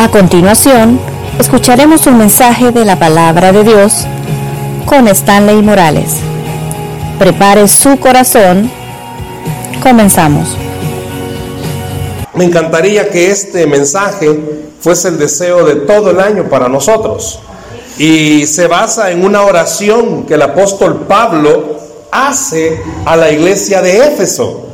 A 0.00 0.10
continuación, 0.10 0.98
escucharemos 1.38 2.06
un 2.06 2.16
mensaje 2.16 2.72
de 2.72 2.86
la 2.86 2.98
palabra 2.98 3.52
de 3.52 3.64
Dios 3.64 4.06
con 4.86 5.06
Stanley 5.06 5.60
Morales. 5.60 6.12
Prepare 7.18 7.68
su 7.68 8.00
corazón. 8.00 8.70
Comenzamos. 9.82 10.56
Me 12.32 12.46
encantaría 12.46 13.10
que 13.10 13.30
este 13.30 13.66
mensaje 13.66 14.40
fuese 14.80 15.08
el 15.08 15.18
deseo 15.18 15.66
de 15.66 15.74
todo 15.74 16.12
el 16.12 16.20
año 16.20 16.48
para 16.48 16.66
nosotros. 16.66 17.40
Y 17.98 18.46
se 18.46 18.68
basa 18.68 19.10
en 19.10 19.22
una 19.22 19.42
oración 19.42 20.24
que 20.24 20.32
el 20.32 20.42
apóstol 20.42 21.04
Pablo 21.06 21.76
hace 22.10 22.80
a 23.04 23.16
la 23.16 23.30
iglesia 23.30 23.82
de 23.82 23.98
Éfeso. 23.98 24.66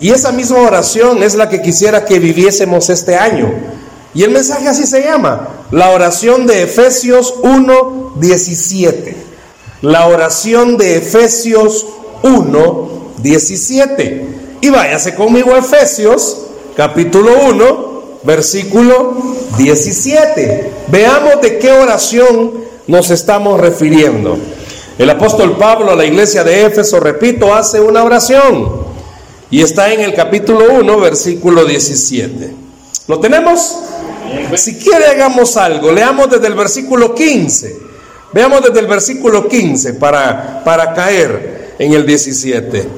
Y 0.00 0.12
esa 0.12 0.32
misma 0.32 0.60
oración 0.60 1.22
es 1.22 1.34
la 1.34 1.50
que 1.50 1.60
quisiera 1.60 2.06
que 2.06 2.18
viviésemos 2.18 2.88
este 2.88 3.16
año. 3.16 3.75
Y 4.16 4.22
el 4.22 4.30
mensaje 4.30 4.66
así 4.66 4.86
se 4.86 5.02
llama, 5.02 5.46
la 5.70 5.90
oración 5.90 6.46
de 6.46 6.62
Efesios 6.62 7.34
1, 7.42 8.14
17. 8.16 9.14
La 9.82 10.06
oración 10.06 10.78
de 10.78 10.96
Efesios 10.96 11.86
1, 12.22 12.88
17. 13.18 14.28
Y 14.62 14.70
váyase 14.70 15.14
conmigo 15.14 15.54
a 15.54 15.58
Efesios, 15.58 16.46
capítulo 16.74 17.30
1, 17.50 18.20
versículo 18.22 19.36
17. 19.58 20.72
Veamos 20.88 21.42
de 21.42 21.58
qué 21.58 21.72
oración 21.72 22.52
nos 22.86 23.10
estamos 23.10 23.60
refiriendo. 23.60 24.38
El 24.98 25.10
apóstol 25.10 25.58
Pablo 25.58 25.90
a 25.90 25.94
la 25.94 26.06
iglesia 26.06 26.42
de 26.42 26.64
Éfeso, 26.64 27.00
repito, 27.00 27.54
hace 27.54 27.80
una 27.80 28.02
oración. 28.02 28.86
Y 29.50 29.60
está 29.60 29.92
en 29.92 30.00
el 30.00 30.14
capítulo 30.14 30.72
1, 30.72 31.00
versículo 31.00 31.66
17. 31.66 32.64
¿Lo 33.08 33.20
tenemos? 33.20 33.76
Si 34.56 34.76
quiere 34.76 35.06
hagamos 35.06 35.56
algo, 35.56 35.92
leamos 35.92 36.30
desde 36.30 36.46
el 36.46 36.54
versículo 36.54 37.14
15. 37.14 37.76
Veamos 38.32 38.62
desde 38.62 38.80
el 38.80 38.86
versículo 38.86 39.48
15 39.48 39.94
para, 39.94 40.62
para 40.64 40.92
caer 40.92 41.74
en 41.78 41.92
el 41.92 42.04
17. 42.04 42.88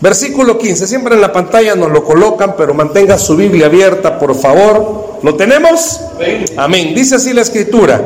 Versículo 0.00 0.58
15, 0.58 0.86
siempre 0.86 1.14
en 1.14 1.20
la 1.20 1.32
pantalla 1.32 1.74
nos 1.74 1.90
lo 1.90 2.04
colocan, 2.04 2.54
pero 2.56 2.72
mantenga 2.72 3.18
su 3.18 3.34
Biblia 3.34 3.66
abierta, 3.66 4.18
por 4.18 4.34
favor. 4.36 5.18
¿Lo 5.22 5.34
tenemos? 5.34 6.00
Amén. 6.56 6.94
Dice 6.94 7.16
así 7.16 7.32
la 7.32 7.42
escritura. 7.42 8.00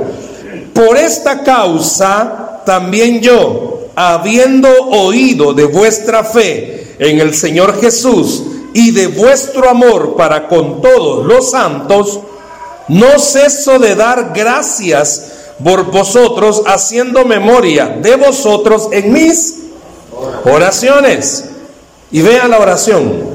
Por 0.73 0.97
esta 0.97 1.43
causa 1.43 2.63
también 2.65 3.21
yo, 3.21 3.89
habiendo 3.95 4.69
oído 4.71 5.53
de 5.53 5.65
vuestra 5.65 6.25
fe 6.25 6.95
en 6.99 7.21
el 7.21 7.35
Señor 7.35 7.79
Jesús 7.79 8.45
y 8.73 8.93
de 8.93 9.09
vuestro 9.09 9.69
amor 9.69 10.17
para 10.17 10.49
con 10.49 10.81
todos 10.81 11.27
los 11.27 11.51
santos, 11.51 12.21
no 12.93 13.19
ceso 13.19 13.79
de 13.79 13.95
dar 13.95 14.33
gracias 14.35 15.33
por 15.65 15.91
vosotros, 15.91 16.63
haciendo 16.67 17.25
memoria 17.25 17.87
de 17.87 18.17
vosotros 18.17 18.89
en 18.93 19.13
mis 19.13 19.57
oraciones. 20.45 21.45
Y 22.11 22.21
vean 22.21 22.51
la 22.51 22.59
oración. 22.59 23.33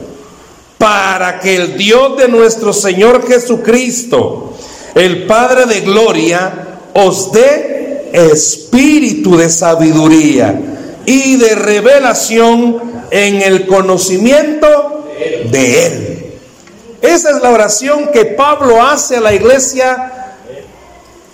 Para 0.77 1.39
que 1.39 1.55
el 1.55 1.75
Dios 1.75 2.17
de 2.17 2.27
nuestro 2.27 2.71
Señor 2.71 3.27
Jesucristo, 3.27 4.53
el 4.93 5.25
Padre 5.25 5.65
de 5.65 5.81
Gloria, 5.81 6.79
os 6.93 7.31
dé 7.31 8.09
espíritu 8.13 9.37
de 9.37 9.49
sabiduría 9.49 10.59
y 11.03 11.37
de 11.37 11.55
revelación 11.55 12.79
en 13.09 13.41
el 13.41 13.65
conocimiento 13.65 15.07
de 15.49 15.85
Él 15.87 16.06
esa 17.01 17.31
es 17.31 17.41
la 17.41 17.51
oración 17.51 18.09
que 18.11 18.25
Pablo 18.25 18.81
hace 18.81 19.17
a 19.17 19.21
la 19.21 19.33
iglesia, 19.33 20.35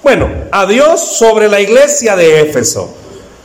bueno, 0.02 0.30
a 0.52 0.66
Dios 0.66 1.17
sobre 1.17 1.47
la 1.47 1.61
iglesia 1.61 2.16
de 2.16 2.42
Éfeso. 2.42 2.94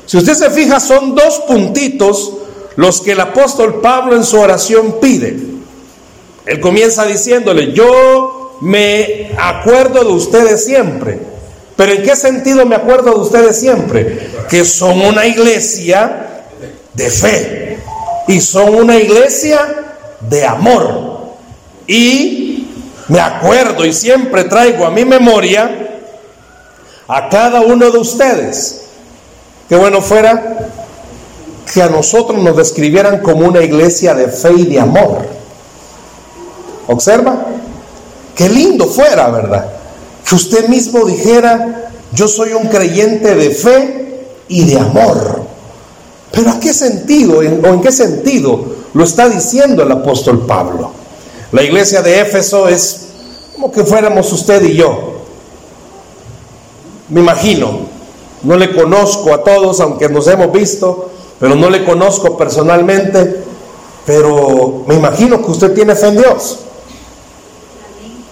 Si 0.06 0.16
usted 0.16 0.34
se 0.34 0.50
fija, 0.50 0.80
son 0.80 1.14
dos 1.14 1.40
puntitos 1.40 2.32
los 2.76 3.00
que 3.00 3.12
el 3.12 3.20
apóstol 3.20 3.80
Pablo 3.80 4.16
en 4.16 4.24
su 4.24 4.38
oración 4.38 4.96
pide. 5.00 5.36
Él 6.46 6.60
comienza 6.60 7.04
diciéndole, 7.04 7.72
yo 7.72 8.56
me 8.62 9.32
acuerdo 9.38 10.04
de 10.04 10.12
ustedes 10.12 10.64
siempre. 10.64 11.18
Pero 11.76 11.92
¿en 11.92 12.02
qué 12.02 12.16
sentido 12.16 12.64
me 12.66 12.76
acuerdo 12.76 13.12
de 13.14 13.20
ustedes 13.20 13.58
siempre? 13.58 14.30
Que 14.48 14.64
son 14.64 15.00
una 15.00 15.26
iglesia 15.26 16.44
de 16.94 17.10
fe 17.10 17.78
y 18.26 18.40
son 18.40 18.74
una 18.74 18.96
iglesia 18.96 19.84
de 20.20 20.44
amor. 20.44 21.17
Y 21.88 22.68
me 23.08 23.18
acuerdo 23.18 23.84
y 23.84 23.92
siempre 23.94 24.44
traigo 24.44 24.84
a 24.84 24.90
mi 24.90 25.06
memoria 25.06 25.88
a 27.08 27.28
cada 27.30 27.62
uno 27.62 27.90
de 27.90 27.98
ustedes. 27.98 28.82
Qué 29.68 29.74
bueno 29.74 30.02
fuera 30.02 30.68
que 31.72 31.82
a 31.82 31.88
nosotros 31.88 32.42
nos 32.42 32.56
describieran 32.56 33.20
como 33.20 33.48
una 33.48 33.62
iglesia 33.62 34.14
de 34.14 34.28
fe 34.28 34.52
y 34.56 34.66
de 34.66 34.78
amor. 34.78 35.26
¿Observa? 36.86 37.46
Qué 38.34 38.50
lindo 38.50 38.86
fuera, 38.86 39.30
¿verdad? 39.30 39.66
Que 40.28 40.34
usted 40.34 40.68
mismo 40.68 41.06
dijera, 41.06 41.90
yo 42.12 42.28
soy 42.28 42.52
un 42.52 42.68
creyente 42.68 43.34
de 43.34 43.50
fe 43.50 44.28
y 44.48 44.64
de 44.64 44.78
amor. 44.78 45.42
Pero 46.32 46.50
¿a 46.50 46.60
qué 46.60 46.74
sentido 46.74 47.38
o 47.38 47.42
en 47.42 47.80
qué 47.80 47.90
sentido 47.90 48.76
lo 48.92 49.04
está 49.04 49.28
diciendo 49.28 49.82
el 49.82 49.92
apóstol 49.92 50.44
Pablo? 50.46 50.92
La 51.52 51.62
iglesia 51.62 52.02
de 52.02 52.20
Éfeso 52.20 52.68
es 52.68 53.06
como 53.54 53.72
que 53.72 53.84
fuéramos 53.84 54.32
usted 54.32 54.62
y 54.62 54.74
yo. 54.74 55.14
Me 57.08 57.20
imagino, 57.20 57.80
no 58.42 58.56
le 58.56 58.74
conozco 58.74 59.32
a 59.32 59.42
todos, 59.42 59.80
aunque 59.80 60.08
nos 60.08 60.26
hemos 60.28 60.52
visto, 60.52 61.10
pero 61.40 61.54
no 61.54 61.70
le 61.70 61.84
conozco 61.84 62.36
personalmente, 62.36 63.44
pero 64.04 64.84
me 64.86 64.94
imagino 64.94 65.42
que 65.42 65.50
usted 65.50 65.74
tiene 65.74 65.94
fe 65.94 66.08
en 66.08 66.18
Dios. 66.18 66.58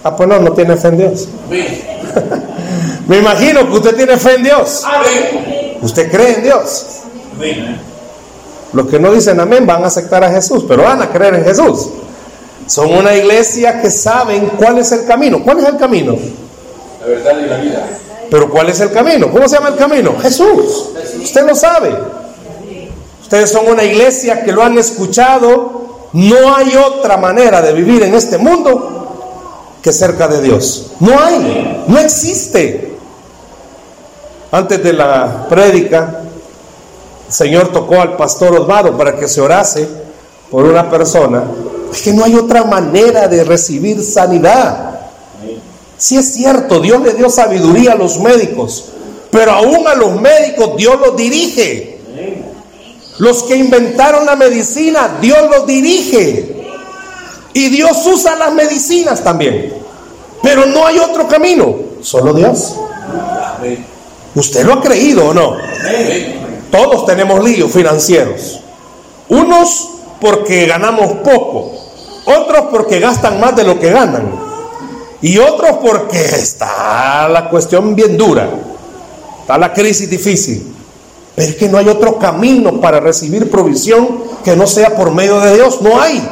Ah, 0.04 0.14
pues 0.14 0.28
no, 0.28 0.38
no 0.38 0.52
tiene 0.52 0.76
fe 0.76 0.88
en 0.88 0.98
Dios. 0.98 1.28
me 3.08 3.18
imagino 3.18 3.66
que 3.66 3.72
usted 3.72 3.96
tiene 3.96 4.18
fe 4.18 4.34
en 4.34 4.42
Dios. 4.42 4.84
Usted 5.80 6.10
cree 6.10 6.34
en 6.34 6.42
Dios. 6.42 6.86
Los 8.72 8.88
que 8.88 9.00
no 9.00 9.10
dicen 9.12 9.40
amén 9.40 9.66
van 9.66 9.82
a 9.84 9.86
aceptar 9.86 10.22
a 10.22 10.30
Jesús, 10.30 10.64
pero 10.68 10.82
van 10.82 11.00
a 11.00 11.10
creer 11.10 11.34
en 11.36 11.44
Jesús. 11.44 11.88
Son 12.66 12.92
una 12.92 13.14
iglesia 13.14 13.80
que 13.80 13.90
saben 13.90 14.50
cuál 14.58 14.78
es 14.78 14.90
el 14.92 15.06
camino. 15.06 15.42
¿Cuál 15.42 15.60
es 15.60 15.66
el 15.66 15.76
camino? 15.76 16.16
La 17.00 17.06
verdad 17.06 17.38
y 17.38 17.46
la 17.46 17.56
vida. 17.58 17.88
Pero 18.30 18.50
¿cuál 18.50 18.68
es 18.70 18.80
el 18.80 18.90
camino? 18.90 19.30
¿Cómo 19.30 19.48
se 19.48 19.56
llama 19.56 19.68
el 19.68 19.76
camino? 19.76 20.16
Jesús. 20.20 20.90
Usted 21.22 21.46
lo 21.46 21.54
sabe. 21.54 21.94
Ustedes 23.22 23.50
son 23.50 23.68
una 23.68 23.84
iglesia 23.84 24.42
que 24.42 24.52
lo 24.52 24.62
han 24.62 24.76
escuchado. 24.78 26.08
No 26.12 26.56
hay 26.56 26.76
otra 26.76 27.16
manera 27.16 27.62
de 27.62 27.72
vivir 27.72 28.02
en 28.02 28.14
este 28.14 28.38
mundo 28.38 28.96
que 29.82 29.92
cerca 29.92 30.26
de 30.26 30.42
Dios. 30.42 30.92
No 30.98 31.18
hay, 31.20 31.84
no 31.86 31.98
existe. 31.98 32.96
Antes 34.50 34.82
de 34.82 34.92
la 34.92 35.46
prédica, 35.48 36.22
el 37.26 37.32
Señor 37.32 37.68
tocó 37.72 38.00
al 38.00 38.16
pastor 38.16 38.58
Osvaldo 38.58 38.96
para 38.96 39.16
que 39.16 39.28
se 39.28 39.40
orase 39.40 39.88
por 40.50 40.64
una 40.64 40.88
persona 40.90 41.44
es 41.92 42.02
que 42.02 42.12
no 42.12 42.24
hay 42.24 42.34
otra 42.34 42.64
manera 42.64 43.28
de 43.28 43.44
recibir 43.44 44.02
sanidad. 44.02 45.00
Si 45.96 46.16
es 46.16 46.34
cierto, 46.34 46.80
Dios 46.80 47.02
le 47.02 47.14
dio 47.14 47.30
sabiduría 47.30 47.92
a 47.92 47.96
los 47.96 48.18
médicos, 48.18 48.86
pero 49.30 49.52
aún 49.52 49.86
a 49.88 49.94
los 49.94 50.20
médicos 50.20 50.76
Dios 50.76 50.98
los 51.00 51.16
dirige. 51.16 51.98
Los 53.18 53.44
que 53.44 53.56
inventaron 53.56 54.26
la 54.26 54.36
medicina, 54.36 55.18
Dios 55.20 55.38
los 55.50 55.66
dirige. 55.66 56.56
Y 57.54 57.70
Dios 57.70 58.06
usa 58.06 58.36
las 58.36 58.52
medicinas 58.52 59.24
también. 59.24 59.72
Pero 60.42 60.66
no 60.66 60.86
hay 60.86 60.98
otro 60.98 61.26
camino, 61.26 61.74
solo 62.02 62.34
Dios. 62.34 62.74
¿Usted 64.34 64.66
lo 64.66 64.74
ha 64.74 64.82
creído 64.82 65.28
o 65.28 65.34
no? 65.34 65.56
Todos 66.70 67.06
tenemos 67.06 67.42
líos 67.42 67.72
financieros. 67.72 68.60
Unos 69.30 69.88
porque 70.20 70.66
ganamos 70.66 71.14
poco, 71.24 71.72
otros 72.26 72.66
porque 72.70 73.00
gastan 73.00 73.40
más 73.40 73.56
de 73.56 73.64
lo 73.64 73.78
que 73.78 73.90
ganan 73.90 74.46
y 75.22 75.38
otros 75.38 75.78
porque 75.82 76.18
está 76.18 77.28
la 77.28 77.48
cuestión 77.48 77.94
bien 77.94 78.16
dura, 78.16 78.48
está 79.40 79.56
la 79.58 79.72
crisis 79.72 80.08
difícil. 80.08 80.74
Pero 81.34 81.50
es 81.50 81.56
que 81.56 81.68
no 81.68 81.78
hay 81.78 81.88
otro 81.88 82.18
camino 82.18 82.80
para 82.80 83.00
recibir 83.00 83.50
provisión 83.50 84.24
que 84.44 84.56
no 84.56 84.66
sea 84.66 84.94
por 84.94 85.12
medio 85.12 85.38
de 85.40 85.54
Dios, 85.54 85.82
no 85.82 86.00
hay. 86.00 86.26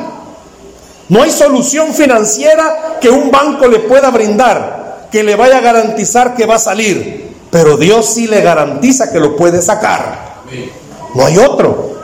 No 1.08 1.22
hay 1.22 1.30
solución 1.30 1.92
financiera 1.92 2.98
que 3.00 3.10
un 3.10 3.30
banco 3.30 3.66
le 3.66 3.80
pueda 3.80 4.10
brindar, 4.10 5.08
que 5.12 5.22
le 5.22 5.36
vaya 5.36 5.58
a 5.58 5.60
garantizar 5.60 6.34
que 6.34 6.46
va 6.46 6.54
a 6.54 6.58
salir, 6.58 7.34
pero 7.50 7.76
Dios 7.76 8.06
sí 8.06 8.26
le 8.26 8.40
garantiza 8.40 9.12
que 9.12 9.20
lo 9.20 9.36
puede 9.36 9.60
sacar. 9.60 10.42
No 11.14 11.26
hay 11.26 11.36
otro. 11.36 11.94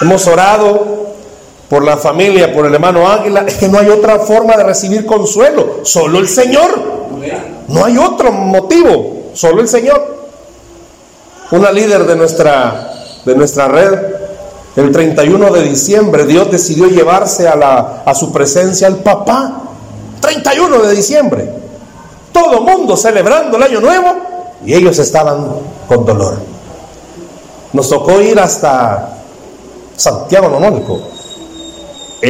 Hemos 0.00 0.26
orado 0.26 1.03
por 1.68 1.82
la 1.82 1.96
familia, 1.96 2.52
por 2.52 2.66
el 2.66 2.74
hermano 2.74 3.08
Águila. 3.08 3.44
Es 3.46 3.54
que 3.54 3.68
no 3.68 3.78
hay 3.78 3.88
otra 3.88 4.18
forma 4.18 4.56
de 4.56 4.64
recibir 4.64 5.06
consuelo, 5.06 5.80
solo 5.82 6.18
el 6.18 6.28
Señor. 6.28 6.94
No 7.68 7.84
hay 7.84 7.96
otro 7.96 8.30
motivo, 8.32 9.30
solo 9.32 9.62
el 9.62 9.68
Señor. 9.68 10.14
Una 11.50 11.70
líder 11.70 12.04
de 12.06 12.16
nuestra, 12.16 12.92
de 13.24 13.34
nuestra 13.34 13.68
red, 13.68 13.98
el 14.76 14.90
31 14.90 15.52
de 15.52 15.62
diciembre, 15.62 16.26
Dios 16.26 16.50
decidió 16.50 16.86
llevarse 16.86 17.46
a, 17.48 17.54
la, 17.54 18.02
a 18.04 18.14
su 18.14 18.32
presencia 18.32 18.86
al 18.86 18.96
papá. 18.96 19.62
31 20.20 20.78
de 20.82 20.94
diciembre. 20.94 21.50
Todo 22.32 22.62
mundo 22.62 22.96
celebrando 22.96 23.56
el 23.56 23.62
año 23.62 23.80
nuevo 23.80 24.14
y 24.64 24.74
ellos 24.74 24.98
estaban 24.98 25.46
con 25.86 26.04
dolor. 26.04 26.38
Nos 27.72 27.88
tocó 27.88 28.20
ir 28.20 28.38
hasta 28.40 29.16
Santiago 29.96 30.48
Nonónico 30.48 31.13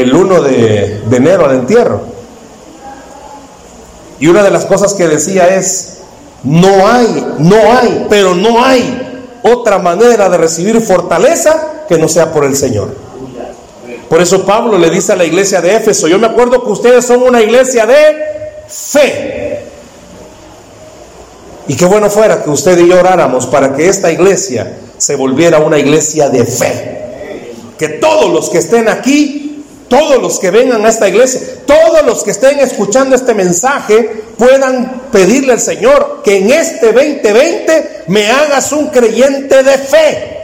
el 0.00 0.14
1 0.14 0.42
de, 0.42 1.02
de 1.06 1.16
enero 1.16 1.46
al 1.46 1.56
entierro. 1.56 2.02
Y 4.20 4.26
una 4.26 4.42
de 4.42 4.50
las 4.50 4.64
cosas 4.64 4.94
que 4.94 5.06
decía 5.06 5.56
es, 5.56 5.98
no 6.42 6.86
hay, 6.86 7.26
no 7.38 7.56
hay, 7.56 8.06
pero 8.08 8.34
no 8.34 8.64
hay 8.64 9.22
otra 9.42 9.78
manera 9.78 10.28
de 10.28 10.36
recibir 10.38 10.80
fortaleza 10.80 11.84
que 11.88 11.98
no 11.98 12.08
sea 12.08 12.32
por 12.32 12.44
el 12.44 12.56
Señor. 12.56 12.94
Por 14.08 14.20
eso 14.20 14.44
Pablo 14.44 14.78
le 14.78 14.90
dice 14.90 15.12
a 15.12 15.16
la 15.16 15.24
iglesia 15.24 15.60
de 15.60 15.76
Éfeso, 15.76 16.08
yo 16.08 16.18
me 16.18 16.26
acuerdo 16.26 16.62
que 16.62 16.70
ustedes 16.70 17.04
son 17.04 17.22
una 17.22 17.42
iglesia 17.42 17.86
de 17.86 18.16
fe. 18.68 19.64
Y 21.66 21.76
qué 21.76 21.84
bueno 21.86 22.10
fuera 22.10 22.42
que 22.42 22.50
usted 22.50 22.78
y 22.78 22.88
yo 22.88 22.98
oráramos 22.98 23.46
para 23.46 23.74
que 23.74 23.88
esta 23.88 24.12
iglesia 24.12 24.76
se 24.98 25.16
volviera 25.16 25.58
una 25.58 25.78
iglesia 25.78 26.28
de 26.28 26.44
fe. 26.44 27.52
Que 27.78 27.88
todos 27.88 28.32
los 28.32 28.50
que 28.50 28.58
estén 28.58 28.88
aquí, 28.88 29.53
todos 29.88 30.20
los 30.20 30.38
que 30.38 30.50
vengan 30.50 30.84
a 30.84 30.88
esta 30.88 31.08
iglesia, 31.08 31.40
todos 31.66 32.04
los 32.04 32.24
que 32.24 32.30
estén 32.30 32.58
escuchando 32.60 33.14
este 33.14 33.34
mensaje, 33.34 34.24
puedan 34.38 35.02
pedirle 35.12 35.52
al 35.52 35.60
Señor 35.60 36.22
que 36.24 36.38
en 36.38 36.50
este 36.50 36.92
2020 36.92 38.04
me 38.08 38.30
hagas 38.30 38.72
un 38.72 38.88
creyente 38.88 39.62
de 39.62 39.78
fe. 39.78 40.34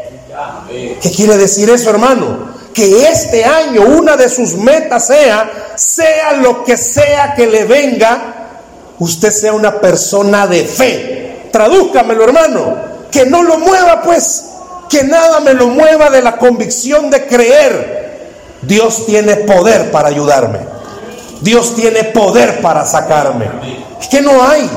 ¿Qué 1.00 1.10
quiere 1.10 1.36
decir 1.36 1.70
eso, 1.70 1.90
hermano? 1.90 2.50
Que 2.72 3.08
este 3.08 3.44
año 3.44 3.82
una 3.82 4.16
de 4.16 4.28
sus 4.28 4.54
metas 4.54 5.06
sea, 5.08 5.72
sea 5.76 6.34
lo 6.34 6.64
que 6.64 6.76
sea 6.76 7.34
que 7.34 7.46
le 7.46 7.64
venga, 7.64 8.52
usted 8.98 9.30
sea 9.30 9.52
una 9.52 9.80
persona 9.80 10.46
de 10.46 10.64
fe. 10.64 11.48
Tradúzcamelo, 11.50 12.24
hermano. 12.24 12.76
Que 13.10 13.26
no 13.26 13.42
lo 13.42 13.58
mueva, 13.58 14.02
pues. 14.02 14.44
Que 14.88 15.02
nada 15.02 15.40
me 15.40 15.54
lo 15.54 15.68
mueva 15.68 16.10
de 16.10 16.22
la 16.22 16.36
convicción 16.36 17.10
de 17.10 17.26
creer. 17.26 17.99
Dios 18.62 19.06
tiene 19.06 19.36
poder 19.36 19.90
para 19.90 20.08
ayudarme. 20.08 20.58
Dios 21.40 21.74
tiene 21.74 22.04
poder 22.04 22.60
para 22.60 22.84
sacarme. 22.84 23.46
Es 24.00 24.08
que 24.08 24.20
no 24.20 24.42
hay. 24.42 24.68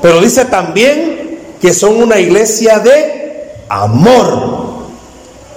Pero 0.00 0.20
dice 0.20 0.44
también 0.44 1.38
que 1.60 1.74
son 1.74 2.02
una 2.02 2.18
iglesia 2.18 2.78
de 2.78 3.54
amor. 3.68 4.80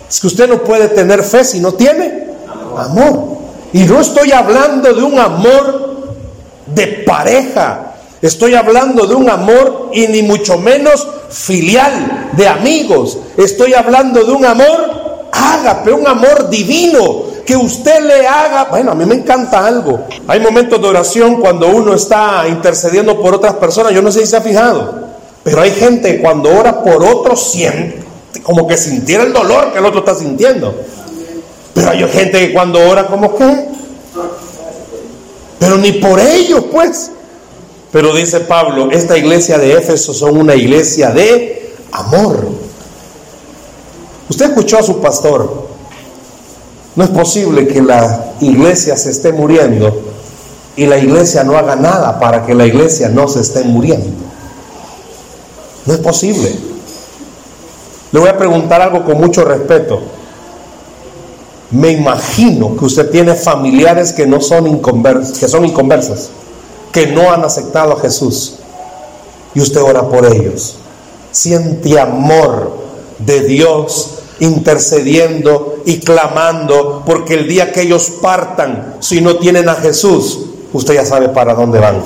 Es 0.09 0.19
que 0.19 0.27
usted 0.27 0.47
no 0.49 0.63
puede 0.63 0.89
tener 0.89 1.23
fe 1.23 1.43
si 1.43 1.59
no 1.59 1.73
tiene 1.73 2.25
amor. 2.77 3.37
Y 3.71 3.83
no 3.83 4.01
estoy 4.01 4.31
hablando 4.31 4.93
de 4.93 5.03
un 5.03 5.17
amor 5.19 6.15
de 6.67 6.87
pareja. 7.05 7.93
Estoy 8.21 8.55
hablando 8.55 9.05
de 9.05 9.15
un 9.15 9.29
amor 9.29 9.89
y 9.93 10.07
ni 10.07 10.21
mucho 10.21 10.57
menos 10.57 11.07
filial, 11.29 12.29
de 12.33 12.47
amigos. 12.47 13.17
Estoy 13.37 13.73
hablando 13.73 14.23
de 14.23 14.31
un 14.31 14.45
amor 14.45 15.29
ágape, 15.31 15.91
un 15.91 16.07
amor 16.07 16.49
divino, 16.49 17.23
que 17.45 17.55
usted 17.55 18.01
le 18.05 18.27
haga. 18.27 18.65
Bueno, 18.65 18.91
a 18.91 18.95
mí 18.95 19.05
me 19.05 19.15
encanta 19.15 19.65
algo. 19.65 20.05
Hay 20.27 20.39
momentos 20.39 20.81
de 20.81 20.87
oración 20.87 21.39
cuando 21.39 21.67
uno 21.67 21.93
está 21.93 22.45
intercediendo 22.47 23.21
por 23.21 23.33
otras 23.33 23.55
personas. 23.55 23.93
Yo 23.93 24.01
no 24.01 24.11
sé 24.11 24.21
si 24.21 24.27
se 24.27 24.37
ha 24.37 24.41
fijado, 24.41 25.07
pero 25.43 25.61
hay 25.61 25.71
gente 25.71 26.21
cuando 26.21 26.49
ora 26.55 26.83
por 26.83 27.03
otros 27.03 27.51
siente 27.51 28.03
como 28.43 28.67
que 28.67 28.77
sintiera 28.77 29.23
el 29.23 29.33
dolor 29.33 29.71
que 29.71 29.79
el 29.79 29.85
otro 29.85 29.99
está 29.99 30.15
sintiendo. 30.15 30.73
Pero 31.73 31.89
hay 31.89 32.07
gente 32.09 32.47
que 32.47 32.53
cuando 32.53 32.79
ora 32.79 33.07
como 33.07 33.35
que, 33.35 33.67
pero 35.59 35.77
ni 35.77 35.93
por 35.93 36.19
ellos, 36.19 36.65
pues. 36.71 37.11
Pero 37.91 38.15
dice 38.15 38.41
Pablo, 38.41 38.89
esta 38.91 39.17
iglesia 39.17 39.57
de 39.57 39.73
Éfeso 39.73 40.13
son 40.13 40.37
una 40.37 40.55
iglesia 40.55 41.11
de 41.11 41.75
amor. 41.91 42.47
Usted 44.29 44.47
escuchó 44.47 44.79
a 44.79 44.83
su 44.83 44.99
pastor. 44.99 45.62
No 46.95 47.03
es 47.03 47.09
posible 47.09 47.67
que 47.67 47.81
la 47.81 48.33
iglesia 48.39 48.95
se 48.95 49.09
esté 49.09 49.31
muriendo 49.33 50.01
y 50.75 50.85
la 50.85 50.97
iglesia 50.97 51.43
no 51.43 51.57
haga 51.57 51.75
nada 51.75 52.19
para 52.19 52.45
que 52.45 52.53
la 52.53 52.65
iglesia 52.65 53.09
no 53.09 53.27
se 53.27 53.41
esté 53.41 53.63
muriendo. 53.63 54.09
No 55.85 55.93
es 55.93 55.99
posible. 55.99 56.55
Le 58.11 58.19
voy 58.19 58.29
a 58.29 58.37
preguntar 58.37 58.81
algo 58.81 59.03
con 59.03 59.19
mucho 59.19 59.43
respeto. 59.43 60.01
Me 61.71 61.91
imagino 61.91 62.77
que 62.77 62.85
usted 62.85 63.09
tiene 63.09 63.33
familiares 63.33 64.13
que 64.13 64.27
no 64.27 64.39
son 64.39 64.67
inconversos, 64.67 65.39
que 65.39 65.47
son 65.47 65.65
inconversos 65.65 66.29
que 66.93 67.07
no 67.07 67.31
han 67.31 67.43
aceptado 67.43 67.93
a 67.93 67.99
Jesús 67.99 68.59
y 69.55 69.59
usted 69.59 69.81
ora 69.81 70.07
por 70.07 70.25
ellos. 70.25 70.75
Siente 71.31 71.99
amor 71.99 72.71
de 73.17 73.41
Dios 73.41 74.19
intercediendo 74.39 75.72
y 75.85 75.99
clamando 75.99 77.03
porque 77.05 77.35
el 77.35 77.47
día 77.47 77.71
que 77.71 77.81
ellos 77.81 78.11
partan, 78.21 78.95
si 78.99 79.21
no 79.21 79.37
tienen 79.37 79.67
a 79.69 79.75
Jesús, 79.75 80.39
usted 80.71 80.95
ya 80.95 81.05
sabe 81.05 81.29
para 81.29 81.53
dónde 81.53 81.79
van. 81.79 82.01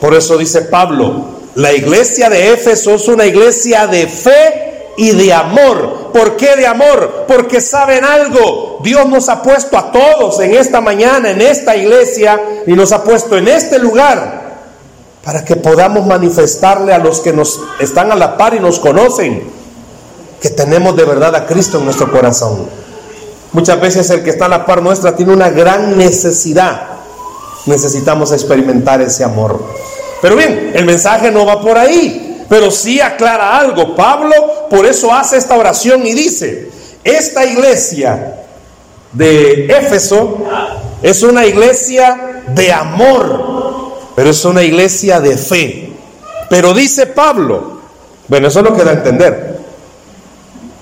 Por 0.00 0.14
eso 0.14 0.36
dice 0.38 0.62
Pablo, 0.62 1.24
la 1.54 1.72
iglesia 1.72 2.30
de 2.30 2.52
Éfeso 2.52 2.94
es 2.94 3.08
una 3.08 3.26
iglesia 3.26 3.86
de 3.86 4.06
fe 4.06 4.92
y 4.96 5.10
de 5.10 5.32
amor. 5.32 6.10
¿Por 6.12 6.36
qué 6.36 6.56
de 6.56 6.66
amor? 6.66 7.24
Porque 7.26 7.60
saben 7.60 8.04
algo. 8.04 8.78
Dios 8.82 9.08
nos 9.08 9.28
ha 9.28 9.42
puesto 9.42 9.76
a 9.76 9.90
todos 9.90 10.40
en 10.40 10.54
esta 10.54 10.80
mañana, 10.80 11.30
en 11.30 11.40
esta 11.40 11.76
iglesia, 11.76 12.40
y 12.66 12.72
nos 12.72 12.92
ha 12.92 13.02
puesto 13.02 13.36
en 13.36 13.48
este 13.48 13.78
lugar 13.78 14.48
para 15.24 15.44
que 15.44 15.56
podamos 15.56 16.06
manifestarle 16.06 16.92
a 16.92 16.98
los 16.98 17.20
que 17.20 17.32
nos 17.32 17.60
están 17.80 18.10
a 18.12 18.16
la 18.16 18.36
par 18.36 18.54
y 18.54 18.60
nos 18.60 18.78
conocen 18.78 19.57
que 20.40 20.50
tenemos 20.50 20.96
de 20.96 21.04
verdad 21.04 21.34
a 21.34 21.46
Cristo 21.46 21.78
en 21.78 21.84
nuestro 21.84 22.10
corazón. 22.10 22.68
Muchas 23.52 23.80
veces 23.80 24.10
el 24.10 24.22
que 24.22 24.30
está 24.30 24.46
a 24.46 24.48
la 24.48 24.66
par 24.66 24.82
nuestra 24.82 25.16
tiene 25.16 25.32
una 25.32 25.50
gran 25.50 25.96
necesidad. 25.96 26.82
Necesitamos 27.66 28.32
experimentar 28.32 29.00
ese 29.00 29.24
amor. 29.24 29.62
Pero 30.20 30.36
bien, 30.36 30.72
el 30.74 30.84
mensaje 30.84 31.30
no 31.30 31.46
va 31.46 31.60
por 31.60 31.78
ahí 31.78 32.28
pero 32.48 32.70
sí 32.70 33.00
aclara 33.00 33.58
algo. 33.58 33.94
Pablo 33.94 34.34
por 34.70 34.86
eso 34.86 35.12
hace 35.12 35.36
esta 35.36 35.56
oración 35.56 36.06
y 36.06 36.14
dice, 36.14 36.70
esta 37.04 37.44
iglesia 37.44 38.36
de 39.12 39.66
Éfeso 39.66 40.38
es 41.02 41.22
una 41.22 41.46
iglesia 41.46 42.42
de 42.48 42.72
amor, 42.72 43.92
pero 44.16 44.30
es 44.30 44.44
una 44.44 44.62
iglesia 44.62 45.20
de 45.20 45.36
fe. 45.36 45.92
Pero 46.48 46.72
dice 46.72 47.06
Pablo, 47.06 47.80
bueno, 48.26 48.48
eso 48.48 48.60
es 48.60 48.64
lo 48.64 48.74
que 48.74 48.84
da 48.84 48.90
a 48.90 48.94
entender, 48.94 49.57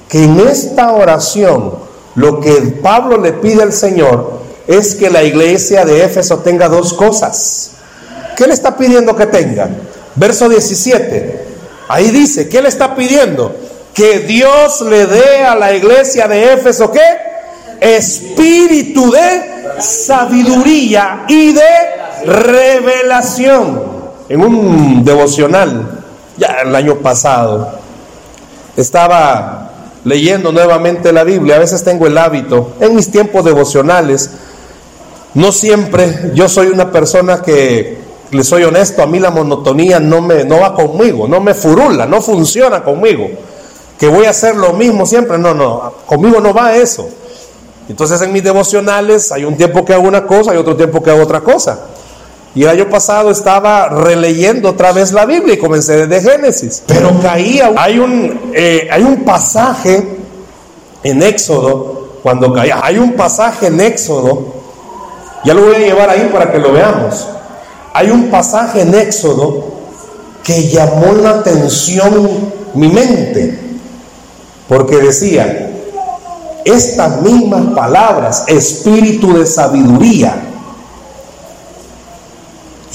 que 0.08 0.24
en 0.24 0.40
esta 0.40 0.92
oración 0.92 1.74
lo 2.14 2.40
que 2.40 2.52
Pablo 2.82 3.18
le 3.18 3.32
pide 3.32 3.62
al 3.62 3.72
Señor 3.72 4.40
es 4.66 4.94
que 4.94 5.10
la 5.10 5.22
iglesia 5.22 5.84
de 5.84 6.04
Éfeso 6.04 6.38
tenga 6.38 6.68
dos 6.68 6.92
cosas. 6.94 7.72
¿Qué 8.36 8.46
le 8.46 8.54
está 8.54 8.76
pidiendo 8.76 9.14
que 9.14 9.26
tenga? 9.26 9.68
Verso 10.14 10.48
17. 10.48 11.46
Ahí 11.88 12.10
dice, 12.10 12.48
¿qué 12.48 12.62
le 12.62 12.68
está 12.68 12.94
pidiendo? 12.94 13.54
Que 13.94 14.20
Dios 14.20 14.82
le 14.82 15.06
dé 15.06 15.44
a 15.44 15.54
la 15.54 15.72
iglesia 15.72 16.26
de 16.26 16.54
Éfeso, 16.54 16.90
¿qué? 16.90 17.00
Espíritu 17.80 19.10
de 19.10 19.80
sabiduría 19.80 21.24
y 21.28 21.52
de 21.52 21.62
revelación. 22.26 23.96
En 24.28 24.40
un 24.40 25.04
devocional, 25.04 26.02
ya 26.36 26.58
el 26.64 26.74
año 26.74 26.96
pasado, 26.96 27.78
estaba 28.76 29.66
leyendo 30.06 30.52
nuevamente 30.52 31.12
la 31.12 31.24
Biblia. 31.24 31.56
A 31.56 31.58
veces 31.58 31.82
tengo 31.82 32.06
el 32.06 32.16
hábito, 32.16 32.74
en 32.80 32.94
mis 32.94 33.10
tiempos 33.10 33.44
devocionales, 33.44 34.30
no 35.34 35.52
siempre 35.52 36.30
yo 36.32 36.48
soy 36.48 36.68
una 36.68 36.90
persona 36.90 37.42
que 37.42 37.98
le 38.30 38.44
soy 38.44 38.62
honesto, 38.62 39.02
a 39.02 39.06
mí 39.06 39.18
la 39.18 39.30
monotonía 39.30 39.98
no, 39.98 40.22
me, 40.22 40.44
no 40.44 40.60
va 40.60 40.74
conmigo, 40.74 41.26
no 41.26 41.40
me 41.40 41.54
furula, 41.54 42.06
no 42.06 42.22
funciona 42.22 42.82
conmigo. 42.82 43.28
Que 43.98 44.06
voy 44.06 44.26
a 44.26 44.30
hacer 44.30 44.54
lo 44.56 44.72
mismo 44.74 45.06
siempre, 45.06 45.38
no, 45.38 45.54
no, 45.54 45.92
conmigo 46.06 46.40
no 46.40 46.54
va 46.54 46.76
eso. 46.76 47.08
Entonces 47.88 48.20
en 48.22 48.32
mis 48.32 48.44
devocionales 48.44 49.32
hay 49.32 49.44
un 49.44 49.56
tiempo 49.56 49.84
que 49.84 49.92
hago 49.92 50.06
una 50.06 50.24
cosa 50.24 50.54
y 50.54 50.56
otro 50.56 50.76
tiempo 50.76 51.02
que 51.02 51.10
hago 51.10 51.22
otra 51.22 51.40
cosa. 51.40 51.80
Y 52.56 52.64
el 52.64 52.70
año 52.70 52.90
pasado 52.90 53.30
estaba 53.30 53.88
releyendo 53.88 54.70
otra 54.70 54.90
vez 54.90 55.12
la 55.12 55.24
Biblia 55.26 55.54
y 55.54 55.58
comencé 55.58 56.08
desde 56.08 56.28
Génesis. 56.28 56.82
Pero 56.88 57.20
caía, 57.20 57.70
hay 57.76 58.00
un, 58.00 58.50
eh, 58.52 58.88
hay 58.90 59.02
un 59.02 59.24
pasaje 59.24 60.04
en 61.04 61.22
Éxodo, 61.22 62.18
cuando 62.24 62.52
caía, 62.52 62.80
hay 62.82 62.98
un 62.98 63.12
pasaje 63.12 63.68
en 63.68 63.80
Éxodo, 63.80 64.54
ya 65.44 65.54
lo 65.54 65.66
voy 65.66 65.76
a 65.76 65.78
llevar 65.78 66.10
ahí 66.10 66.28
para 66.32 66.50
que 66.50 66.58
lo 66.58 66.72
veamos 66.72 67.28
hay 67.96 68.10
un 68.10 68.28
pasaje 68.28 68.82
en 68.82 68.94
Éxodo 68.94 69.64
que 70.44 70.68
llamó 70.68 71.14
la 71.14 71.30
atención 71.30 72.52
mi 72.74 72.88
mente, 72.88 73.58
porque 74.68 74.98
decía, 74.98 75.72
estas 76.62 77.22
mismas 77.22 77.74
palabras, 77.74 78.44
espíritu 78.48 79.38
de 79.38 79.46
sabiduría. 79.46 80.42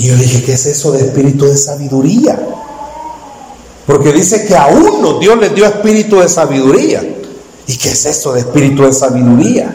Y 0.02 0.08
yo 0.08 0.16
dije, 0.16 0.42
¿qué 0.42 0.54
es 0.54 0.66
eso 0.66 0.92
de 0.94 1.06
espíritu 1.06 1.46
de 1.46 1.56
sabiduría? 1.56 2.36
Porque 3.86 4.12
dice 4.12 4.48
que 4.48 4.56
a 4.56 4.66
uno 4.66 5.20
Dios 5.20 5.38
le 5.38 5.50
dio 5.50 5.64
espíritu 5.64 6.18
de 6.18 6.28
sabiduría. 6.28 7.04
¿Y 7.68 7.78
qué 7.78 7.92
es 7.92 8.08
eso 8.08 8.34
de 8.34 8.40
espíritu 8.40 8.84
de 8.84 8.94
sabiduría? 8.94 9.72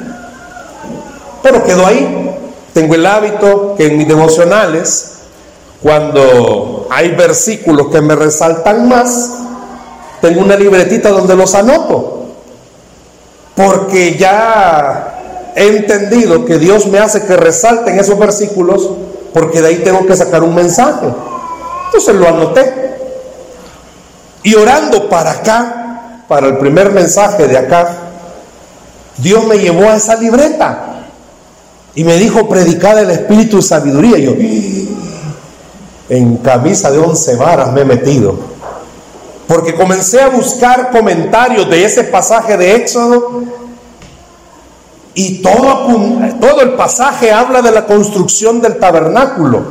Pero 1.45 1.63
quedó 1.63 1.87
ahí. 1.87 2.29
Tengo 2.75 2.97
el 2.97 3.07
hábito 3.07 3.77
que 3.77 3.87
en 3.87 3.99
mis 3.99 4.09
devocionales, 4.09 5.13
cuando 5.81 6.89
hay 6.91 7.11
versículos 7.15 7.87
que 7.93 8.01
me 8.01 8.17
resaltan 8.17 8.89
más, 8.89 9.31
tengo 10.21 10.41
una 10.41 10.57
libretita 10.57 11.11
donde 11.11 11.37
los 11.37 11.55
anoto. 11.55 12.31
Porque 13.55 14.17
ya 14.17 15.53
he 15.55 15.69
entendido 15.69 16.45
que 16.45 16.59
Dios 16.59 16.87
me 16.87 16.99
hace 16.99 17.23
que 17.23 17.37
resalten 17.37 18.01
esos 18.01 18.19
versículos, 18.19 18.91
porque 19.37 19.61
de 19.61 19.69
ahí 19.69 19.77
tengo 19.85 20.07
que 20.07 20.17
sacar 20.17 20.43
un 20.43 20.55
mensaje. 20.55 21.07
Entonces 21.85 22.15
lo 22.15 22.27
anoté. 22.27 22.73
Y 24.43 24.55
orando 24.55 25.11
para 25.11 25.33
acá, 25.33 26.23
para 26.27 26.47
el 26.47 26.57
primer 26.57 26.91
mensaje 26.91 27.47
de 27.47 27.59
acá, 27.59 27.99
Dios 29.19 29.47
me 29.47 29.59
llevó 29.59 29.91
a 29.91 29.97
esa 29.97 30.17
libreta 30.17 31.05
y 31.95 32.03
me 32.03 32.17
dijo 32.17 32.49
predicar 32.49 32.97
el 32.97 33.11
espíritu 33.11 33.59
de 33.59 33.63
sabiduría. 33.63 34.17
Y 34.17 34.25
yo, 34.25 34.33
en 36.09 36.39
camisa 36.39 36.91
de 36.91 36.97
once 36.97 37.37
varas 37.37 37.75
me 37.75 37.83
he 37.83 37.85
metido. 37.85 38.39
Porque 39.47 39.75
comencé 39.75 40.23
a 40.23 40.29
buscar 40.31 40.91
comentarios 40.91 41.69
de 41.69 41.85
ese 41.85 42.05
pasaje 42.05 42.57
de 42.57 42.77
Éxodo 42.77 43.43
y 45.19 45.41
todo, 45.41 45.89
todo 46.39 46.61
el 46.61 46.75
pasaje 46.75 47.33
habla 47.33 47.63
de 47.63 47.73
la 47.73 47.87
construcción 47.87 48.61
del 48.61 48.79
tabernáculo. 48.79 49.63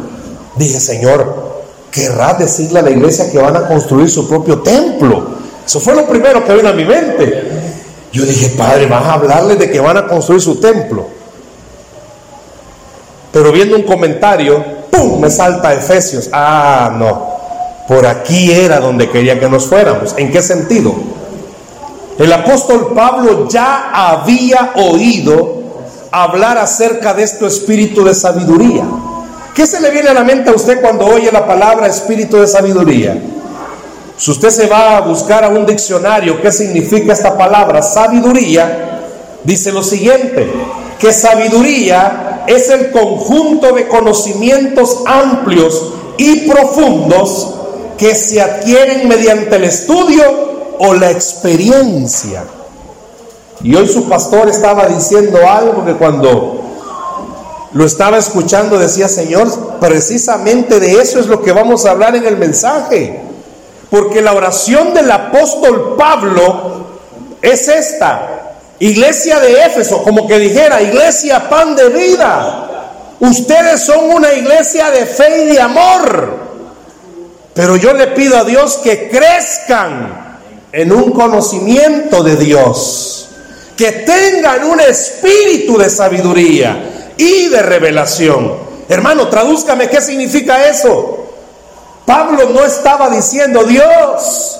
Dije, 0.55 0.79
Señor, 0.79 1.63
querrá 1.91 2.33
decirle 2.33 2.79
a 2.79 2.81
la 2.81 2.89
iglesia 2.89 3.31
que 3.31 3.37
van 3.37 3.55
a 3.55 3.67
construir 3.67 4.09
su 4.09 4.27
propio 4.27 4.61
templo. 4.61 5.35
Eso 5.63 5.79
fue 5.79 5.95
lo 5.95 6.07
primero 6.07 6.43
que 6.43 6.55
vino 6.55 6.67
a 6.67 6.73
mi 6.73 6.83
mente. 6.83 7.43
Yo 8.11 8.25
dije, 8.25 8.55
Padre, 8.57 8.87
vas 8.87 9.05
a 9.05 9.13
hablarles 9.13 9.59
de 9.59 9.69
que 9.69 9.79
van 9.79 9.97
a 9.97 10.07
construir 10.07 10.41
su 10.41 10.59
templo. 10.59 11.05
Pero 13.31 13.51
viendo 13.51 13.75
un 13.75 13.83
comentario, 13.83 14.65
¡pum! 14.89 15.19
Me 15.19 15.29
salta 15.29 15.75
Efesios. 15.75 16.27
Ah, 16.33 16.91
no. 16.97 17.35
Por 17.87 18.07
aquí 18.07 18.51
era 18.51 18.79
donde 18.79 19.11
quería 19.11 19.39
que 19.39 19.47
nos 19.47 19.67
fuéramos. 19.67 20.15
¿En 20.17 20.31
qué 20.31 20.41
sentido? 20.41 20.95
El 22.17 22.31
apóstol 22.31 22.93
Pablo 22.95 23.47
ya 23.49 23.91
había 23.93 24.71
oído 24.75 25.63
hablar 26.11 26.57
acerca 26.57 27.13
de 27.13 27.23
este 27.23 27.45
espíritu 27.45 28.05
de 28.05 28.15
sabiduría. 28.15 28.85
¿Qué 29.53 29.67
se 29.67 29.81
le 29.81 29.89
viene 29.89 30.09
a 30.09 30.13
la 30.13 30.23
mente 30.23 30.49
a 30.49 30.53
usted 30.53 30.79
cuando 30.81 31.05
oye 31.05 31.29
la 31.31 31.45
palabra 31.45 31.87
espíritu 31.87 32.37
de 32.37 32.47
sabiduría? 32.47 33.21
Si 34.17 34.31
usted 34.31 34.49
se 34.49 34.67
va 34.67 34.95
a 34.95 35.01
buscar 35.01 35.43
a 35.43 35.49
un 35.49 35.65
diccionario 35.65 36.41
qué 36.41 36.53
significa 36.53 37.11
esta 37.11 37.37
palabra 37.37 37.81
sabiduría, 37.81 39.01
dice 39.43 39.73
lo 39.73 39.83
siguiente, 39.83 40.49
que 40.97 41.11
sabiduría 41.11 42.43
es 42.47 42.69
el 42.69 42.91
conjunto 42.91 43.73
de 43.73 43.89
conocimientos 43.89 45.03
amplios 45.05 45.93
y 46.17 46.49
profundos 46.49 47.55
que 47.97 48.15
se 48.15 48.41
adquieren 48.41 49.09
mediante 49.09 49.57
el 49.57 49.65
estudio 49.65 50.54
o 50.79 50.93
la 50.93 51.11
experiencia. 51.11 52.43
Y 53.63 53.75
hoy 53.75 53.87
su 53.87 54.07
pastor 54.07 54.49
estaba 54.49 54.87
diciendo 54.87 55.39
algo 55.47 55.85
que 55.85 55.93
cuando 55.93 56.61
lo 57.73 57.85
estaba 57.85 58.17
escuchando, 58.17 58.77
decía, 58.77 59.09
Señor, 59.09 59.79
precisamente 59.79 60.79
de 60.79 60.93
eso 61.01 61.19
es 61.19 61.27
lo 61.27 61.41
que 61.41 61.51
vamos 61.51 61.85
a 61.85 61.91
hablar 61.91 62.15
en 62.15 62.25
el 62.25 62.37
mensaje. 62.37 63.21
Porque 63.89 64.21
la 64.21 64.33
oración 64.33 64.93
del 64.93 65.09
apóstol 65.11 65.95
Pablo 65.97 66.85
es 67.41 67.67
esta. 67.67 68.53
Iglesia 68.79 69.39
de 69.39 69.65
Éfeso, 69.65 70.03
como 70.03 70.27
que 70.27 70.39
dijera, 70.39 70.81
iglesia 70.81 71.49
pan 71.49 71.75
de 71.75 71.89
vida. 71.89 72.69
Ustedes 73.19 73.81
son 73.81 74.09
una 74.09 74.33
iglesia 74.33 74.91
de 74.91 75.05
fe 75.05 75.43
y 75.43 75.53
de 75.53 75.61
amor. 75.61 76.39
Pero 77.53 77.77
yo 77.77 77.93
le 77.93 78.07
pido 78.07 78.37
a 78.37 78.43
Dios 78.43 78.79
que 78.83 79.09
crezcan 79.09 80.24
en 80.75 80.91
un 80.91 81.11
conocimiento 81.11 82.21
de 82.21 82.35
Dios. 82.35 83.29
Que 83.77 83.91
tengan 83.91 84.65
un 84.65 84.81
espíritu 84.81 85.77
de 85.77 85.89
sabiduría 85.89 87.13
y 87.15 87.47
de 87.47 87.61
revelación. 87.61 88.53
Hermano, 88.89 89.29
tradúzcame 89.29 89.89
qué 89.89 90.01
significa 90.01 90.67
eso. 90.67 91.27
Pablo 92.05 92.49
no 92.49 92.65
estaba 92.65 93.09
diciendo, 93.09 93.63
Dios, 93.63 94.59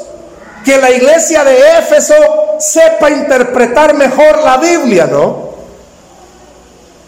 que 0.63 0.77
la 0.77 0.89
iglesia 0.89 1.43
de 1.43 1.57
Éfeso 1.79 2.15
sepa 2.60 3.10
interpretar 3.10 3.93
mejor 3.93 4.41
la 4.41 4.55
Biblia, 4.55 5.07
¿no? 5.07 5.50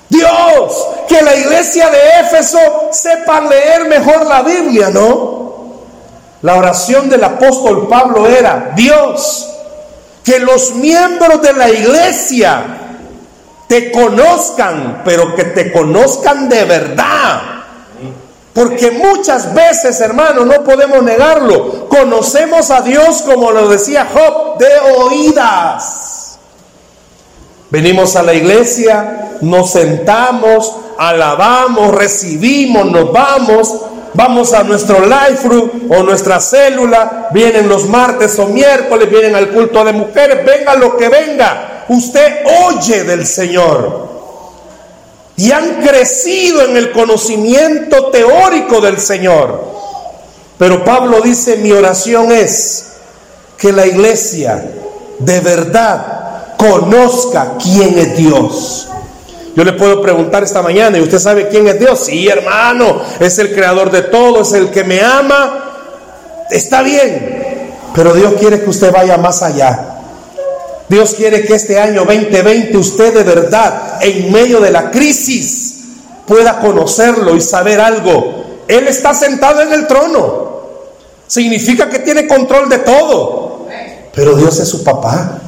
Dios, 0.10 0.88
que 1.08 1.22
la 1.22 1.34
iglesia 1.34 1.90
de 1.90 1.98
Éfeso 2.22 2.60
sepa 2.92 3.40
leer 3.40 3.86
mejor 3.86 4.26
la 4.26 4.42
Biblia, 4.42 4.90
¿no? 4.90 5.47
La 6.48 6.56
oración 6.56 7.10
del 7.10 7.26
apóstol 7.26 7.90
Pablo 7.90 8.26
era, 8.26 8.72
Dios, 8.74 9.50
que 10.24 10.40
los 10.40 10.76
miembros 10.76 11.42
de 11.42 11.52
la 11.52 11.70
iglesia 11.70 12.64
te 13.68 13.92
conozcan, 13.92 15.02
pero 15.04 15.36
que 15.36 15.44
te 15.44 15.74
conozcan 15.74 16.48
de 16.48 16.64
verdad. 16.64 17.42
Porque 18.54 18.92
muchas 18.92 19.54
veces, 19.54 20.00
hermano, 20.00 20.46
no 20.46 20.64
podemos 20.64 21.04
negarlo. 21.04 21.90
Conocemos 21.90 22.72
a 22.72 22.80
Dios 22.80 23.24
como 23.24 23.52
lo 23.52 23.68
decía 23.68 24.08
Job, 24.14 24.58
de 24.58 24.70
oídas. 24.96 26.40
Venimos 27.70 28.16
a 28.16 28.24
la 28.24 28.34
iglesia, 28.34 29.38
nos 29.42 29.72
sentamos, 29.72 30.78
alabamos, 30.98 31.94
recibimos, 31.94 32.86
nos 32.86 33.12
vamos, 33.12 33.82
vamos 34.18 34.52
a 34.52 34.64
nuestro 34.64 35.06
life 35.06 35.48
group 35.48 35.92
o 35.92 36.02
nuestra 36.02 36.40
célula, 36.40 37.30
vienen 37.32 37.70
los 37.70 37.88
martes 37.88 38.38
o 38.40 38.48
miércoles, 38.48 39.10
vienen 39.12 39.36
al 39.36 39.50
culto 39.50 39.86
de 39.86 39.94
mujeres, 39.94 40.44
venga 40.44 40.74
lo 40.74 40.98
que 40.98 41.08
venga 41.08 41.86
usted 41.88 42.44
oye 42.68 43.04
del 43.04 43.28
Señor 43.28 44.08
y 45.36 45.52
han 45.52 45.84
crecido 45.84 46.64
en 46.64 46.76
el 46.76 46.92
conocimiento 46.92 48.08
teórico 48.08 48.82
del 48.82 49.00
Señor. 49.00 49.78
Pero 50.58 50.84
Pablo 50.84 51.22
dice, 51.22 51.58
mi 51.58 51.72
oración 51.72 52.32
es 52.32 52.94
que 53.56 53.72
la 53.72 53.86
iglesia 53.86 54.66
de 55.20 55.40
verdad 55.42 56.56
conozca 56.58 57.54
quién 57.62 58.00
es 58.00 58.18
Dios. 58.18 58.90
Yo 59.58 59.64
le 59.64 59.74
puedo 59.74 60.04
preguntar 60.04 60.44
esta 60.44 60.62
mañana, 60.62 61.00
¿y 61.00 61.02
usted 61.02 61.18
sabe 61.18 61.48
quién 61.48 61.68
es 61.68 61.80
Dios? 61.80 62.06
Sí, 62.06 62.28
hermano, 62.28 63.02
es 63.20 63.40
el 63.40 63.56
creador 63.56 63.90
de 63.90 64.04
todo, 64.04 64.44
es 64.44 64.54
el 64.54 64.70
que 64.70 64.84
me 64.84 65.02
ama. 65.02 66.46
Está 66.52 66.84
bien, 66.84 67.74
pero 67.96 68.14
Dios 68.14 68.36
quiere 68.40 68.62
que 68.62 68.70
usted 68.70 68.92
vaya 68.92 69.18
más 69.18 69.42
allá. 69.42 69.96
Dios 70.88 71.16
quiere 71.16 71.44
que 71.44 71.56
este 71.56 71.80
año 71.80 72.06
2020 72.06 72.78
usted 72.78 73.16
de 73.16 73.24
verdad, 73.24 73.98
en 74.00 74.32
medio 74.32 74.60
de 74.60 74.70
la 74.70 74.92
crisis, 74.92 75.86
pueda 76.28 76.60
conocerlo 76.60 77.36
y 77.36 77.42
saber 77.42 77.82
algo. 77.82 78.62
Él 78.68 78.88
está 78.88 79.16
sentado 79.16 79.62
en 79.62 79.74
el 79.74 79.88
trono. 79.88 80.62
Significa 81.26 81.90
que 81.90 81.98
tiene 81.98 82.28
control 82.28 82.70
de 82.70 82.78
todo. 82.78 83.66
Pero 84.14 84.36
Dios 84.36 84.60
es 84.60 84.70
su 84.70 84.84
papá. 84.84 85.40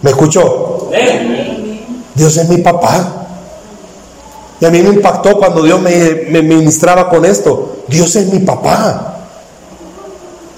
¿Me 0.00 0.10
escuchó? 0.10 0.92
Dios 2.18 2.36
es 2.36 2.48
mi 2.48 2.58
papá. 2.58 3.26
Y 4.60 4.66
a 4.66 4.70
mí 4.70 4.82
me 4.82 4.90
impactó 4.90 5.38
cuando 5.38 5.62
Dios 5.62 5.80
me, 5.80 6.26
me 6.28 6.42
ministraba 6.42 7.08
con 7.08 7.24
esto. 7.24 7.84
Dios 7.88 8.14
es 8.16 8.30
mi 8.30 8.40
papá. 8.40 9.14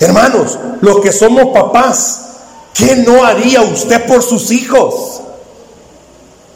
Hermanos, 0.01 0.59
los 0.81 1.01
que 1.01 1.13
somos 1.13 1.49
papás, 1.53 2.31
¿Qué 2.75 2.97
no 2.97 3.25
haría 3.25 3.63
usted 3.63 4.07
por 4.07 4.23
sus 4.23 4.51
hijos? 4.51 5.21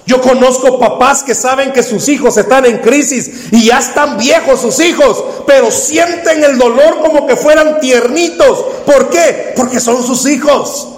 Yo 0.06 0.20
conozco 0.20 0.78
papás 0.78 1.22
que 1.22 1.34
saben 1.34 1.72
que 1.72 1.82
sus 1.82 2.08
hijos 2.08 2.36
están 2.36 2.66
en 2.66 2.78
crisis 2.78 3.48
y 3.50 3.66
ya 3.66 3.78
están 3.78 4.18
viejos 4.18 4.60
sus 4.60 4.78
hijos, 4.80 5.22
pero 5.46 5.70
sienten 5.70 6.44
el 6.44 6.58
dolor 6.58 7.00
como 7.00 7.26
que 7.26 7.36
fueran 7.36 7.80
tiernitos. 7.80 8.64
¿Por 8.84 9.08
qué? 9.08 9.54
Porque 9.56 9.80
son 9.80 10.02
sus 10.06 10.26
hijos. 10.26 10.88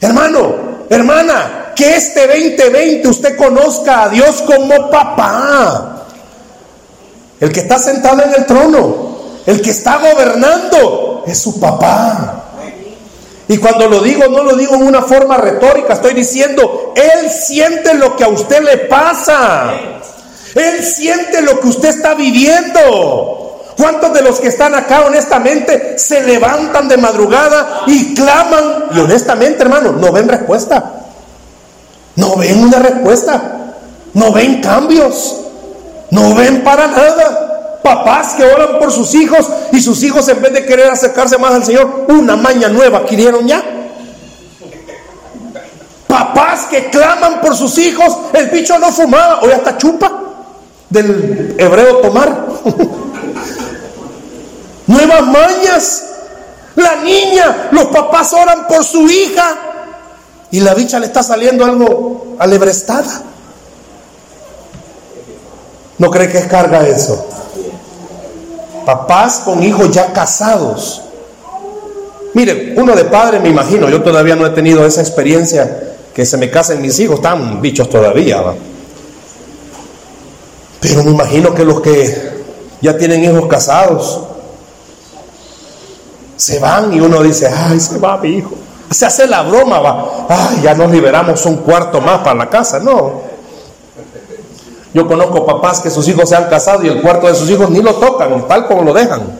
Hermano, 0.00 0.54
hermana, 0.88 1.67
que 1.78 1.94
este 1.94 2.26
2020 2.26 3.06
usted 3.06 3.36
conozca 3.36 4.02
a 4.02 4.08
Dios 4.08 4.42
como 4.42 4.90
papá. 4.90 6.06
El 7.38 7.52
que 7.52 7.60
está 7.60 7.78
sentado 7.78 8.20
en 8.24 8.34
el 8.34 8.46
trono, 8.46 9.16
el 9.46 9.62
que 9.62 9.70
está 9.70 9.98
gobernando, 9.98 11.22
es 11.24 11.38
su 11.38 11.60
papá. 11.60 12.46
Y 13.46 13.58
cuando 13.58 13.88
lo 13.88 14.00
digo, 14.00 14.26
no 14.26 14.42
lo 14.42 14.56
digo 14.56 14.74
en 14.74 14.82
una 14.82 15.02
forma 15.02 15.36
retórica, 15.36 15.94
estoy 15.94 16.14
diciendo, 16.14 16.94
Él 16.96 17.30
siente 17.30 17.94
lo 17.94 18.16
que 18.16 18.24
a 18.24 18.28
usted 18.28 18.60
le 18.60 18.78
pasa. 18.88 19.70
Él 20.56 20.82
siente 20.82 21.42
lo 21.42 21.60
que 21.60 21.68
usted 21.68 21.90
está 21.90 22.14
viviendo. 22.14 23.62
¿Cuántos 23.76 24.12
de 24.14 24.22
los 24.22 24.40
que 24.40 24.48
están 24.48 24.74
acá 24.74 25.02
honestamente 25.06 25.96
se 25.96 26.24
levantan 26.24 26.88
de 26.88 26.96
madrugada 26.96 27.82
y 27.86 28.14
claman? 28.14 28.86
Y 28.96 28.98
honestamente, 28.98 29.62
hermano, 29.62 29.92
no 29.92 30.10
ven 30.10 30.28
respuesta. 30.28 30.97
No 32.18 32.34
ven 32.34 32.64
una 32.64 32.80
respuesta. 32.80 33.74
No 34.12 34.32
ven 34.32 34.60
cambios. 34.60 35.36
No 36.10 36.34
ven 36.34 36.64
para 36.64 36.88
nada. 36.88 37.78
Papás 37.80 38.34
que 38.34 38.42
oran 38.42 38.80
por 38.80 38.90
sus 38.90 39.14
hijos 39.14 39.48
y 39.70 39.80
sus 39.80 40.02
hijos 40.02 40.28
en 40.28 40.42
vez 40.42 40.52
de 40.52 40.66
querer 40.66 40.90
acercarse 40.90 41.38
más 41.38 41.54
al 41.54 41.64
Señor, 41.64 42.06
una 42.08 42.34
maña 42.34 42.68
nueva 42.68 42.98
adquirieron 42.98 43.46
ya. 43.46 43.62
Papás 46.08 46.66
que 46.66 46.90
claman 46.90 47.40
por 47.40 47.54
sus 47.54 47.78
hijos, 47.78 48.18
el 48.32 48.48
bicho 48.48 48.76
no 48.80 48.90
fumaba, 48.90 49.40
hoy 49.42 49.52
hasta 49.52 49.78
chupa 49.78 50.10
del 50.90 51.54
hebreo 51.56 51.98
tomar. 51.98 52.48
Nuevas 54.88 55.22
mañas. 55.22 56.04
La 56.74 56.96
niña, 56.96 57.68
los 57.70 57.86
papás 57.86 58.32
oran 58.32 58.66
por 58.66 58.84
su 58.84 59.08
hija 59.08 59.67
y 60.50 60.60
la 60.60 60.74
bicha 60.74 60.98
le 60.98 61.06
está 61.06 61.22
saliendo 61.22 61.64
algo 61.64 62.36
alebrestada. 62.38 63.22
¿No 65.98 66.10
cree 66.10 66.28
que 66.28 66.38
es 66.38 66.46
carga 66.46 66.86
eso? 66.86 67.28
papás 68.88 69.42
con 69.44 69.62
hijos 69.62 69.90
ya 69.90 70.14
casados. 70.14 71.02
Mire, 72.32 72.72
uno 72.74 72.96
de 72.96 73.04
padre 73.04 73.38
me 73.38 73.50
imagino, 73.50 73.86
yo 73.90 74.02
todavía 74.02 74.34
no 74.34 74.46
he 74.46 74.50
tenido 74.50 74.86
esa 74.86 75.02
experiencia 75.02 75.94
que 76.14 76.24
se 76.24 76.38
me 76.38 76.50
casen 76.50 76.80
mis 76.80 76.98
hijos, 76.98 77.16
están 77.16 77.60
bichos 77.60 77.90
todavía. 77.90 78.42
Pero 80.80 81.04
me 81.04 81.10
imagino 81.10 81.52
que 81.52 81.66
los 81.66 81.82
que 81.82 82.30
ya 82.80 82.96
tienen 82.96 83.24
hijos 83.24 83.46
casados 83.46 84.22
se 86.36 86.58
van 86.58 86.90
y 86.94 87.00
uno 87.00 87.22
dice, 87.22 87.46
ay, 87.46 87.78
se 87.78 87.98
va 87.98 88.16
mi 88.16 88.38
hijo. 88.38 88.54
Se 88.90 89.06
hace 89.06 89.26
la 89.26 89.42
broma, 89.42 89.80
va, 89.80 90.26
ay, 90.28 90.62
ya 90.62 90.74
nos 90.74 90.90
liberamos 90.90 91.44
un 91.46 91.58
cuarto 91.58 92.00
más 92.00 92.20
para 92.20 92.34
la 92.34 92.48
casa. 92.48 92.78
No, 92.78 93.20
yo 94.94 95.06
conozco 95.06 95.44
papás 95.44 95.80
que 95.80 95.90
sus 95.90 96.08
hijos 96.08 96.28
se 96.28 96.36
han 96.36 96.48
casado 96.48 96.82
y 96.82 96.88
el 96.88 97.02
cuarto 97.02 97.26
de 97.26 97.34
sus 97.34 97.48
hijos 97.50 97.70
ni 97.70 97.82
lo 97.82 97.94
tocan, 97.94 98.46
tal 98.48 98.66
como 98.66 98.82
lo 98.82 98.92
dejan. 98.92 99.38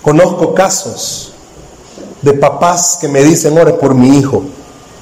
Conozco 0.00 0.54
casos 0.54 1.32
de 2.20 2.32
papás 2.34 2.98
que 3.00 3.08
me 3.08 3.22
dicen, 3.22 3.58
ore 3.58 3.72
por 3.74 3.94
mi 3.94 4.18
hijo, 4.18 4.44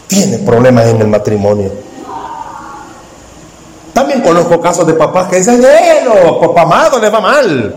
tiene 0.06 0.38
problemas 0.38 0.86
en 0.86 1.00
el 1.00 1.08
matrimonio. 1.08 1.70
También 3.92 4.22
conozco 4.22 4.60
casos 4.60 4.86
de 4.86 4.94
papás 4.94 5.28
que 5.28 5.36
dicen, 5.36 5.62
papá 5.62 6.40
papamado, 6.40 6.98
le 6.98 7.10
va 7.10 7.20
mal. 7.20 7.74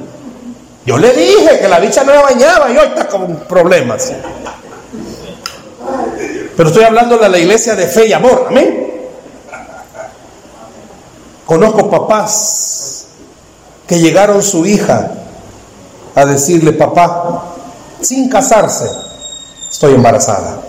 Yo 0.86 0.98
le 0.98 1.14
dije 1.14 1.60
que 1.62 1.68
la 1.68 1.80
bicha 1.80 2.04
no 2.04 2.14
la 2.14 2.22
bañaba 2.22 2.70
y 2.70 2.78
hoy 2.78 2.88
está 2.88 3.08
con 3.08 3.36
problemas. 3.48 4.12
Pero 6.58 6.70
estoy 6.70 6.84
hablando 6.84 7.18
de 7.18 7.30
la 7.30 7.38
iglesia 7.38 7.76
de 7.76 7.88
fe 7.88 8.08
y 8.08 8.14
amor, 8.14 8.48
amén. 8.50 8.92
Conozco 11.46 11.90
papás 11.90 13.06
que 13.88 14.00
llegaron 14.00 14.44
su 14.44 14.66
hija 14.66 15.12
a 16.16 16.26
decirle, 16.26 16.74
papá, 16.74 17.56
sin 18.02 18.30
casarse, 18.30 18.90
estoy 19.70 19.96
embarazada. 19.96 20.60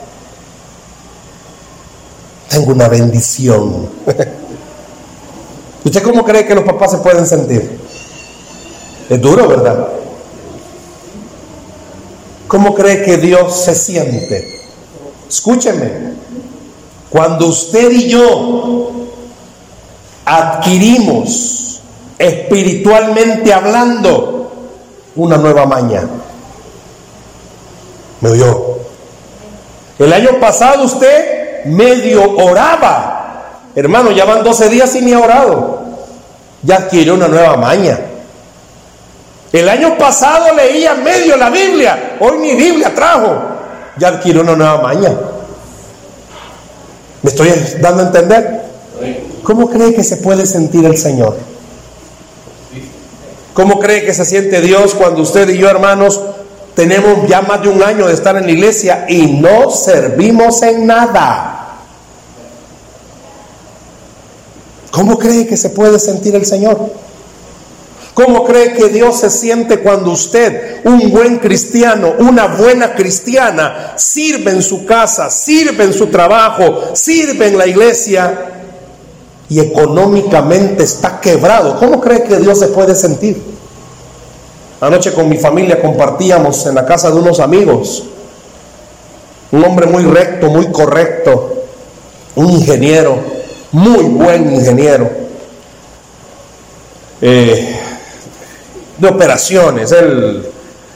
Tengo 2.48 2.72
una 2.72 2.88
bendición. 2.88 3.90
¿Usted 5.84 6.02
cómo 6.02 6.24
cree 6.24 6.46
que 6.46 6.54
los 6.54 6.64
papás 6.64 6.92
se 6.92 6.98
pueden 6.98 7.26
sentir? 7.26 7.80
Es 9.10 9.20
duro, 9.20 9.46
¿verdad? 9.48 9.88
¿Cómo 12.54 12.72
cree 12.72 13.02
que 13.02 13.16
Dios 13.16 13.64
se 13.64 13.74
siente? 13.74 14.60
Escúcheme, 15.28 15.90
cuando 17.10 17.48
usted 17.48 17.90
y 17.90 18.08
yo 18.08 18.92
adquirimos 20.24 21.80
espiritualmente 22.16 23.52
hablando 23.52 24.52
una 25.16 25.36
nueva 25.36 25.66
maña. 25.66 26.04
¿Me 28.20 28.30
oyó? 28.30 28.76
El 29.98 30.12
año 30.12 30.38
pasado 30.38 30.84
usted 30.84 31.64
medio 31.64 32.36
oraba. 32.36 33.62
Hermano, 33.74 34.12
ya 34.12 34.26
van 34.26 34.44
12 34.44 34.68
días 34.68 34.94
y 34.94 35.00
ni 35.00 35.12
ha 35.12 35.18
orado. 35.18 35.82
Ya 36.62 36.76
adquirió 36.76 37.14
una 37.14 37.26
nueva 37.26 37.56
maña. 37.56 37.98
El 39.54 39.68
año 39.68 39.96
pasado 39.96 40.52
leía 40.52 40.94
medio 40.94 41.36
la 41.36 41.48
Biblia. 41.48 42.16
Hoy 42.18 42.38
ni 42.38 42.54
Biblia 42.56 42.92
trajo. 42.92 43.40
Ya 43.96 44.08
adquirió 44.08 44.40
una 44.40 44.56
nueva 44.56 44.82
maña. 44.82 45.12
¿Me 47.22 47.30
estoy 47.30 47.50
dando 47.80 48.02
a 48.02 48.06
entender? 48.06 48.62
¿Cómo 49.44 49.70
cree 49.70 49.94
que 49.94 50.02
se 50.02 50.16
puede 50.16 50.44
sentir 50.44 50.84
el 50.84 50.96
Señor? 50.96 51.36
¿Cómo 53.52 53.78
cree 53.78 54.04
que 54.04 54.12
se 54.12 54.24
siente 54.24 54.60
Dios 54.60 54.92
cuando 54.92 55.22
usted 55.22 55.48
y 55.50 55.58
yo, 55.58 55.70
hermanos, 55.70 56.20
tenemos 56.74 57.28
ya 57.28 57.40
más 57.42 57.62
de 57.62 57.68
un 57.68 57.80
año 57.80 58.08
de 58.08 58.14
estar 58.14 58.36
en 58.36 58.46
la 58.46 58.50
iglesia 58.50 59.06
y 59.08 59.38
no 59.40 59.70
servimos 59.70 60.62
en 60.62 60.84
nada? 60.84 61.76
¿Cómo 64.90 65.16
cree 65.16 65.46
que 65.46 65.56
se 65.56 65.70
puede 65.70 66.00
sentir 66.00 66.34
el 66.34 66.44
Señor? 66.44 67.03
¿Cómo 68.14 68.44
cree 68.44 68.72
que 68.74 68.90
Dios 68.90 69.18
se 69.18 69.28
siente 69.28 69.80
cuando 69.80 70.12
usted, 70.12 70.80
un 70.84 71.10
buen 71.10 71.38
cristiano, 71.38 72.14
una 72.20 72.46
buena 72.46 72.94
cristiana, 72.94 73.94
sirve 73.96 74.52
en 74.52 74.62
su 74.62 74.86
casa, 74.86 75.28
sirve 75.30 75.82
en 75.82 75.92
su 75.92 76.06
trabajo, 76.06 76.94
sirve 76.94 77.48
en 77.48 77.58
la 77.58 77.66
iglesia 77.66 78.52
y 79.48 79.58
económicamente 79.58 80.84
está 80.84 81.20
quebrado, 81.20 81.76
¿cómo 81.80 82.00
cree 82.00 82.22
que 82.22 82.36
Dios 82.36 82.60
se 82.60 82.68
puede 82.68 82.94
sentir? 82.94 83.42
Anoche 84.80 85.12
con 85.12 85.28
mi 85.28 85.36
familia 85.36 85.82
compartíamos 85.82 86.66
en 86.66 86.76
la 86.76 86.86
casa 86.86 87.10
de 87.10 87.18
unos 87.18 87.40
amigos, 87.40 88.04
un 89.50 89.64
hombre 89.64 89.86
muy 89.86 90.04
recto, 90.04 90.50
muy 90.50 90.70
correcto, 90.70 91.64
un 92.36 92.50
ingeniero, 92.50 93.18
muy 93.72 94.04
buen 94.04 94.54
ingeniero, 94.54 95.10
eh, 97.20 97.73
operaciones, 99.08 99.92
él, 99.92 100.46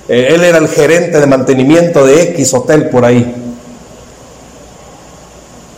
eh, 0.09 0.29
él 0.31 0.45
era 0.45 0.59
el 0.59 0.69
gerente 0.69 1.21
de 1.21 1.27
mantenimiento 1.27 2.05
de 2.05 2.23
X 2.23 2.55
hotel 2.55 2.89
por 2.89 3.05
ahí. 3.05 3.35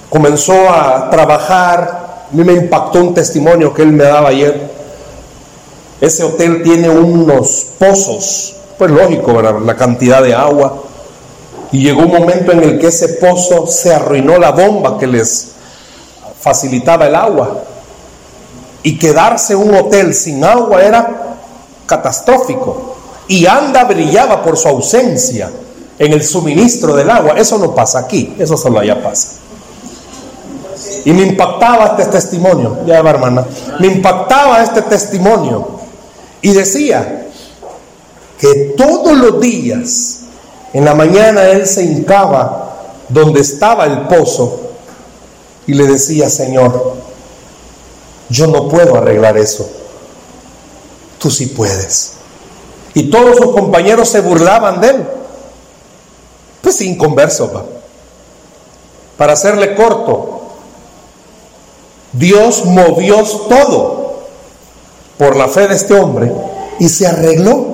Comenzó 0.09 0.69
a 0.71 1.09
trabajar 1.11 2.11
a 2.31 2.37
mí 2.37 2.45
me 2.45 2.53
impactó 2.53 3.01
un 3.01 3.13
testimonio 3.13 3.75
que 3.75 3.83
él 3.83 3.93
me 3.93 4.05
daba 4.05 4.29
ayer. 4.29 4.71
Ese 6.01 6.23
hotel 6.23 6.63
tiene 6.63 6.89
unos 6.89 7.67
pozos, 7.77 8.55
pues 8.79 8.91
lógico, 8.91 9.43
la 9.43 9.77
cantidad 9.77 10.23
de 10.23 10.33
agua. 10.33 10.85
Y 11.73 11.83
llegó 11.83 12.03
un 12.03 12.13
momento 12.13 12.53
en 12.53 12.63
el 12.63 12.79
que 12.79 12.87
ese 12.87 13.09
pozo 13.15 13.67
se 13.67 13.93
arruinó 13.93 14.39
la 14.39 14.53
bomba 14.53 14.97
que 14.97 15.09
les 15.09 15.49
facilitaba 16.41 17.07
el 17.09 17.17
agua. 17.17 17.65
Y 18.85 18.97
quedarse 18.97 19.57
un 19.57 19.75
hotel 19.75 20.15
sin 20.15 20.45
agua 20.45 20.83
era 20.83 21.30
catastrófico. 21.91 22.95
Y 23.27 23.47
Anda 23.47 23.85
brillaba 23.85 24.43
por 24.43 24.57
su 24.57 24.69
ausencia 24.69 25.51
en 25.99 26.13
el 26.13 26.23
suministro 26.23 26.95
del 26.95 27.11
agua. 27.11 27.35
Eso 27.37 27.59
no 27.59 27.75
pasa 27.75 27.99
aquí, 27.99 28.35
eso 28.39 28.57
solo 28.57 28.79
allá 28.79 29.03
pasa. 29.03 29.33
Y 31.05 31.13
me 31.13 31.23
impactaba 31.23 31.87
este 31.87 32.07
testimonio, 32.07 32.79
ya 32.87 33.03
va 33.03 33.11
hermana, 33.11 33.45
me 33.79 33.89
impactaba 33.89 34.63
este 34.63 34.83
testimonio. 34.83 35.81
Y 36.43 36.53
decía 36.53 37.29
que 38.39 38.75
todos 38.77 39.17
los 39.17 39.41
días, 39.41 40.21
en 40.73 40.85
la 40.85 40.95
mañana 40.95 41.45
él 41.51 41.67
se 41.67 41.85
hincaba 41.85 42.77
donde 43.09 43.41
estaba 43.41 43.85
el 43.85 44.03
pozo 44.03 44.61
y 45.67 45.75
le 45.75 45.87
decía, 45.87 46.31
Señor, 46.31 46.95
yo 48.31 48.47
no 48.47 48.69
puedo 48.69 48.97
arreglar 48.97 49.37
eso, 49.37 49.69
tú 51.21 51.31
sí 51.31 51.47
puedes. 51.47 52.15
Y 52.95 53.11
todos 53.11 53.37
sus 53.37 53.53
compañeros 53.53 54.09
se 54.09 54.21
burlaban 54.21 54.81
de 54.81 54.89
él. 54.89 55.07
Pues 56.63 56.77
sin 56.77 56.99
converso, 56.99 57.67
Para 59.17 59.35
hacerle 59.35 59.75
corto, 59.75 60.41
Dios 62.13 62.65
movió 62.65 63.23
todo 63.49 64.25
por 65.17 65.37
la 65.37 65.49
fe 65.49 65.69
de 65.69 65.77
este 65.77 65.95
hombre 65.95 66.33
y 66.79 66.89
se 66.89 67.07
arregló. 67.07 67.67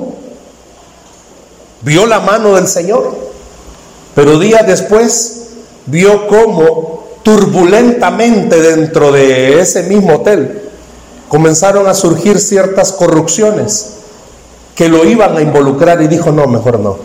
Vio 1.82 2.06
la 2.06 2.20
mano 2.20 2.54
del 2.54 2.66
Señor, 2.66 3.16
pero 4.14 4.38
días 4.38 4.66
después 4.66 5.46
vio 5.86 6.26
cómo 6.26 7.04
turbulentamente 7.22 8.60
dentro 8.60 9.12
de 9.12 9.60
ese 9.60 9.84
mismo 9.84 10.16
hotel 10.16 10.65
comenzaron 11.28 11.88
a 11.88 11.94
surgir 11.94 12.38
ciertas 12.38 12.92
corrupciones 12.92 13.94
que 14.74 14.88
lo 14.88 15.04
iban 15.04 15.36
a 15.36 15.40
involucrar 15.40 16.02
y 16.02 16.08
dijo, 16.08 16.30
no, 16.30 16.46
mejor 16.46 16.78
no. 16.80 16.96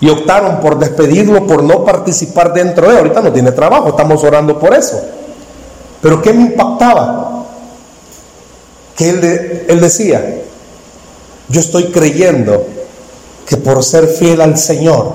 Y 0.00 0.08
optaron 0.08 0.60
por 0.60 0.78
despedirlo, 0.78 1.46
por 1.46 1.62
no 1.62 1.84
participar 1.84 2.52
dentro 2.52 2.90
de, 2.90 2.98
ahorita 2.98 3.20
no 3.20 3.32
tiene 3.32 3.52
trabajo, 3.52 3.90
estamos 3.90 4.24
orando 4.24 4.58
por 4.58 4.74
eso. 4.74 5.00
Pero 6.00 6.20
¿qué 6.20 6.32
me 6.32 6.42
impactaba? 6.42 7.44
Que 8.96 9.10
él, 9.10 9.64
él 9.68 9.80
decía, 9.80 10.42
yo 11.48 11.60
estoy 11.60 11.92
creyendo 11.92 12.66
que 13.46 13.56
por 13.56 13.84
ser 13.84 14.08
fiel 14.08 14.40
al 14.40 14.56
Señor 14.56 15.12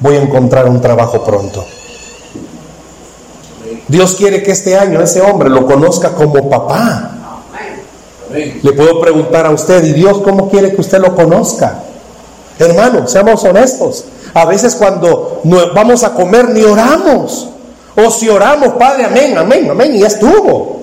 voy 0.00 0.16
a 0.16 0.22
encontrar 0.22 0.68
un 0.68 0.80
trabajo 0.80 1.22
pronto. 1.22 1.64
Dios 3.88 4.14
quiere 4.16 4.42
que 4.42 4.52
este 4.52 4.76
año 4.76 5.00
ese 5.00 5.22
hombre 5.22 5.48
lo 5.48 5.66
conozca 5.66 6.10
como 6.10 6.48
papá. 6.48 7.12
Le 8.30 8.72
puedo 8.72 9.00
preguntar 9.00 9.46
a 9.46 9.50
usted, 9.50 9.82
¿y 9.84 9.94
Dios 9.94 10.20
cómo 10.22 10.50
quiere 10.50 10.74
que 10.74 10.80
usted 10.80 10.98
lo 10.98 11.14
conozca? 11.14 11.82
Hermano, 12.58 13.08
seamos 13.08 13.42
honestos. 13.44 14.04
A 14.34 14.44
veces 14.44 14.74
cuando 14.74 15.40
vamos 15.74 16.04
a 16.04 16.12
comer 16.12 16.50
ni 16.50 16.62
oramos. 16.62 17.48
O 17.96 18.10
si 18.10 18.28
oramos, 18.28 18.74
Padre, 18.74 19.06
amén, 19.06 19.36
amén, 19.36 19.68
amén, 19.70 19.96
y 19.96 20.00
ya 20.00 20.08
estuvo. 20.08 20.78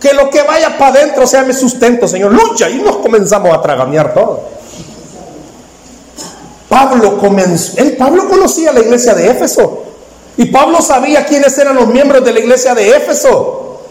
Que 0.00 0.12
lo 0.12 0.28
que 0.28 0.42
vaya 0.42 0.76
para 0.76 0.98
adentro 0.98 1.26
sea 1.26 1.42
mi 1.42 1.52
sustento, 1.52 2.08
Señor. 2.08 2.32
Lucha 2.32 2.68
y 2.68 2.78
nos 2.78 2.96
comenzamos 2.96 3.54
a 3.56 3.62
tragamear 3.62 4.12
todo. 4.12 4.40
Pablo 6.68 7.18
comenzó, 7.18 7.78
el 7.78 7.96
Pablo 7.96 8.28
conocía 8.28 8.72
la 8.72 8.80
iglesia 8.80 9.14
de 9.14 9.28
Éfeso. 9.30 9.89
Y 10.40 10.46
Pablo 10.46 10.80
sabía 10.80 11.26
quiénes 11.26 11.58
eran 11.58 11.76
los 11.76 11.88
miembros 11.88 12.24
de 12.24 12.32
la 12.32 12.40
iglesia 12.40 12.74
de 12.74 12.96
Éfeso. 12.96 13.82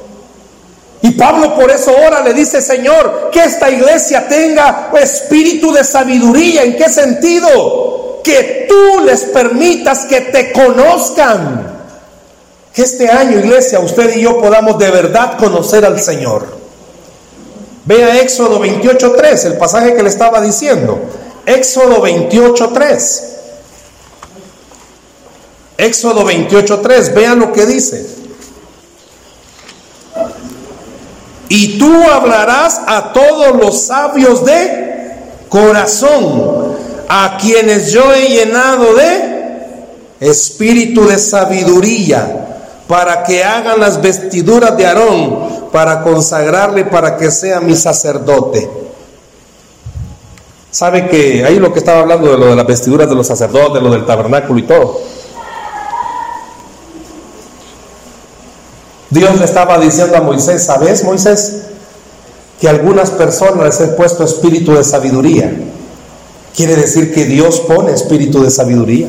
Y 1.04 1.12
Pablo 1.12 1.54
por 1.54 1.70
eso 1.70 1.92
ahora 1.96 2.24
le 2.24 2.34
dice, 2.34 2.60
Señor, 2.60 3.30
que 3.32 3.44
esta 3.44 3.70
iglesia 3.70 4.28
tenga 4.28 4.90
espíritu 5.00 5.72
de 5.72 5.84
sabiduría. 5.84 6.64
¿En 6.64 6.76
qué 6.76 6.90
sentido? 6.90 8.22
Que 8.24 8.66
tú 8.68 9.04
les 9.06 9.26
permitas 9.26 10.06
que 10.06 10.22
te 10.22 10.52
conozcan. 10.52 11.72
Que 12.74 12.82
este 12.82 13.08
año, 13.08 13.38
iglesia, 13.38 13.80
usted 13.80 14.16
y 14.16 14.22
yo 14.22 14.42
podamos 14.42 14.80
de 14.80 14.90
verdad 14.90 15.38
conocer 15.38 15.86
al 15.86 16.02
Señor. 16.02 16.48
Vea 17.86 18.22
Éxodo 18.22 18.60
28.3, 18.60 19.46
el 19.46 19.58
pasaje 19.60 19.94
que 19.94 20.02
le 20.02 20.10
estaba 20.10 20.42
diciendo. 20.42 21.00
Éxodo 21.46 22.02
28.3. 22.04 23.29
Éxodo 25.80 26.26
28.3, 26.26 27.14
vea 27.14 27.36
lo 27.36 27.54
que 27.54 27.66
dice. 27.66 28.06
Y 31.48 31.80
tú 31.80 32.04
hablarás 32.12 32.82
a 32.86 33.14
todos 33.14 33.56
los 33.56 33.84
sabios 33.84 34.44
de 34.44 35.16
corazón, 35.48 36.76
a 37.08 37.38
quienes 37.42 37.94
yo 37.94 38.14
he 38.14 38.28
llenado 38.28 38.94
de 38.94 39.40
espíritu 40.20 41.08
de 41.08 41.18
sabiduría, 41.18 42.58
para 42.86 43.24
que 43.24 43.42
hagan 43.46 43.80
las 43.80 44.02
vestiduras 44.02 44.76
de 44.76 44.86
Aarón, 44.86 45.70
para 45.72 46.02
consagrarle, 46.02 46.84
para 46.84 47.16
que 47.16 47.32
sea 47.32 47.62
mi 47.62 47.76
sacerdote. 47.76 48.70
¿Sabe 50.72 51.08
que 51.08 51.46
ahí 51.46 51.58
lo 51.58 51.72
que 51.72 51.80
estaba 51.80 52.02
hablando 52.02 52.30
de 52.32 52.38
lo 52.38 52.48
de 52.48 52.56
las 52.58 52.68
vestiduras 52.68 53.10
de 53.10 53.16
los 53.16 53.26
sacerdotes, 53.26 53.82
lo 53.82 53.90
del 53.90 54.06
tabernáculo 54.06 54.60
y 54.60 54.64
todo? 54.64 55.19
Dios 59.10 59.40
le 59.40 59.46
estaba 59.46 59.80
diciendo 59.80 60.18
a 60.18 60.22
Moisés, 60.22 60.64
¿sabes 60.64 61.04
Moisés? 61.04 61.62
Que 62.62 62.70
algunas 62.70 63.10
personas 63.10 63.66
les 63.66 63.82
he 63.82 63.94
puesto 63.94 64.24
espíritu 64.24 64.74
de 64.74 64.84
sabiduría. 64.84 65.52
Quiere 66.56 66.76
decir 66.76 67.14
que 67.14 67.26
Dios 67.26 67.62
pone 67.62 67.94
espíritu 67.94 68.44
de 68.44 68.52
sabiduría. 68.52 69.08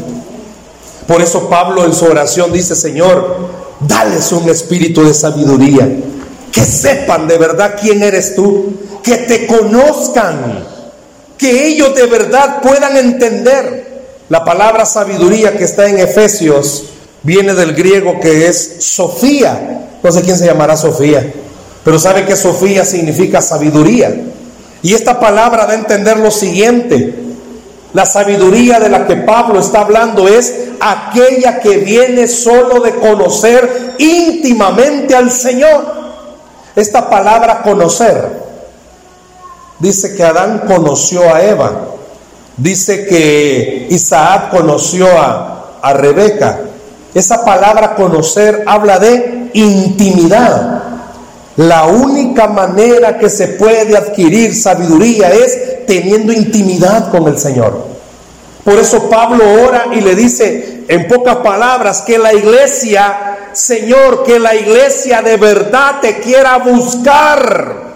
Por 1.07 1.21
eso 1.21 1.49
Pablo 1.49 1.85
en 1.85 1.93
su 1.93 2.07
oración 2.07 2.53
dice, 2.53 2.75
Señor, 2.77 3.49
dales 3.81 4.31
un 4.33 4.49
espíritu 4.49 5.05
de 5.05 5.13
sabiduría. 5.13 5.89
Que 6.53 6.65
sepan 6.65 7.27
de 7.27 7.37
verdad 7.37 7.75
quién 7.81 8.03
eres 8.03 8.35
tú. 8.35 8.73
Que 9.03 9.17
te 9.17 9.47
conozcan. 9.47 10.65
Que 11.37 11.67
ellos 11.67 11.95
de 11.95 12.07
verdad 12.07 12.63
puedan 12.63 12.97
entender. 12.97 13.91
La 14.29 14.45
palabra 14.45 14.87
sabiduría 14.87 15.57
que 15.57 15.65
está 15.65 15.89
en 15.89 15.99
Efesios 15.99 16.85
viene 17.23 17.55
del 17.55 17.75
griego 17.75 18.19
que 18.21 18.49
es 18.49 18.77
Sofía, 18.81 19.89
no 20.03 20.13
sé 20.13 20.23
quién 20.23 20.37
se 20.37 20.47
llamará 20.47 20.77
Sofía, 20.77 21.33
pero 21.85 21.99
sabe 21.99 22.25
que 22.25 22.37
Sofía 22.37 22.85
significa 22.85 23.41
sabiduría. 23.41 24.15
Y 24.83 24.95
esta 24.95 25.21
palabra 25.21 25.67
da 25.67 25.73
a 25.73 25.77
entender 25.77 26.19
lo 26.19 26.31
siguiente. 26.31 27.15
La 27.93 28.07
sabiduría 28.07 28.79
de 28.79 28.89
la 28.89 29.07
que 29.07 29.17
Pablo 29.17 29.61
está 29.61 29.81
hablando 29.81 30.29
es 30.29 30.55
aquella 30.81 31.61
que 31.61 31.79
viene 31.79 32.29
solo 32.29 32.81
de 32.81 32.95
conocer 32.95 33.95
íntimamente 33.99 35.15
al 35.15 35.31
Señor. 35.31 36.01
Esta 36.77 37.11
palabra 37.11 37.63
conocer 37.63 38.41
dice 39.81 40.15
que 40.15 40.23
Adán 40.23 40.63
conoció 40.69 41.35
a 41.35 41.43
Eva, 41.43 41.89
dice 42.57 43.07
que 43.07 43.89
Isaac 43.91 44.51
conoció 44.51 45.07
a, 45.19 45.79
a 45.83 45.93
Rebeca. 45.93 46.61
Esa 47.15 47.45
palabra 47.45 47.95
conocer 47.95 48.65
habla 48.67 48.99
de 48.99 49.51
intimidad. 49.55 50.83
La 51.57 51.87
única 51.87 52.47
manera 52.47 53.19
que 53.19 53.29
se 53.29 53.49
puede 53.49 53.97
adquirir 53.97 54.55
sabiduría 54.55 55.31
es 55.31 55.87
teniendo 55.87 56.33
intimidad 56.33 57.11
con 57.11 57.27
el 57.27 57.39
Señor. 57.39 57.87
Por 58.65 58.79
eso 58.79 59.09
Pablo 59.09 59.45
ora 59.67 59.87
y 59.93 60.01
le 60.01 60.15
dice 60.15 60.85
en 60.87 61.09
pocas 61.09 61.37
palabras 61.37 62.03
que 62.03 62.19
la 62.19 62.33
iglesia, 62.33 63.39
Señor, 63.53 64.23
que 64.23 64.39
la 64.39 64.55
iglesia 64.55 65.23
de 65.23 65.37
verdad 65.37 66.01
te 66.01 66.21
quiera 66.21 66.59
buscar. 66.59 67.90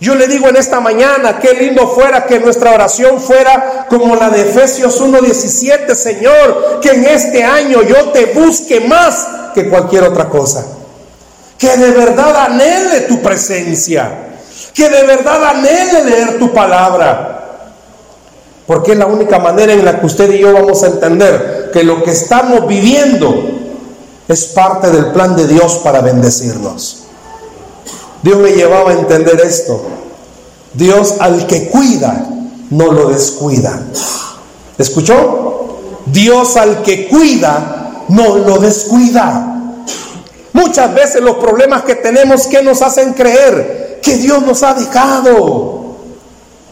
Yo 0.00 0.14
le 0.14 0.26
digo 0.26 0.48
en 0.48 0.56
esta 0.56 0.80
mañana, 0.80 1.38
qué 1.38 1.52
lindo 1.52 1.86
fuera 1.88 2.24
que 2.24 2.40
nuestra 2.40 2.72
oración 2.72 3.20
fuera 3.20 3.86
como 3.90 4.16
la 4.16 4.30
de 4.30 4.48
Efesios 4.48 4.98
1.17, 4.98 5.94
Señor, 5.94 6.80
que 6.80 6.92
en 6.92 7.04
este 7.04 7.44
año 7.44 7.82
yo 7.82 8.08
te 8.10 8.26
busque 8.26 8.80
más 8.80 9.28
que 9.54 9.68
cualquier 9.68 10.04
otra 10.04 10.30
cosa. 10.30 10.64
Que 11.58 11.76
de 11.76 11.90
verdad 11.90 12.34
anhele 12.46 13.02
tu 13.02 13.20
presencia. 13.20 14.28
Que 14.72 14.88
de 14.88 15.02
verdad 15.02 15.44
anhele 15.44 16.04
leer 16.04 16.38
tu 16.38 16.50
palabra. 16.54 17.66
Porque 18.66 18.92
es 18.92 18.98
la 18.98 19.06
única 19.06 19.38
manera 19.38 19.74
en 19.74 19.84
la 19.84 20.00
que 20.00 20.06
usted 20.06 20.32
y 20.32 20.38
yo 20.38 20.54
vamos 20.54 20.82
a 20.82 20.86
entender 20.86 21.70
que 21.74 21.84
lo 21.84 22.02
que 22.02 22.12
estamos 22.12 22.66
viviendo 22.66 23.34
es 24.26 24.46
parte 24.46 24.90
del 24.90 25.12
plan 25.12 25.36
de 25.36 25.46
Dios 25.46 25.80
para 25.84 26.00
bendecirnos. 26.00 27.00
Dios 28.22 28.38
me 28.38 28.52
llevaba 28.52 28.90
a 28.90 28.94
entender 28.94 29.40
esto. 29.40 29.82
Dios 30.74 31.16
al 31.18 31.46
que 31.46 31.68
cuida, 31.68 32.28
no 32.70 32.92
lo 32.92 33.08
descuida. 33.08 33.82
¿Escuchó? 34.78 35.78
Dios 36.06 36.56
al 36.56 36.82
que 36.82 37.08
cuida, 37.08 38.04
no 38.08 38.38
lo 38.38 38.58
descuida. 38.58 39.50
Muchas 40.52 40.94
veces 40.94 41.22
los 41.22 41.36
problemas 41.36 41.82
que 41.82 41.96
tenemos 41.96 42.46
que 42.46 42.62
nos 42.62 42.82
hacen 42.82 43.12
creer 43.14 44.00
que 44.02 44.16
Dios 44.16 44.42
nos 44.42 44.62
ha 44.62 44.74
dejado. 44.74 45.80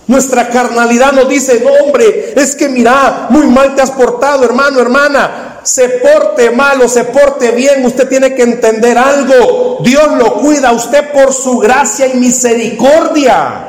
Nuestra 0.06 0.48
carnalidad 0.48 1.12
nos 1.12 1.28
dice, 1.28 1.60
no 1.62 1.84
hombre, 1.84 2.32
es 2.34 2.56
que 2.56 2.68
mira, 2.68 3.26
muy 3.30 3.46
mal 3.46 3.74
te 3.74 3.82
has 3.82 3.90
portado, 3.90 4.44
hermano, 4.44 4.80
hermana. 4.80 5.47
Se 5.62 5.88
porte 5.88 6.50
mal 6.50 6.80
o 6.80 6.88
se 6.88 7.04
porte 7.04 7.50
bien, 7.50 7.84
usted 7.84 8.08
tiene 8.08 8.34
que 8.34 8.42
entender 8.42 8.96
algo. 8.96 9.78
Dios 9.80 10.08
lo 10.16 10.34
cuida 10.34 10.70
a 10.70 10.72
usted 10.72 11.12
por 11.12 11.32
su 11.32 11.58
gracia 11.58 12.06
y 12.06 12.16
misericordia. 12.16 13.68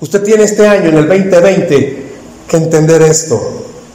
Usted 0.00 0.22
tiene 0.22 0.44
este 0.44 0.66
año, 0.66 0.90
en 0.90 0.98
el 0.98 1.08
2020, 1.08 2.06
que 2.48 2.56
entender 2.56 3.02
esto. 3.02 3.40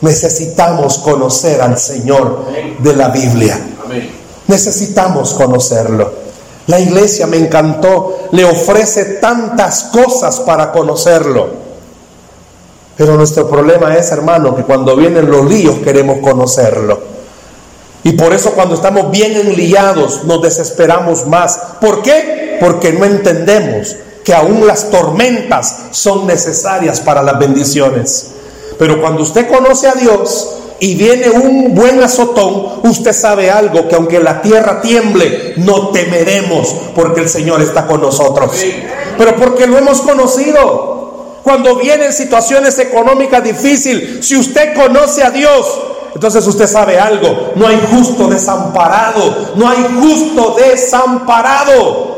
Necesitamos 0.01 0.97
conocer 0.97 1.62
al 1.62 1.77
Señor 1.77 2.45
de 2.80 2.95
la 2.95 3.10
Biblia. 3.10 3.60
Necesitamos 4.47 5.34
conocerlo. 5.34 6.12
La 6.67 6.80
iglesia 6.80 7.27
me 7.27 7.38
encantó, 7.38 8.27
le 8.32 8.45
ofrece 8.45 9.06
tantas 9.21 9.84
cosas 9.84 10.39
para 10.41 10.71
conocerlo. 10.71 11.61
Pero 13.01 13.17
nuestro 13.17 13.49
problema 13.49 13.97
es, 13.97 14.11
hermano, 14.11 14.55
que 14.55 14.61
cuando 14.61 14.95
vienen 14.95 15.31
los 15.31 15.49
líos 15.49 15.79
queremos 15.79 16.19
conocerlo. 16.19 16.99
Y 18.03 18.11
por 18.11 18.31
eso 18.31 18.51
cuando 18.51 18.75
estamos 18.75 19.09
bien 19.09 19.35
enliados 19.35 20.23
nos 20.25 20.39
desesperamos 20.43 21.25
más. 21.25 21.59
¿Por 21.81 22.03
qué? 22.03 22.59
Porque 22.61 22.93
no 22.93 23.05
entendemos 23.05 23.95
que 24.23 24.35
aún 24.35 24.67
las 24.67 24.91
tormentas 24.91 25.85
son 25.89 26.27
necesarias 26.27 26.99
para 26.99 27.23
las 27.23 27.39
bendiciones. 27.39 28.33
Pero 28.77 29.01
cuando 29.01 29.23
usted 29.23 29.49
conoce 29.49 29.87
a 29.87 29.93
Dios 29.93 30.57
y 30.79 30.93
viene 30.93 31.31
un 31.31 31.73
buen 31.73 32.03
azotón, 32.03 32.81
usted 32.83 33.13
sabe 33.13 33.49
algo, 33.49 33.87
que 33.87 33.95
aunque 33.95 34.19
la 34.19 34.43
tierra 34.43 34.79
tiemble, 34.79 35.55
no 35.57 35.87
temeremos 35.87 36.67
porque 36.93 37.21
el 37.21 37.29
Señor 37.29 37.63
está 37.63 37.87
con 37.87 37.99
nosotros. 37.99 38.51
Pero 39.17 39.35
porque 39.37 39.65
lo 39.65 39.79
hemos 39.79 40.01
conocido. 40.01 41.00
Cuando 41.43 41.75
vienen 41.75 42.13
situaciones 42.13 42.77
económicas 42.80 43.43
difíciles, 43.43 44.25
si 44.25 44.38
usted 44.38 44.73
conoce 44.75 45.23
a 45.23 45.32
Dios, 45.32 45.65
entonces 46.13 46.45
usted 46.45 46.67
sabe 46.67 46.99
algo, 46.99 47.51
no 47.56 47.67
hay 47.67 47.82
justo 47.91 48.27
desamparado, 48.27 49.54
no 49.56 49.67
hay 49.67 49.86
justo 49.99 50.56
desamparado. 50.56 52.17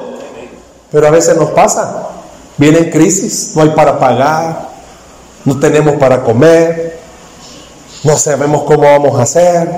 Pero 0.91 1.07
a 1.07 1.12
veces 1.12 1.38
nos 1.38 1.51
pasa, 1.51 2.09
vienen 2.57 2.89
crisis, 2.89 3.53
no 3.55 3.63
hay 3.63 3.69
para 3.69 3.97
pagar, 3.97 4.69
no 5.45 5.59
tenemos 5.59 5.95
para 5.95 6.21
comer, 6.23 6.99
no 8.03 8.17
sabemos 8.17 8.63
cómo 8.63 8.83
vamos 8.83 9.17
a 9.17 9.23
hacer 9.23 9.69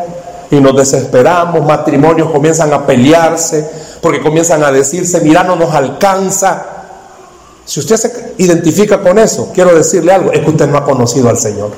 y 0.52 0.60
nos 0.60 0.76
desesperamos, 0.76 1.66
matrimonios 1.66 2.32
comienzan 2.32 2.74
a 2.74 2.86
pelearse 2.86 3.70
porque 4.02 4.22
comienzan 4.22 4.64
a 4.64 4.72
decirse, 4.72 5.22
mira, 5.22 5.44
no 5.44 5.56
nos 5.56 5.74
alcanza. 5.74 6.64
Si 7.66 7.80
usted 7.80 7.98
se 7.98 8.34
identifica 8.38 9.02
con 9.02 9.18
eso, 9.18 9.52
quiero 9.54 9.76
decirle 9.76 10.14
algo, 10.14 10.32
es 10.32 10.42
que 10.42 10.50
usted 10.50 10.68
no 10.68 10.78
ha 10.78 10.86
conocido 10.86 11.30
al 11.30 11.38
Señor. 11.38 11.72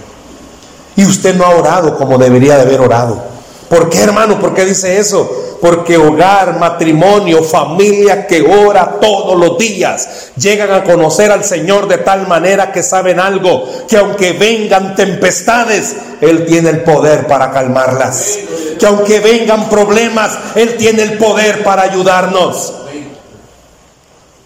Y 0.96 1.06
usted 1.06 1.36
no 1.36 1.46
ha 1.46 1.50
orado 1.50 1.98
como 1.98 2.18
debería 2.18 2.56
de 2.56 2.64
haber 2.64 2.82
orado. 2.82 3.38
¿Por 3.70 3.90
qué, 3.90 4.02
hermano? 4.02 4.40
¿Por 4.40 4.54
qué 4.54 4.66
dice 4.66 4.98
eso? 4.98 5.58
Porque 5.62 5.98
hogar, 5.98 6.58
matrimonio, 6.60 7.44
familia 7.44 8.28
que 8.28 8.42
ora 8.42 8.98
todos 9.02 9.38
los 9.38 9.58
días, 9.58 10.32
llegan 10.38 10.72
a 10.72 10.84
conocer 10.84 11.32
al 11.32 11.44
Señor 11.44 11.88
de 11.88 11.98
tal 11.98 12.28
manera 12.28 12.72
que 12.72 12.84
saben 12.84 13.20
algo, 13.20 13.66
que 13.88 13.98
aunque 13.98 14.34
vengan 14.34 14.96
tempestades, 14.96 15.96
Él 16.22 16.46
tiene 16.46 16.70
el 16.70 16.84
poder 16.84 17.28
para 17.28 17.52
calmarlas. 17.52 18.40
Que 18.80 18.86
aunque 18.86 19.20
vengan 19.20 19.70
problemas, 19.70 20.38
Él 20.56 20.76
tiene 20.78 21.04
el 21.04 21.18
poder 21.18 21.64
para 21.64 21.84
ayudarnos. 21.84 22.74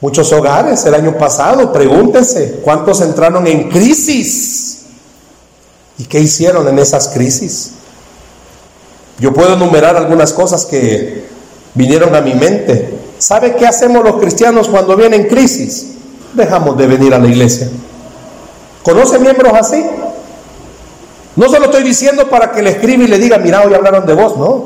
Muchos 0.01 0.33
hogares 0.33 0.83
el 0.85 0.95
año 0.95 1.15
pasado, 1.15 1.71
pregúntense, 1.71 2.59
¿cuántos 2.63 3.01
entraron 3.01 3.45
en 3.45 3.69
crisis? 3.69 4.85
¿Y 5.99 6.05
qué 6.05 6.19
hicieron 6.19 6.67
en 6.67 6.79
esas 6.79 7.09
crisis? 7.09 7.73
Yo 9.19 9.31
puedo 9.31 9.53
enumerar 9.53 9.95
algunas 9.95 10.33
cosas 10.33 10.65
que 10.65 11.25
vinieron 11.75 12.15
a 12.15 12.21
mi 12.21 12.33
mente. 12.33 12.97
¿Sabe 13.19 13.55
qué 13.55 13.67
hacemos 13.67 14.03
los 14.03 14.15
cristianos 14.15 14.67
cuando 14.67 14.97
vienen 14.97 15.27
crisis? 15.27 15.91
Dejamos 16.33 16.75
de 16.75 16.87
venir 16.87 17.13
a 17.13 17.19
la 17.19 17.27
iglesia. 17.27 17.69
¿Conoce 18.81 19.19
miembros 19.19 19.53
así? 19.53 19.85
No 21.35 21.47
se 21.47 21.59
lo 21.59 21.65
estoy 21.65 21.83
diciendo 21.83 22.27
para 22.27 22.51
que 22.51 22.63
le 22.63 22.71
escriba 22.71 23.03
y 23.03 23.07
le 23.07 23.19
diga, 23.19 23.37
mira, 23.37 23.61
hoy 23.61 23.75
hablaron 23.75 24.07
de 24.07 24.13
vos, 24.15 24.35
¿no? 24.35 24.65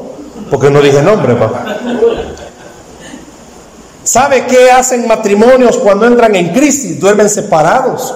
Porque 0.49 0.69
no 0.69 0.81
dije 0.81 1.01
nombre, 1.01 1.35
papá. 1.35 1.77
¿Sabe 4.05 4.45
qué 4.45 4.69
hacen 4.69 5.07
matrimonios 5.07 5.77
cuando 5.79 6.05
entran 6.05 6.35
en 6.35 6.53
crisis? 6.53 6.99
Duermen 6.99 7.27
separados. 7.27 8.15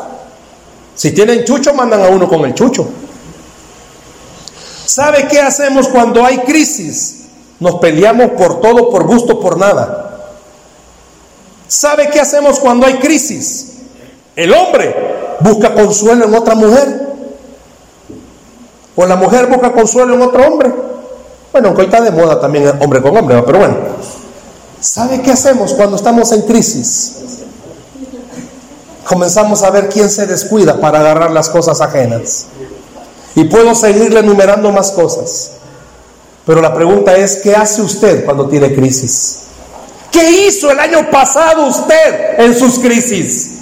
Si 0.93 1.12
tienen 1.12 1.43
chucho, 1.43 1.73
mandan 1.73 2.02
a 2.04 2.10
uno 2.10 2.30
con 2.30 2.45
el 2.45 2.54
chucho. 2.54 2.88
¿Sabe 4.86 5.28
qué 5.28 5.41
hacemos 5.41 5.88
cuando 5.88 6.23
hay 6.23 6.39
crisis? 6.39 7.25
Nos 7.60 7.75
peleamos 7.75 8.32
por 8.32 8.62
todo, 8.62 8.91
por 8.91 9.06
gusto, 9.08 9.39
por 9.39 9.58
nada. 9.58 10.28
¿Sabe 11.67 12.10
qué 12.12 12.19
hacemos 12.19 12.60
cuando 12.60 12.86
hay 12.86 12.95
crisis? 12.95 13.78
El 14.36 14.54
hombre 14.54 14.95
busca 15.39 15.73
consuelo 15.73 16.25
en 16.25 16.36
otra 16.36 16.54
mujer. 16.54 17.08
O 18.95 19.06
la 19.08 19.15
mujer 19.15 19.47
busca 19.47 19.71
consuelo 19.71 20.13
en 20.13 20.21
otro 20.21 20.45
hombre. 20.45 20.71
Bueno, 21.52 21.69
aunque 21.69 21.82
hoy 21.82 22.04
de 22.04 22.12
moda 22.12 22.39
también 22.39 22.71
hombre 22.80 23.02
con 23.02 23.17
hombre, 23.17 23.41
pero 23.43 23.58
bueno. 23.58 23.75
¿Sabe 24.82 25.22
qué 25.22 25.32
hacemos 25.32 25.74
cuando 25.74 25.98
estamos 25.98 26.32
en 26.32 26.44
crisis? 26.44 27.18
Comenzamos 29.06 29.63
a 29.63 29.72
ver 29.72 29.89
quién 29.89 30.10
se 30.10 30.26
descuida 30.26 30.80
para 30.80 31.00
agarrar 31.00 31.32
las 31.32 31.50
cosas 31.50 31.82
ajenas. 31.82 32.46
Y 33.36 33.46
puedo 33.46 33.76
seguirle 33.76 34.22
enumerando 34.22 34.72
más 34.72 34.92
cosas. 34.92 35.52
Pero 36.46 36.62
la 36.62 36.74
pregunta 36.74 37.15
es, 37.15 37.38
¿qué 37.38 37.56
hace 37.56 37.82
usted 37.82 38.24
cuando 38.24 38.48
tiene 38.48 38.74
crisis? 38.74 39.39
¿Qué 40.12 40.48
hizo 40.48 40.72
el 40.72 40.80
año 40.80 41.10
pasado 41.12 41.68
usted 41.68 42.39
en 42.39 42.58
sus 42.58 42.80
crisis? 42.80 43.60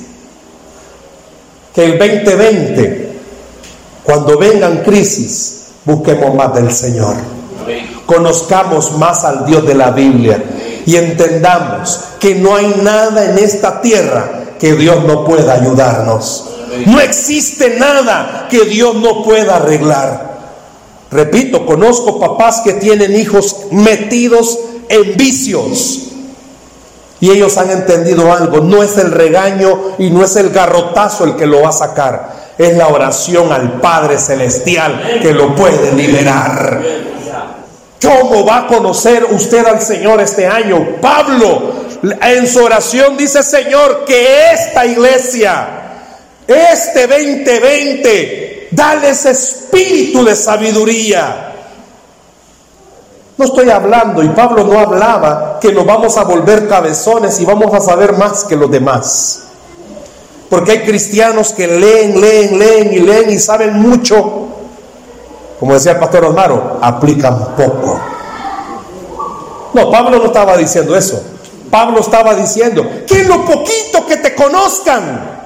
Que 1.74 1.86
el 1.86 1.98
2020, 1.98 3.20
cuando 4.04 4.38
vengan 4.38 4.84
crisis, 4.84 5.66
busquemos 5.84 6.34
más 6.36 6.54
del 6.54 6.72
Señor. 6.72 7.16
Conozcamos 8.06 8.98
más 8.98 9.24
al 9.26 9.46
Dios 9.46 9.66
de 9.66 9.76
la 9.76 9.92
Biblia 9.92 10.42
y 10.88 10.96
entendamos 10.96 12.00
que 12.18 12.34
no 12.34 12.56
hay 12.56 12.74
nada 12.82 13.26
en 13.26 13.38
esta 13.38 13.82
tierra 13.82 14.56
que 14.58 14.74
Dios 14.74 15.04
no 15.04 15.26
pueda 15.26 15.54
ayudarnos. 15.54 16.46
No 16.86 17.02
existe 17.02 17.76
nada 17.78 18.48
que 18.50 18.64
Dios 18.64 18.96
no 18.96 19.22
pueda 19.22 19.58
arreglar. 19.58 20.38
Repito, 21.12 21.66
conozco 21.66 22.22
papás 22.22 22.62
que 22.62 22.74
tienen 22.74 23.14
hijos 23.18 23.58
metidos 23.72 24.58
en 24.88 25.18
vicios. 25.18 26.04
Y 27.20 27.32
ellos 27.32 27.58
han 27.58 27.70
entendido 27.70 28.32
algo, 28.32 28.62
no 28.62 28.82
es 28.82 28.98
el 28.98 29.12
regaño 29.12 29.96
y 29.98 30.10
no 30.10 30.24
es 30.24 30.38
el 30.38 30.52
garrotazo 30.52 31.26
el 31.26 31.36
que 31.36 31.48
lo 31.48 31.64
va 31.64 31.70
a 31.70 31.74
sacar, 31.74 32.54
es 32.58 32.78
la 32.78 32.88
oración 32.88 33.52
al 33.52 33.82
Padre 33.82 34.18
Celestial 34.18 35.20
que 35.22 35.34
lo 35.34 35.54
puede 35.54 35.92
liberar. 35.92 37.07
¿Cómo 38.02 38.46
va 38.46 38.60
a 38.60 38.68
conocer 38.68 39.26
usted 39.32 39.66
al 39.66 39.82
Señor 39.82 40.22
este 40.22 40.46
año? 40.46 40.98
Pablo 41.02 41.74
en 42.22 42.48
su 42.48 42.64
oración 42.64 43.18
dice, 43.18 43.42
Señor, 43.44 44.06
que 44.06 44.52
esta 44.52 44.86
iglesia 44.86 45.78
este 46.48 47.08
2020, 47.08 48.70
dale 48.72 49.10
ese 49.10 49.32
espíritu 49.32 50.24
de 50.24 50.36
sabiduría. 50.36 51.54
No 53.38 53.46
estoy 53.46 53.70
hablando, 53.70 54.24
y 54.24 54.30
Pablo 54.30 54.64
no 54.64 54.80
hablaba, 54.80 55.60
que 55.62 55.74
nos 55.74 55.86
vamos 55.86 56.18
a 56.18 56.24
volver 56.24 56.68
cabezones 56.68 57.40
y 57.40 57.46
vamos 57.46 57.74
a 57.74 57.82
saber 57.82 58.14
más 58.14 58.46
que 58.46 58.56
los 58.56 58.72
demás. 58.72 59.44
Porque 60.50 60.72
hay 60.72 60.80
cristianos 60.86 61.52
que 61.52 61.68
leen, 61.68 62.20
leen, 62.20 62.58
leen 62.58 62.94
y 62.94 63.00
leen 63.00 63.30
y 63.30 63.38
saben 63.38 63.74
mucho. 63.74 64.48
Como 65.60 65.74
decía 65.74 65.94
el 65.94 66.00
pastor 66.00 66.26
Osmaro, 66.26 66.80
aplican 66.82 67.56
poco. 67.56 68.00
No, 69.74 69.92
Pablo 69.92 70.20
no 70.20 70.26
estaba 70.26 70.56
diciendo 70.56 70.96
eso. 70.96 71.22
Pablo 71.70 72.00
estaba 72.00 72.34
diciendo 72.36 72.86
que 73.06 73.22
en 73.22 73.28
lo 73.28 73.46
poquito 73.46 74.06
que 74.08 74.18
te 74.18 74.34
conozcan, 74.34 75.38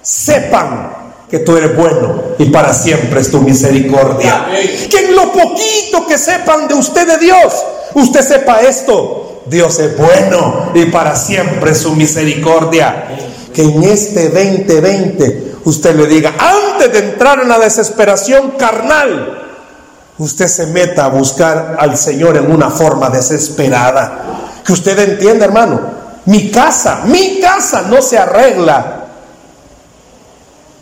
sepan 0.00 1.02
que 1.30 1.40
tú 1.40 1.56
eres 1.56 1.76
bueno 1.76 2.22
y 2.38 2.46
para 2.46 2.72
siempre 2.72 3.20
es 3.20 3.30
tu 3.30 3.40
misericordia. 3.40 4.46
Que 4.90 4.98
en 4.98 5.16
lo 5.16 5.32
poquito 5.32 6.06
que 6.06 6.18
sepan 6.18 6.68
de 6.68 6.74
usted 6.74 7.06
de 7.06 7.18
Dios, 7.18 7.54
usted 7.94 8.20
sepa 8.20 8.60
esto. 8.60 9.42
Dios 9.46 9.78
es 9.80 9.96
bueno 9.96 10.70
y 10.74 10.84
para 10.86 11.16
siempre 11.16 11.72
es 11.72 11.78
su 11.78 11.94
misericordia. 11.94 13.08
Que 13.52 13.62
en 13.62 13.82
este 13.82 14.28
2020 14.28 15.51
usted 15.64 15.94
le 15.96 16.06
diga, 16.06 16.34
antes 16.38 16.92
de 16.92 16.98
entrar 17.10 17.40
en 17.40 17.48
la 17.48 17.58
desesperación 17.58 18.52
carnal, 18.52 19.38
usted 20.18 20.48
se 20.48 20.66
meta 20.66 21.06
a 21.06 21.08
buscar 21.08 21.76
al 21.78 21.96
Señor 21.96 22.36
en 22.36 22.50
una 22.50 22.70
forma 22.70 23.10
desesperada. 23.10 24.60
Que 24.64 24.72
usted 24.72 24.98
entienda, 24.98 25.44
hermano, 25.44 25.80
mi 26.26 26.50
casa, 26.50 27.02
mi 27.06 27.40
casa 27.40 27.82
no 27.82 28.00
se 28.00 28.18
arregla 28.18 29.02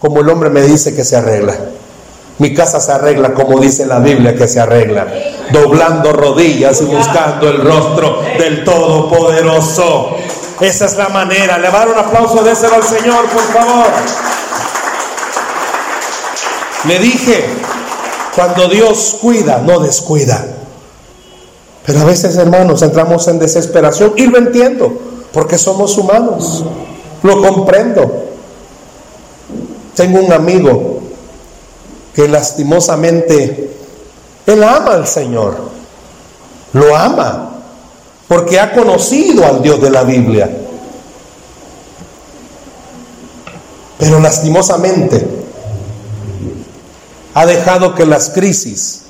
como 0.00 0.20
el 0.20 0.28
hombre 0.30 0.48
me 0.48 0.62
dice 0.62 0.94
que 0.94 1.04
se 1.04 1.16
arregla. 1.16 1.54
Mi 2.38 2.54
casa 2.54 2.80
se 2.80 2.90
arregla 2.90 3.34
como 3.34 3.60
dice 3.60 3.84
la 3.84 3.98
Biblia 3.98 4.34
que 4.34 4.48
se 4.48 4.58
arregla, 4.58 5.06
doblando 5.52 6.12
rodillas 6.12 6.80
y 6.80 6.86
buscando 6.86 7.50
el 7.50 7.60
rostro 7.60 8.22
del 8.38 8.64
Todopoderoso. 8.64 10.16
Esa 10.58 10.86
es 10.86 10.96
la 10.96 11.10
manera. 11.10 11.58
Le 11.58 11.68
un 11.68 11.98
aplauso 11.98 12.42
de 12.42 12.50
al 12.50 12.82
Señor, 12.82 13.26
por 13.26 13.42
favor. 13.52 13.86
Le 16.86 16.98
dije, 16.98 17.44
cuando 18.34 18.68
Dios 18.68 19.18
cuida, 19.20 19.58
no 19.58 19.80
descuida. 19.80 20.46
Pero 21.84 22.00
a 22.00 22.04
veces, 22.04 22.36
hermanos, 22.36 22.82
entramos 22.82 23.26
en 23.28 23.38
desesperación 23.38 24.14
y 24.16 24.26
lo 24.26 24.38
entiendo, 24.38 24.92
porque 25.32 25.58
somos 25.58 25.96
humanos. 25.98 26.64
Lo 27.22 27.42
comprendo. 27.42 28.24
Tengo 29.94 30.20
un 30.20 30.32
amigo 30.32 31.00
que 32.14 32.28
lastimosamente, 32.28 33.76
él 34.46 34.62
ama 34.64 34.94
al 34.94 35.06
Señor, 35.06 35.80
Lo 36.72 36.96
ama 36.96 37.50
porque 38.28 38.60
ha 38.60 38.72
conocido 38.72 39.44
al 39.44 39.60
Dios 39.60 39.82
de 39.82 39.90
la 39.90 40.04
Biblia. 40.04 40.48
Pero 43.98 44.20
lastimosamente 44.20 45.39
ha 47.34 47.46
dejado 47.46 47.94
que 47.94 48.06
las 48.06 48.30
crisis 48.30 49.02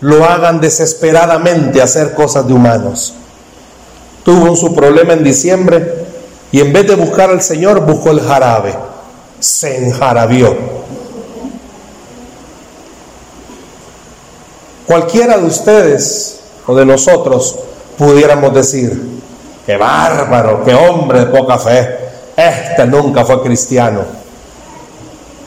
lo 0.00 0.24
hagan 0.24 0.60
desesperadamente 0.60 1.82
hacer 1.82 2.14
cosas 2.14 2.46
de 2.46 2.52
humanos. 2.52 3.14
Tuvo 4.24 4.54
su 4.54 4.74
problema 4.74 5.14
en 5.14 5.24
diciembre 5.24 6.06
y 6.52 6.60
en 6.60 6.72
vez 6.72 6.86
de 6.86 6.94
buscar 6.94 7.30
al 7.30 7.42
Señor 7.42 7.80
buscó 7.80 8.10
el 8.10 8.20
jarabe. 8.20 8.74
Se 9.40 9.84
enjarabió. 9.84 10.56
Cualquiera 14.86 15.36
de 15.36 15.46
ustedes 15.46 16.40
o 16.66 16.74
de 16.74 16.86
nosotros 16.86 17.56
pudiéramos 17.96 18.54
decir, 18.54 19.20
qué 19.66 19.76
bárbaro, 19.76 20.64
qué 20.64 20.74
hombre 20.74 21.20
de 21.20 21.26
poca 21.26 21.58
fe, 21.58 21.98
este 22.36 22.86
nunca 22.86 23.24
fue 23.24 23.42
cristiano. 23.42 24.02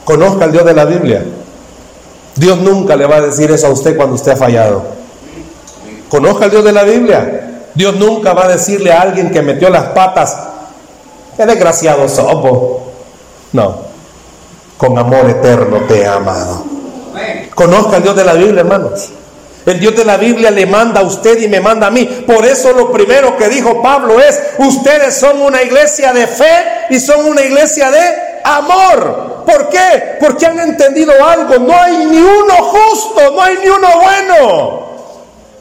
Conozca 0.03 0.45
al 0.45 0.51
Dios 0.51 0.65
de 0.65 0.73
la 0.73 0.85
Biblia. 0.85 1.23
Dios 2.35 2.59
nunca 2.59 2.95
le 2.95 3.05
va 3.05 3.17
a 3.17 3.21
decir 3.21 3.51
eso 3.51 3.67
a 3.67 3.71
usted 3.71 3.95
cuando 3.95 4.15
usted 4.15 4.31
ha 4.31 4.37
fallado. 4.37 4.83
Conozca 6.09 6.45
al 6.45 6.51
Dios 6.51 6.63
de 6.63 6.71
la 6.71 6.83
Biblia. 6.83 7.61
Dios 7.73 7.95
nunca 7.95 8.33
va 8.33 8.45
a 8.45 8.47
decirle 8.49 8.91
a 8.91 9.01
alguien 9.01 9.31
que 9.31 9.41
metió 9.41 9.69
las 9.69 9.85
patas, 9.89 10.37
qué 11.37 11.45
desgraciado 11.45 12.07
sopo. 12.09 12.91
No, 13.53 13.77
con 14.77 14.97
amor 14.97 15.29
eterno 15.29 15.81
te 15.87 16.01
he 16.01 16.07
amado. 16.07 16.65
Conozca 17.55 17.97
al 17.97 18.03
Dios 18.03 18.15
de 18.15 18.23
la 18.23 18.33
Biblia, 18.33 18.61
hermanos. 18.61 19.09
El 19.65 19.79
Dios 19.79 19.95
de 19.95 20.05
la 20.05 20.17
Biblia 20.17 20.49
le 20.49 20.65
manda 20.65 21.01
a 21.01 21.03
usted 21.03 21.39
y 21.39 21.47
me 21.47 21.59
manda 21.59 21.87
a 21.87 21.91
mí. 21.91 22.05
Por 22.25 22.45
eso 22.45 22.73
lo 22.73 22.91
primero 22.91 23.37
que 23.37 23.47
dijo 23.47 23.81
Pablo 23.81 24.19
es, 24.19 24.41
ustedes 24.57 25.15
son 25.15 25.41
una 25.41 25.61
iglesia 25.61 26.13
de 26.13 26.25
fe 26.27 26.65
y 26.89 26.99
son 26.99 27.25
una 27.25 27.41
iglesia 27.41 27.91
de 27.91 27.99
amor. 28.43 29.30
¿Por 29.45 29.69
qué? 29.69 30.17
Porque 30.19 30.45
han 30.45 30.59
entendido 30.59 31.13
algo. 31.25 31.57
No 31.59 31.73
hay 31.73 32.05
ni 32.05 32.17
uno 32.17 32.53
justo, 32.55 33.31
no 33.31 33.41
hay 33.41 33.57
ni 33.63 33.69
uno 33.69 33.87
bueno. 34.01 34.91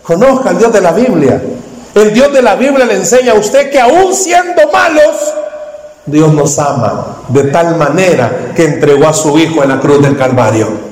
Conozca 0.03 0.51
al 0.51 0.59
Dios 0.59 0.73
de 0.73 0.81
la 0.81 0.93
Biblia. 0.93 1.41
El 1.95 2.13
Dios 2.13 2.33
de 2.33 2.43
la 2.43 2.55
Biblia 2.55 2.85
le 2.85 2.95
enseña 2.95 3.33
a 3.33 3.35
usted 3.37 3.71
que 3.71 3.81
aún 3.81 4.15
siendo 4.15 4.63
malos, 4.73 5.35
Dios 6.07 6.33
nos 6.33 6.59
ama 6.59 7.19
de 7.29 7.45
tal 7.45 7.77
manera 7.77 8.53
que 8.55 8.65
entregó 8.65 9.07
a 9.09 9.13
su 9.13 9.39
Hijo 9.39 9.63
en 9.63 9.71
la 9.71 9.81
cruz 9.81 10.03
del 10.03 10.17
Calvario. 10.17 10.91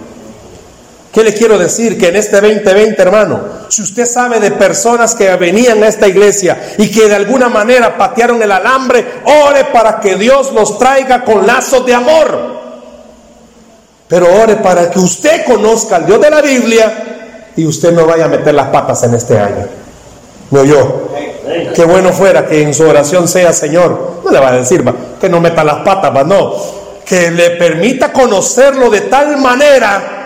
¿Qué 1.13 1.25
le 1.25 1.33
quiero 1.33 1.59
decir? 1.59 1.99
Que 1.99 2.09
en 2.09 2.17
este 2.17 2.41
2020, 2.41 3.01
hermano, 3.01 3.41
si 3.69 3.83
usted 3.83 4.07
sabe 4.07 4.41
de 4.41 4.51
personas 4.53 5.15
que 5.15 5.35
venían 5.37 5.83
a 5.83 5.89
esta 5.89 6.07
iglesia 6.07 6.75
y 6.77 6.91
que 6.91 7.09
de 7.09 7.15
alguna 7.15 7.49
manera 7.49 7.97
patearon 7.97 8.43
el 8.43 8.53
alambre, 8.53 9.05
ore 9.25 9.65
para 9.73 9.99
que 10.01 10.17
Dios 10.17 10.53
los 10.53 10.79
traiga 10.79 11.25
con 11.25 11.47
lazos 11.47 11.85
de 11.87 11.95
amor. 11.95 12.58
Pero 14.09 14.27
ore 14.43 14.57
para 14.57 14.91
que 14.91 14.99
usted 14.99 15.45
conozca 15.45 15.97
al 15.97 16.07
Dios 16.07 16.21
de 16.21 16.31
la 16.31 16.41
Biblia 16.41 17.53
y 17.55 17.67
usted 17.67 17.93
no 17.93 18.07
vaya 18.07 18.25
a 18.25 18.29
meter 18.29 18.55
las 18.55 18.69
patas 18.69 19.03
en 19.03 19.15
este 19.15 19.39
año. 19.39 19.67
No 20.51 20.65
yo. 20.65 21.09
Qué 21.75 21.85
bueno 21.85 22.13
fuera 22.13 22.47
que 22.47 22.63
en 22.63 22.73
su 22.73 22.85
oración 22.85 23.29
sea, 23.29 23.53
Señor, 23.53 24.21
no 24.25 24.31
le 24.31 24.41
va 24.41 24.49
a 24.49 24.53
decir 24.53 24.85
que 25.21 25.29
no 25.29 25.41
meta 25.41 25.65
las 25.65 25.79
patas, 25.79 26.15
va, 26.15 26.25
no. 26.25 26.55
Que 27.05 27.31
le 27.31 27.51
permita 27.51 28.13
conocerlo 28.13 28.91
de 28.91 29.03
tal 29.03 29.37
manera 29.39 30.19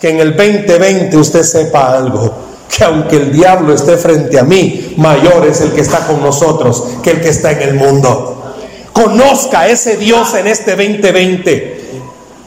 que 0.00 0.10
en 0.10 0.20
el 0.20 0.36
2020 0.36 1.16
usted 1.16 1.42
sepa 1.44 1.96
algo, 1.96 2.34
que 2.68 2.84
aunque 2.84 3.16
el 3.16 3.32
diablo 3.32 3.72
esté 3.72 3.96
frente 3.96 4.38
a 4.38 4.42
mí, 4.42 4.94
mayor 4.96 5.46
es 5.46 5.60
el 5.60 5.72
que 5.72 5.82
está 5.82 6.06
con 6.06 6.20
nosotros 6.20 6.84
que 7.02 7.12
el 7.12 7.20
que 7.20 7.28
está 7.28 7.52
en 7.52 7.62
el 7.62 7.74
mundo. 7.74 8.54
Conozca 8.92 9.60
a 9.60 9.68
ese 9.68 9.96
Dios 9.96 10.34
en 10.34 10.48
este 10.48 10.72
2020. 10.72 11.81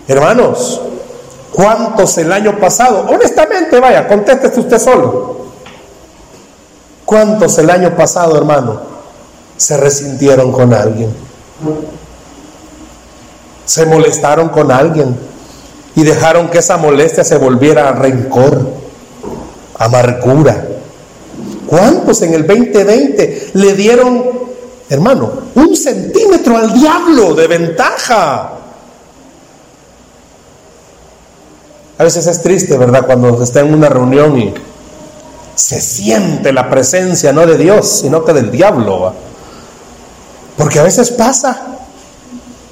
Hermanos, 0.08 0.82
¿cuántos 1.52 2.18
el 2.18 2.32
año 2.32 2.60
pasado? 2.60 3.06
Honestamente, 3.10 3.80
vaya, 3.80 4.08
contéstese 4.08 4.60
usted 4.60 4.80
solo. 4.80 5.36
¿Cuántos 7.06 7.58
el 7.60 7.70
año 7.70 7.96
pasado, 7.96 8.38
hermano, 8.38 8.82
se 9.58 9.78
resintieron 9.78 10.52
con 10.52 10.74
alguien? 10.74 11.14
¿Se 13.66 13.86
molestaron 13.86 14.50
con 14.50 14.72
alguien? 14.72 15.16
y 15.96 16.04
dejaron 16.04 16.50
que 16.50 16.60
esa 16.60 16.78
molestia 16.78 17.24
se 17.24 17.38
volviera 17.38 17.90
a 17.90 17.94
rencor, 17.94 18.70
amargura. 19.80 20.68
¿Cuántos 21.66 22.22
en 22.22 22.34
el 22.34 22.46
2020 22.46 23.52
le 23.54 23.74
dieron, 23.74 24.24
hermano, 24.90 25.32
un 25.56 25.76
centímetro 25.76 26.58
al 26.58 26.74
diablo 26.74 27.34
de 27.34 27.48
ventaja? 27.48 28.52
A 31.98 32.04
veces 32.04 32.28
es 32.28 32.42
triste, 32.42 32.78
¿verdad? 32.78 33.06
Cuando 33.06 33.42
está 33.42 33.62
en 33.62 33.74
una 33.74 33.88
reunión 33.90 34.38
y 34.38 34.54
se 35.56 35.80
siente 35.80 36.52
la 36.52 36.70
presencia 36.70 37.32
no 37.32 37.46
de 37.46 37.58
Dios, 37.58 38.02
sino 38.02 38.26
que 38.26 38.34
del 38.34 38.52
diablo. 38.52 39.14
Porque 40.58 40.80
a 40.80 40.84
veces 40.84 41.12
pasa. 41.12 41.62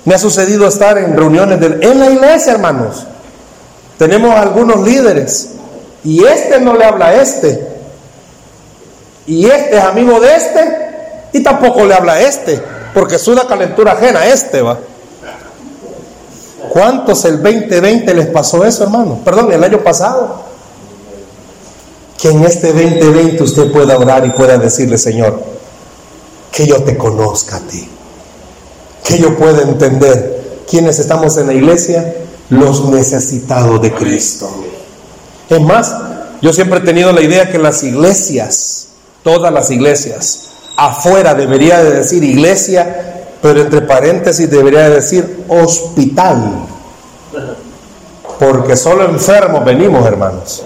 Me 0.06 0.16
ha 0.16 0.20
sucedido 0.20 0.68
estar 0.68 0.98
en 0.98 1.16
reuniones 1.16 1.60
en 1.62 2.00
la 2.00 2.10
iglesia, 2.10 2.54
hermanos. 2.54 3.06
Tenemos 3.98 4.36
algunos 4.36 4.86
líderes 4.86 5.52
y 6.04 6.26
este 6.26 6.60
no 6.60 6.76
le 6.76 6.84
habla 6.84 7.08
a 7.08 7.22
este. 7.22 7.68
Y 9.26 9.46
este 9.46 9.78
es 9.78 9.84
amigo 9.84 10.20
de 10.20 10.36
este 10.36 10.84
y 11.32 11.42
tampoco 11.42 11.86
le 11.86 11.94
habla 11.94 12.14
a 12.14 12.22
este, 12.22 12.62
porque 12.94 13.16
es 13.16 13.28
una 13.28 13.48
calentura 13.48 13.94
ajena 13.94 14.20
a 14.22 14.28
este, 14.28 14.62
va. 14.62 14.78
¿Cuántos 16.70 17.26
el 17.26 17.42
2020 17.42 18.14
les 18.14 18.28
pasó 18.28 18.66
eso, 18.66 18.84
hermano? 18.84 19.20
Perdón, 19.24 19.52
el 19.52 19.64
año 19.64 19.80
pasado. 19.84 20.44
Que 22.18 22.30
en 22.30 22.44
este 22.44 22.68
2020 22.72 23.44
usted 23.44 23.72
pueda 23.72 23.98
orar 23.98 24.26
y 24.26 24.30
pueda 24.30 24.58
decirle, 24.58 24.98
Señor, 24.98 25.44
que 26.52 26.66
yo 26.66 26.82
te 26.84 26.98
conozca 26.98 27.58
a 27.58 27.60
ti. 27.60 27.88
Que 29.04 29.18
yo 29.18 29.38
pueda 29.38 29.64
entender 29.64 30.64
quiénes 30.70 31.00
estamos 31.00 31.38
en 31.38 31.48
la 31.48 31.54
iglesia 31.54 32.16
los 32.50 32.86
necesitados 32.86 33.82
de 33.82 33.94
Cristo. 33.94 34.50
Es 35.50 35.62
más, 35.62 35.94
yo 36.42 36.54
siempre 36.54 36.80
he 36.80 36.82
tenido 36.84 37.12
la 37.12 37.22
idea 37.22 37.50
que 37.52 37.58
las 37.58 37.84
iglesias, 37.84 38.88
todas 39.24 39.52
las 39.52 39.70
iglesias, 39.72 40.50
afuera 40.78 41.34
debería 41.34 41.84
de 41.84 41.92
decir 41.92 42.24
iglesia, 42.24 43.13
pero 43.44 43.60
entre 43.60 43.82
paréntesis 43.82 44.50
debería 44.50 44.88
de 44.88 44.96
decir 44.96 45.44
hospital. 45.50 46.66
Porque 48.40 48.78
solo 48.78 49.04
enfermos 49.04 49.66
venimos, 49.66 50.08
hermanos. 50.08 50.64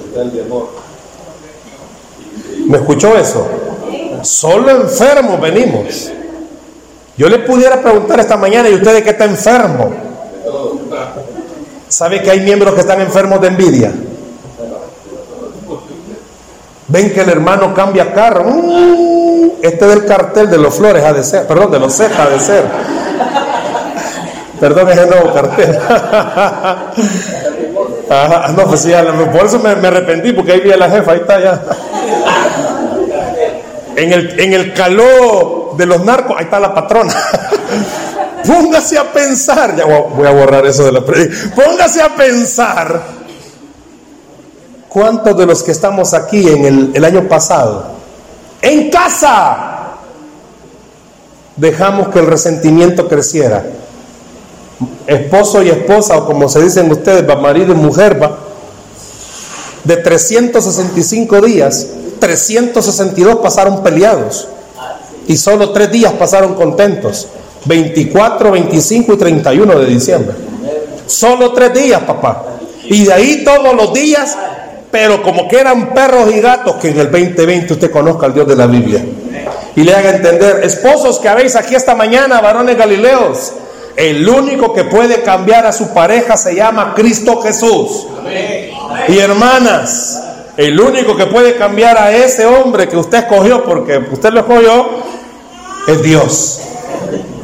¿Me 2.68 2.78
escuchó 2.78 3.18
eso? 3.18 3.48
Solo 4.22 4.70
enfermos 4.70 5.42
venimos. 5.42 6.12
Yo 7.18 7.28
le 7.28 7.40
pudiera 7.40 7.82
preguntar 7.82 8.20
esta 8.20 8.38
mañana, 8.38 8.70
¿y 8.70 8.76
usted 8.76 8.94
de 8.94 9.04
qué 9.04 9.10
está 9.10 9.26
enfermo? 9.26 9.92
¿Sabe 11.88 12.22
que 12.22 12.30
hay 12.30 12.42
miembros 12.42 12.76
que 12.76 12.82
están 12.82 13.02
enfermos 13.02 13.42
de 13.42 13.48
envidia? 13.48 13.92
Ven 16.90 17.12
que 17.12 17.22
el 17.22 17.30
hermano 17.30 17.74
cambia 17.74 18.13
carro. 18.13 18.44
Mm, 18.44 19.16
este 19.62 19.86
del 19.86 20.06
cartel 20.06 20.50
de 20.50 20.58
los 20.58 20.76
flores 20.76 21.04
ha 21.04 21.13
de 21.13 21.24
ser, 21.24 21.48
perdón, 21.48 21.72
de 21.72 21.80
los 21.80 21.93
Z 21.93 22.22
ha 22.22 22.30
de 22.30 22.39
ser. 22.39 22.65
Perdón, 24.60 24.89
es 24.89 24.98
el 24.98 25.10
nuevo 25.10 25.34
cartel. 25.34 25.70
no, 28.56 28.67
pues 28.67 28.82
sí, 28.82 28.91
por 29.32 29.46
eso 29.46 29.60
me, 29.60 29.70
arrepentí, 29.70 30.34
porque 30.34 30.53
ahí 30.53 30.62
vi 30.62 30.72
a 30.72 30.78
la 30.78 30.89
jefa, 30.89 31.12
ahí 31.12 31.20
está 31.20 31.39
ya. 31.39 31.62
En 33.95 34.14
el, 34.14 34.39
en 34.39 34.53
el 34.53 34.74
calor 34.74 35.76
de 35.78 35.86
los 35.86 36.03
narcos, 36.03 36.36
ahí 36.38 36.45
está 36.45 36.60
la 36.60 36.74
patrona. 36.74 37.14
Póngase 38.45 38.97
a 38.97 39.12
pensar, 39.12 39.76
ya 39.76 39.86
voy 39.86 40.26
a 40.26 40.32
borrar 40.32 40.66
eso 40.66 40.86
de 40.86 40.91
la 40.91 41.01
Póngase 41.01 42.01
a 42.01 42.16
pensar 42.16 43.01
cuántos 44.88 45.38
de 45.38 45.45
los 45.45 45.64
que 45.64 45.72
estamos 45.72 46.14
aquí 46.14 46.47
en 46.47 46.66
el, 46.66 46.91
el 46.95 47.05
año 47.05 47.28
pasado, 47.28 47.97
en 48.62 48.89
casa, 48.89 49.97
dejamos 51.55 52.10
que 52.10 52.20
el 52.20 52.28
resentimiento 52.28 53.08
creciera. 53.08 53.66
Esposo 55.05 55.64
y 55.64 55.70
esposa, 55.70 56.18
o 56.18 56.26
como 56.26 56.47
se 56.49 56.62
dicen 56.62 56.91
ustedes, 56.91 57.26
marido 57.39 57.74
y 57.74 57.76
mujer, 57.76 58.22
va. 58.22 58.38
De 59.84 59.97
365 59.97 61.41
días, 61.41 61.88
362 62.20 63.38
pasaron 63.38 63.84
peleados. 63.84 64.47
Y 65.28 65.38
solo 65.38 65.72
tres 65.72 65.91
días 65.91 66.14
pasaron 66.14 66.55
contentos. 66.55 67.28
24, 67.66 68.51
25 68.51 69.14
y 69.14 69.18
31 69.18 69.80
de 69.80 69.86
diciembre. 69.86 70.36
Solo 71.05 71.53
tres 71.53 71.74
días, 71.74 72.01
papá. 72.03 72.45
Y 72.84 73.05
de 73.05 73.14
ahí 73.14 73.43
todos 73.43 73.76
los 73.76 73.93
días 73.93 74.38
pero 74.92 75.22
como 75.22 75.48
que 75.48 75.60
eran 75.60 75.94
perros 75.94 76.32
y 76.34 76.40
gatos, 76.40 76.76
que 76.76 76.90
en 76.90 77.00
el 77.00 77.12
2020 77.12 77.74
usted 77.74 77.92
conozca 77.92 78.26
al 78.26 78.34
Dios 78.34 78.48
de 78.48 78.56
la 78.56 78.68
Biblia. 78.68 79.04
Y 79.76 79.84
le 79.84 79.94
haga 79.94 80.12
entender, 80.12 80.62
esposos 80.64 81.20
que 81.20 81.30
habéis 81.30 81.56
aquí 81.56 81.76
esta 81.76 81.94
mañana, 81.94 82.42
varones 82.42 82.78
galileos, 82.78 83.54
el 83.96 84.28
único 84.28 84.74
que 84.74 84.84
puede 84.84 85.24
cambiar 85.24 85.66
a 85.66 85.74
su 85.74 85.94
pareja 85.94 86.38
se 86.38 86.56
llama 86.56 86.94
Cristo 86.96 87.42
Jesús. 87.42 88.08
Y 89.08 89.18
hermanas, 89.18 90.22
el 90.56 90.80
único 90.80 91.16
que 91.16 91.26
puede 91.26 91.56
cambiar 91.56 91.98
a 91.98 92.16
ese 92.16 92.46
hombre 92.46 92.88
que 92.88 92.98
usted 92.98 93.20
escogió, 93.20 93.64
porque 93.64 93.98
usted 94.12 94.32
lo 94.32 94.42
escogió, 94.42 94.88
es 95.88 96.02
Dios. 96.04 96.62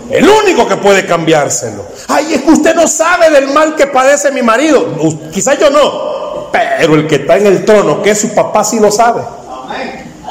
El 0.10 0.30
único 0.30 0.68
que 0.68 0.78
puede 0.78 1.08
cambiárselo. 1.08 1.86
Ay, 2.08 2.36
es 2.36 2.42
que 2.44 2.52
usted 2.52 2.76
no 2.76 2.88
sabe 2.88 3.32
del 3.32 3.48
mal 3.48 3.76
que 3.76 3.88
padece 3.88 4.32
mi 4.32 4.44
marido. 4.44 4.86
Quizás 5.32 5.58
yo 5.58 5.72
no. 5.72 6.13
Pero 6.54 6.94
el 6.94 7.08
que 7.08 7.16
está 7.16 7.38
en 7.38 7.48
el 7.48 7.66
trono, 7.66 8.04
que 8.04 8.12
es 8.12 8.22
su 8.22 8.30
papá, 8.36 8.64
sí 8.64 8.80
lo 8.80 8.92
sabe. 8.92 9.24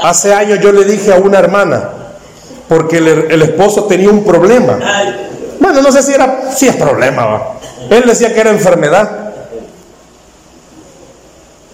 Hace 0.04 0.32
años 0.32 0.60
yo 0.60 0.70
le 0.70 0.84
dije 0.84 1.12
a 1.12 1.16
una 1.16 1.40
hermana, 1.40 1.90
porque 2.68 2.98
el, 2.98 3.42
esposo 3.42 3.84
tenía 3.84 4.08
un 4.08 4.24
problema. 4.24 4.78
Bueno, 5.58 5.82
no 5.82 5.90
sé 5.90 6.00
si 6.02 6.12
era, 6.14 6.52
si 6.54 6.68
es 6.68 6.76
problema. 6.76 7.42
Él 7.90 8.04
decía 8.06 8.32
que 8.32 8.40
era 8.40 8.50
enfermedad. 8.50 9.10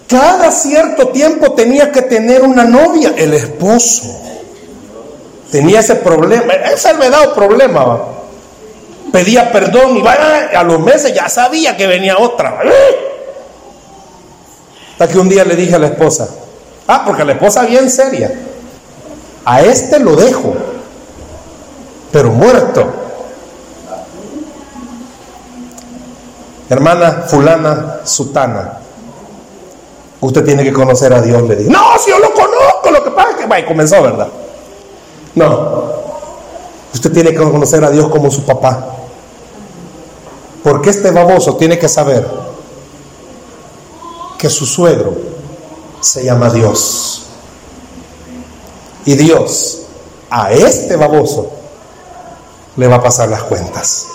Cada 0.07 0.51
cierto 0.51 1.09
tiempo 1.09 1.51
tenía 1.51 1.91
que 1.91 2.01
tener 2.01 2.41
una 2.41 2.65
novia, 2.65 3.13
el 3.15 3.35
esposo. 3.35 4.19
Tenía 5.51 5.81
ese 5.81 5.95
problema, 5.95 6.53
enfermedad 6.71 7.29
o 7.29 7.33
problema. 7.35 7.99
Pedía 9.11 9.51
perdón 9.51 9.97
y 9.97 10.55
a 10.55 10.63
los 10.63 10.79
meses 10.79 11.13
ya 11.13 11.29
sabía 11.29 11.77
que 11.77 11.85
venía 11.85 12.17
otra. 12.17 12.59
Hasta 14.99 15.13
que 15.13 15.17
un 15.17 15.29
día 15.29 15.45
le 15.45 15.55
dije 15.55 15.75
a 15.75 15.79
la 15.79 15.87
esposa, 15.87 16.27
ah, 16.85 17.03
porque 17.05 17.23
la 17.23 17.31
esposa 17.31 17.65
bien 17.65 17.89
seria, 17.89 18.33
a 19.45 19.61
este 19.61 19.97
lo 19.97 20.13
dejo, 20.17 20.53
pero 22.11 22.31
muerto. 22.31 22.85
Hermana 26.69 27.23
fulana, 27.27 28.01
sutana, 28.03 28.73
Usted 30.19 30.43
tiene 30.43 30.65
que 30.65 30.73
conocer 30.73 31.13
a 31.13 31.21
Dios, 31.21 31.43
le 31.43 31.55
dije. 31.55 31.69
No, 31.69 31.97
si 31.97 32.09
yo 32.09 32.19
lo 32.19 32.33
conozco, 32.33 32.91
lo 32.91 33.01
que 33.01 33.11
pasa 33.11 33.29
es 33.29 33.35
que, 33.37 33.45
va, 33.45 33.65
comenzó, 33.65 34.03
¿verdad? 34.03 34.27
No. 35.33 35.93
Usted 36.93 37.13
tiene 37.13 37.31
que 37.31 37.37
conocer 37.37 37.85
a 37.85 37.89
Dios 37.89 38.09
como 38.09 38.29
su 38.29 38.43
papá. 38.43 38.85
Porque 40.61 40.89
este 40.89 41.09
baboso 41.11 41.55
tiene 41.55 41.79
que 41.79 41.87
saber 41.87 42.48
que 44.39 44.49
su 44.49 44.65
suegro 44.65 45.13
se 45.99 46.23
llama 46.23 46.49
Dios. 46.49 47.23
Y 49.05 49.15
Dios 49.15 49.81
a 50.29 50.51
este 50.53 50.95
baboso 50.95 51.51
le 52.77 52.87
va 52.87 52.95
a 52.95 53.03
pasar 53.03 53.27
las 53.27 53.43
cuentas. 53.43 54.07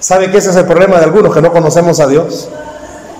¿Sabe 0.00 0.30
que 0.30 0.38
ese 0.38 0.50
es 0.50 0.56
el 0.56 0.66
problema 0.66 0.98
de 0.98 1.04
algunos 1.04 1.32
que 1.32 1.40
no 1.40 1.52
conocemos 1.52 2.00
a 2.00 2.08
Dios? 2.08 2.48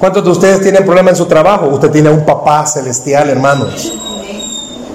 ¿Cuántos 0.00 0.24
de 0.24 0.30
ustedes 0.30 0.60
tienen 0.60 0.84
problemas 0.84 1.12
en 1.12 1.16
su 1.16 1.26
trabajo? 1.26 1.66
Usted 1.66 1.90
tiene 1.90 2.10
un 2.10 2.26
papá 2.26 2.66
celestial, 2.66 3.30
hermanos. 3.30 3.92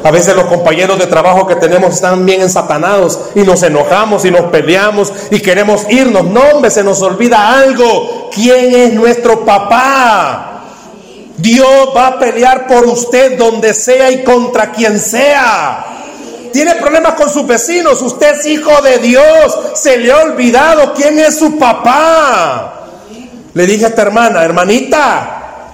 A 0.03 0.11
veces 0.11 0.35
los 0.35 0.45
compañeros 0.45 0.99
de 0.99 1.07
trabajo 1.07 1.47
que 1.47 1.55
tenemos 1.55 1.93
están 1.93 2.25
bien 2.25 2.41
ensatanados 2.41 3.19
y 3.35 3.41
nos 3.41 3.63
enojamos 3.63 4.25
y 4.25 4.31
nos 4.31 4.51
peleamos 4.51 5.13
y 5.29 5.39
queremos 5.39 5.85
irnos. 5.89 6.25
No, 6.25 6.41
hombre, 6.53 6.69
se 6.69 6.83
nos 6.83 7.01
olvida 7.01 7.59
algo. 7.59 8.20
¿Quién 8.33 8.73
es 8.73 8.93
nuestro 8.93 9.45
papá? 9.45 10.63
Dios 11.37 11.89
va 11.95 12.07
a 12.07 12.19
pelear 12.19 12.67
por 12.67 12.85
usted 12.85 13.37
donde 13.37 13.73
sea 13.73 14.11
y 14.11 14.23
contra 14.23 14.71
quien 14.71 14.99
sea. 14.99 15.85
Tiene 16.53 16.75
problemas 16.75 17.13
con 17.13 17.29
sus 17.29 17.47
vecinos. 17.47 18.01
Usted 18.01 18.39
es 18.39 18.45
hijo 18.45 18.81
de 18.81 18.99
Dios. 18.99 19.59
Se 19.75 19.97
le 19.97 20.11
ha 20.11 20.19
olvidado 20.19 20.93
quién 20.93 21.17
es 21.19 21.37
su 21.37 21.57
papá. 21.57 22.81
Le 23.53 23.65
dije 23.65 23.85
a 23.85 23.89
esta 23.89 24.03
hermana, 24.03 24.43
hermanita, 24.43 25.71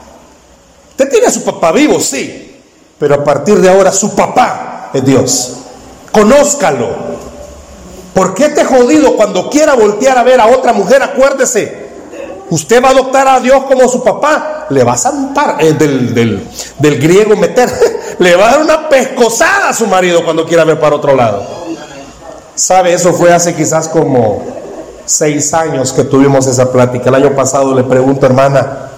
usted 0.90 1.10
tiene 1.10 1.28
a 1.28 1.32
su 1.32 1.44
papá 1.44 1.72
vivo, 1.72 2.00
sí, 2.00 2.56
pero 2.98 3.16
a 3.16 3.24
partir 3.24 3.60
de 3.60 3.70
ahora 3.70 3.92
su 3.92 4.16
papá 4.16 4.90
es 4.94 5.06
Dios. 5.06 5.58
Conózcalo. 6.12 6.90
¿Por 8.16 8.34
qué 8.34 8.50
te 8.50 8.66
jodido 8.66 9.16
cuando 9.16 9.48
quiera 9.48 9.76
voltear 9.76 10.18
a 10.18 10.24
ver 10.24 10.40
a 10.42 10.48
otra 10.48 10.74
mujer? 10.74 11.04
Acuérdese, 11.04 11.87
usted 12.50 12.84
va 12.84 12.90
a 12.90 12.92
adoptar 12.92 13.28
a 13.28 13.40
Dios 13.40 13.64
como 13.66 13.88
su 13.88 14.04
papá, 14.04 14.68
le 14.70 14.84
va 14.84 14.94
a 14.94 14.98
zampar, 14.98 15.58
eh, 15.60 15.74
del, 15.74 16.14
del 16.14 17.00
griego 17.00 17.36
meter, 17.36 17.70
le 18.20 18.36
va 18.36 18.48
a 18.48 18.52
dar 18.52 18.62
una 18.62 18.90
pescosada 18.90 19.70
a 19.70 19.74
su 19.74 19.88
marido 19.88 20.24
cuando 20.24 20.46
quiera 20.46 20.64
ver 20.64 20.80
para 20.80 20.96
otro 20.96 21.16
lado. 21.16 21.44
¿Sabe? 22.56 22.94
Eso 22.94 23.14
fue 23.14 23.32
hace 23.34 23.56
quizás 23.56 23.88
como 23.88 24.44
seis 25.06 25.54
años 25.54 25.94
que 25.94 26.04
tuvimos 26.04 26.48
esa 26.48 26.72
plática. 26.72 27.10
El 27.10 27.16
año 27.16 27.36
pasado 27.36 27.74
le 27.74 27.84
pregunto, 27.84 28.26
hermana, 28.26 28.90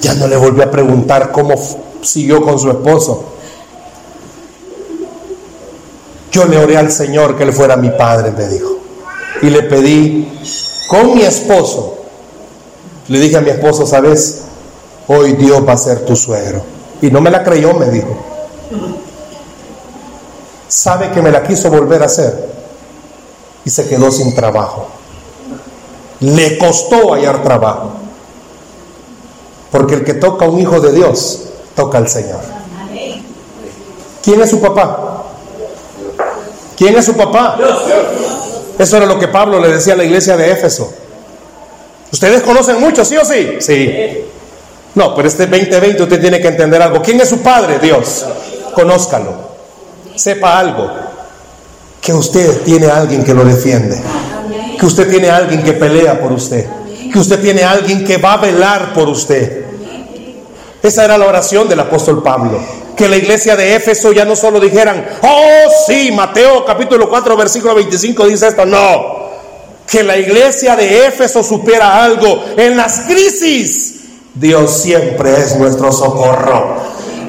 ya 0.00 0.14
no 0.14 0.26
le 0.26 0.36
volví 0.36 0.62
a 0.62 0.70
preguntar 0.70 1.30
cómo 1.32 1.54
siguió 2.02 2.42
con 2.42 2.58
su 2.58 2.70
esposo. 2.70 3.24
Yo 6.32 6.46
le 6.46 6.58
oré 6.58 6.78
al 6.78 6.90
Señor 6.90 7.36
que 7.36 7.42
él 7.44 7.52
fuera 7.52 7.76
mi 7.76 7.90
padre, 7.90 8.30
me 8.30 8.48
dijo. 8.48 8.78
Y 9.42 9.50
le 9.50 9.62
pedí 9.64 10.32
con 10.88 11.14
mi 11.14 11.22
esposo. 11.22 11.98
Le 13.08 13.18
dije 13.18 13.36
a 13.36 13.40
mi 13.40 13.50
esposo, 13.50 13.86
¿sabes? 13.86 14.42
Hoy 15.08 15.32
Dios 15.32 15.66
va 15.66 15.72
a 15.72 15.76
ser 15.76 16.04
tu 16.04 16.16
suegro. 16.16 16.62
Y 17.00 17.10
no 17.10 17.20
me 17.20 17.30
la 17.30 17.42
creyó, 17.42 17.74
me 17.74 17.86
dijo. 17.86 18.16
¿Sabe 20.68 21.10
que 21.10 21.20
me 21.20 21.30
la 21.30 21.42
quiso 21.42 21.70
volver 21.70 22.02
a 22.02 22.06
hacer? 22.06 22.52
y 23.64 23.70
se 23.70 23.88
quedó 23.88 24.10
sin 24.10 24.34
trabajo. 24.34 24.88
Le 26.20 26.58
costó 26.58 27.12
hallar 27.12 27.42
trabajo. 27.42 27.92
Porque 29.70 29.94
el 29.94 30.04
que 30.04 30.14
toca 30.14 30.44
a 30.44 30.48
un 30.48 30.58
hijo 30.60 30.80
de 30.80 30.92
Dios, 30.92 31.44
toca 31.74 31.98
al 31.98 32.08
Señor. 32.08 32.40
¿Quién 34.22 34.40
es 34.40 34.50
su 34.50 34.60
papá? 34.60 35.24
¿Quién 36.76 36.96
es 36.96 37.04
su 37.04 37.14
papá? 37.14 37.58
Eso 38.78 38.96
era 38.96 39.06
lo 39.06 39.18
que 39.18 39.28
Pablo 39.28 39.58
le 39.60 39.68
decía 39.68 39.94
a 39.94 39.96
la 39.96 40.04
iglesia 40.04 40.36
de 40.36 40.50
Éfeso. 40.52 40.92
Ustedes 42.12 42.42
conocen 42.42 42.78
mucho, 42.78 43.04
¿sí 43.04 43.16
o 43.16 43.24
sí? 43.24 43.56
Sí. 43.60 44.24
No, 44.94 45.14
pero 45.14 45.26
este 45.26 45.46
2020 45.46 46.02
usted 46.02 46.20
tiene 46.20 46.40
que 46.40 46.48
entender 46.48 46.82
algo. 46.82 47.00
¿Quién 47.00 47.20
es 47.20 47.28
su 47.30 47.40
padre? 47.40 47.78
Dios. 47.78 48.26
Conózcalo. 48.74 49.52
Sepa 50.14 50.58
algo 50.58 50.90
que 52.00 52.12
usted 52.12 52.62
tiene 52.62 52.86
alguien 52.88 53.24
que 53.24 53.32
lo 53.32 53.44
defiende, 53.44 53.96
que 54.78 54.84
usted 54.84 55.08
tiene 55.08 55.30
alguien 55.30 55.62
que 55.62 55.72
pelea 55.72 56.20
por 56.20 56.32
usted, 56.32 56.66
que 57.10 57.18
usted 57.18 57.40
tiene 57.40 57.62
alguien 57.62 58.04
que 58.04 58.18
va 58.18 58.34
a 58.34 58.36
velar 58.38 58.92
por 58.92 59.08
usted. 59.08 59.64
Esa 60.82 61.04
era 61.04 61.16
la 61.16 61.26
oración 61.26 61.68
del 61.68 61.80
apóstol 61.80 62.22
Pablo. 62.22 62.60
Que 62.96 63.08
la 63.08 63.16
iglesia 63.16 63.56
de 63.56 63.76
Éfeso 63.76 64.12
ya 64.12 64.24
no 64.24 64.36
solo 64.36 64.60
dijeran, 64.60 65.06
oh 65.22 65.70
sí, 65.86 66.10
Mateo 66.12 66.64
capítulo 66.64 67.08
4 67.08 67.36
versículo 67.36 67.74
25 67.76 68.26
dice 68.26 68.48
esto, 68.48 68.66
no. 68.66 69.31
Que 69.92 70.02
la 70.02 70.16
iglesia 70.16 70.74
de 70.74 71.06
Éfeso 71.06 71.44
supiera 71.44 72.02
algo. 72.02 72.46
En 72.56 72.78
las 72.78 73.00
crisis, 73.00 74.04
Dios 74.32 74.82
siempre 74.82 75.34
es 75.38 75.54
nuestro 75.56 75.92
socorro. 75.92 76.78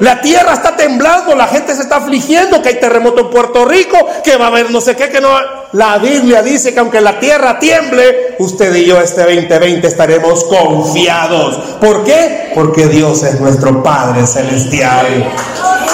La 0.00 0.22
tierra 0.22 0.54
está 0.54 0.74
temblando, 0.74 1.34
la 1.34 1.46
gente 1.46 1.74
se 1.74 1.82
está 1.82 1.96
afligiendo, 1.96 2.62
que 2.62 2.70
hay 2.70 2.80
terremoto 2.80 3.20
en 3.20 3.30
Puerto 3.30 3.66
Rico, 3.66 3.98
que 4.24 4.36
va 4.36 4.46
a 4.46 4.48
haber 4.48 4.70
no 4.70 4.80
sé 4.80 4.96
qué, 4.96 5.10
que 5.10 5.20
no. 5.20 5.28
La 5.72 5.98
Biblia 5.98 6.42
dice 6.42 6.72
que 6.72 6.80
aunque 6.80 7.02
la 7.02 7.20
tierra 7.20 7.58
tiemble, 7.58 8.36
usted 8.38 8.74
y 8.74 8.86
yo 8.86 8.98
este 8.98 9.22
2020 9.22 9.86
estaremos 9.86 10.44
confiados. 10.44 11.56
¿Por 11.80 12.02
qué? 12.02 12.50
Porque 12.54 12.86
Dios 12.86 13.22
es 13.24 13.38
nuestro 13.40 13.82
Padre 13.82 14.26
Celestial. 14.26 15.06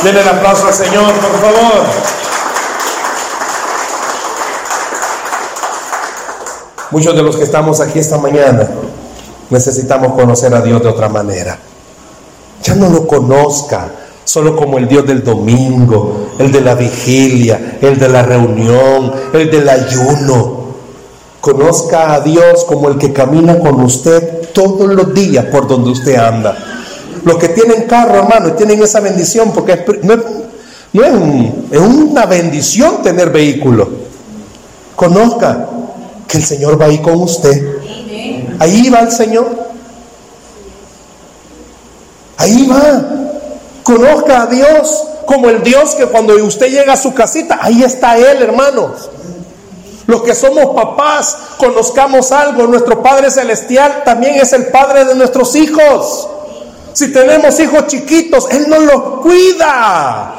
Denle 0.04 0.20
el 0.20 0.28
aplauso 0.28 0.68
al 0.68 0.74
Señor, 0.74 1.12
por 1.14 1.40
favor. 1.40 2.30
Muchos 6.91 7.14
de 7.14 7.22
los 7.22 7.36
que 7.36 7.45
estamos 7.45 7.80
aquí 7.80 7.99
esta 7.99 8.18
mañana 8.18 8.68
necesitamos 9.51 10.12
conocer 10.14 10.55
a 10.55 10.61
Dios 10.61 10.82
de 10.82 10.88
otra 10.88 11.09
manera 11.09 11.59
ya 12.62 12.74
no 12.74 12.88
lo 12.88 13.07
conozca 13.07 13.91
solo 14.24 14.55
como 14.55 14.78
el 14.78 14.86
Dios 14.86 15.07
del 15.07 15.24
domingo, 15.24 16.30
el 16.38 16.53
de 16.53 16.61
la 16.61 16.74
vigilia, 16.74 17.78
el 17.80 17.99
de 17.99 18.09
la 18.09 18.22
reunión, 18.22 19.12
el 19.32 19.51
del 19.51 19.68
ayuno. 19.68 20.61
Conozca 21.41 22.14
a 22.14 22.20
Dios 22.20 22.64
como 22.64 22.88
el 22.88 22.99
que 22.99 23.12
camina 23.12 23.59
con 23.59 23.80
usted 23.80 24.51
todos 24.53 24.88
los 24.88 25.14
días 25.14 25.47
por 25.47 25.66
donde 25.66 25.91
usted 25.91 26.16
anda. 26.16 26.57
Los 27.24 27.36
que 27.38 27.49
tienen 27.49 27.84
carro, 27.84 28.16
hermano, 28.18 28.53
tienen 28.53 28.82
esa 28.82 29.01
bendición 29.01 29.51
porque 29.53 29.84
no, 30.03 30.14
es, 30.14 30.20
es 31.72 31.80
una 31.80 32.26
bendición 32.26 33.03
tener 33.03 33.30
vehículo. 33.30 33.88
Conozca 34.95 35.66
que 36.31 36.39
el 36.39 36.45
Señor 36.45 36.81
va 36.81 36.87
ahí 36.87 36.99
con 36.99 37.20
usted. 37.22 37.78
Ahí 38.61 38.89
va 38.89 39.01
el 39.01 39.11
Señor. 39.11 39.49
Ahí 42.37 42.66
va. 42.66 43.05
Conozca 43.83 44.43
a 44.43 44.47
Dios 44.47 45.05
como 45.26 45.49
el 45.49 45.62
Dios 45.62 45.95
que 45.95 46.07
cuando 46.07 46.35
usted 46.45 46.68
llega 46.68 46.93
a 46.93 46.97
su 46.97 47.14
casita, 47.14 47.59
ahí 47.61 47.83
está 47.83 48.16
Él, 48.16 48.43
hermanos. 48.43 49.11
Los 50.07 50.22
que 50.22 50.35
somos 50.35 50.74
papás, 50.74 51.37
conozcamos 51.57 52.33
algo. 52.33 52.66
Nuestro 52.66 53.03
Padre 53.03 53.31
Celestial 53.31 54.03
también 54.05 54.37
es 54.37 54.53
el 54.53 54.66
Padre 54.66 55.05
de 55.05 55.14
nuestros 55.14 55.55
hijos. 55.57 56.28
Si 56.93 57.12
tenemos 57.12 57.59
hijos 57.61 57.87
chiquitos, 57.87 58.49
Él 58.51 58.68
nos 58.68 58.83
los 58.83 59.03
cuida. 59.20 60.35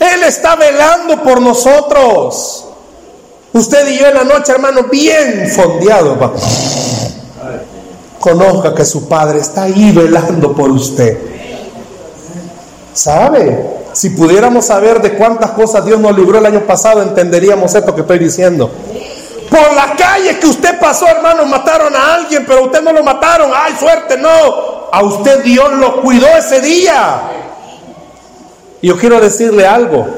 Él 0.00 0.22
está 0.24 0.56
velando 0.56 1.22
por 1.22 1.40
nosotros. 1.40 2.64
Usted 3.54 3.86
y 3.86 3.98
yo 3.98 4.08
en 4.08 4.14
la 4.14 4.24
noche, 4.24 4.50
hermano, 4.50 4.82
bien 4.90 5.48
fondeado. 5.48 6.34
Conozca 8.18 8.74
que 8.74 8.84
su 8.84 9.08
Padre 9.08 9.38
está 9.38 9.62
ahí 9.62 9.92
velando 9.92 10.52
por 10.52 10.70
usted. 10.72 11.16
¿Sabe? 12.92 13.84
Si 13.92 14.10
pudiéramos 14.10 14.66
saber 14.66 15.00
de 15.00 15.14
cuántas 15.14 15.52
cosas 15.52 15.84
Dios 15.84 16.00
nos 16.00 16.16
libró 16.18 16.38
el 16.38 16.46
año 16.46 16.66
pasado, 16.66 17.00
entenderíamos 17.00 17.72
esto 17.72 17.94
que 17.94 18.00
estoy 18.00 18.18
diciendo. 18.18 18.72
Por 19.48 19.72
la 19.72 19.94
calle 19.96 20.36
que 20.40 20.48
usted 20.48 20.80
pasó, 20.80 21.06
hermano, 21.06 21.46
mataron 21.46 21.94
a 21.94 22.14
alguien, 22.14 22.44
pero 22.44 22.64
usted 22.64 22.82
no 22.82 22.92
lo 22.92 23.04
mataron. 23.04 23.52
¡Ay, 23.54 23.76
suerte! 23.78 24.16
No. 24.16 24.88
A 24.90 25.00
usted 25.04 25.44
Dios 25.44 25.72
lo 25.74 26.02
cuidó 26.02 26.26
ese 26.26 26.60
día. 26.60 27.22
Yo 28.82 28.98
quiero 28.98 29.20
decirle 29.20 29.64
algo. 29.64 30.08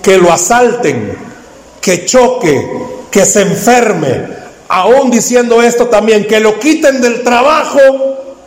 Que 0.00 0.16
lo 0.16 0.32
asalten, 0.32 1.31
que 1.82 2.06
choque, 2.06 2.66
que 3.10 3.26
se 3.26 3.42
enferme. 3.42 4.40
Aún 4.68 5.10
diciendo 5.10 5.60
esto 5.60 5.88
también, 5.88 6.26
que 6.26 6.40
lo 6.40 6.58
quiten 6.58 7.02
del 7.02 7.22
trabajo, 7.22 7.78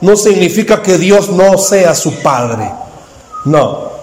no 0.02 0.16
significa 0.16 0.82
que 0.82 0.98
Dios 0.98 1.30
no 1.30 1.58
sea 1.58 1.94
su 1.94 2.22
Padre. 2.22 2.72
No. 3.44 3.94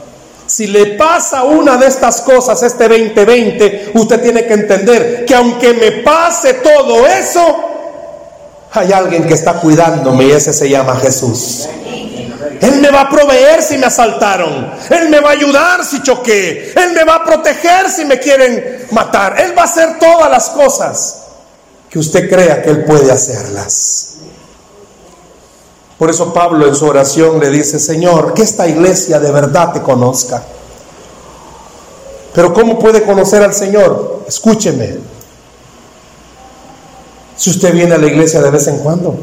Si 0.47 0.67
le 0.67 0.95
pasa 0.95 1.45
una 1.45 1.79
de 1.79 1.87
estas 1.87 2.21
cosas 2.21 2.63
este 2.63 2.87
2020, 2.87 3.93
usted 3.95 4.23
tiene 4.23 4.47
que 4.47 4.53
entender 4.53 5.25
que 5.25 5.35
aunque 5.35 5.73
me 5.73 6.03
pase 6.03 6.55
todo 6.55 7.07
eso, 7.07 7.41
hay 8.71 8.93
alguien 8.93 9.27
que 9.27 9.35
está 9.35 9.55
cuidándome 9.55 10.25
y 10.27 10.31
ese 10.33 10.53
se 10.53 10.69
llama 10.69 10.97
Jesús. 10.97 11.69
Él 12.63 12.81
me 12.81 12.93
va 12.93 13.03
a 13.03 13.11
proveer 13.11 13.61
si 13.61 13.77
me 13.77 13.87
asaltaron. 13.87 14.73
Él 14.89 15.09
me 15.09 15.21
va 15.21 15.31
a 15.31 15.33
ayudar 15.33 15.85
si 15.85 16.01
choqué. 16.01 16.73
Él 16.77 16.93
me 16.93 17.03
va 17.03 17.17
a 17.17 17.25
proteger 17.25 17.91
si 17.91 18.05
me 18.05 18.21
quieren 18.21 18.87
matar. 18.93 19.41
Él 19.41 19.53
va 19.57 19.63
a 19.63 19.65
hacer 19.65 19.99
todas 19.99 20.31
las 20.31 20.51
cosas 20.51 21.23
que 21.91 21.99
usted 21.99 22.31
crea 22.31 22.63
que 22.63 22.71
Él 22.71 22.85
puede 22.85 23.11
hacerlas. 23.11 24.15
Por 25.99 26.09
eso 26.09 26.33
Pablo 26.33 26.69
en 26.69 26.77
su 26.77 26.87
oración 26.87 27.41
le 27.41 27.51
dice, 27.51 27.81
Señor, 27.81 28.33
que 28.33 28.43
esta 28.43 28.69
iglesia 28.69 29.19
de 29.19 29.33
verdad 29.33 29.73
te 29.73 29.83
conozca. 29.83 30.41
Pero 32.33 32.55
¿cómo 32.55 32.79
puede 32.79 33.03
conocer 33.03 33.43
al 33.43 33.55
Señor? 33.55 34.25
Escúcheme. 34.29 34.99
Si 37.37 37.51
usted 37.51 37.73
viene 37.73 37.97
a 37.97 37.99
la 37.99 38.07
iglesia 38.07 38.41
de 38.41 38.51
vez 38.53 38.69
en 38.69 38.79
cuando, 38.79 39.17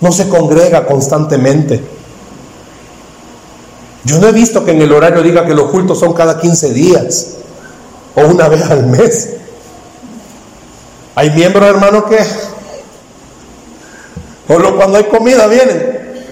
no 0.00 0.12
se 0.12 0.28
congrega 0.28 0.86
constantemente. 0.86 1.82
Yo 4.04 4.18
no 4.18 4.28
he 4.28 4.32
visto 4.32 4.64
que 4.64 4.70
en 4.70 4.82
el 4.82 4.92
horario 4.92 5.22
diga 5.22 5.44
que 5.44 5.54
los 5.54 5.70
cultos 5.70 5.98
son 5.98 6.12
cada 6.12 6.38
15 6.38 6.72
días 6.72 7.28
o 8.14 8.22
una 8.22 8.48
vez 8.48 8.62
al 8.70 8.86
mes. 8.86 9.30
Hay 11.14 11.30
miembros, 11.30 11.68
hermano, 11.68 12.04
que 12.06 12.18
Solo 14.46 14.76
cuando 14.76 14.98
hay 14.98 15.04
comida 15.04 15.46
vienen. 15.48 16.22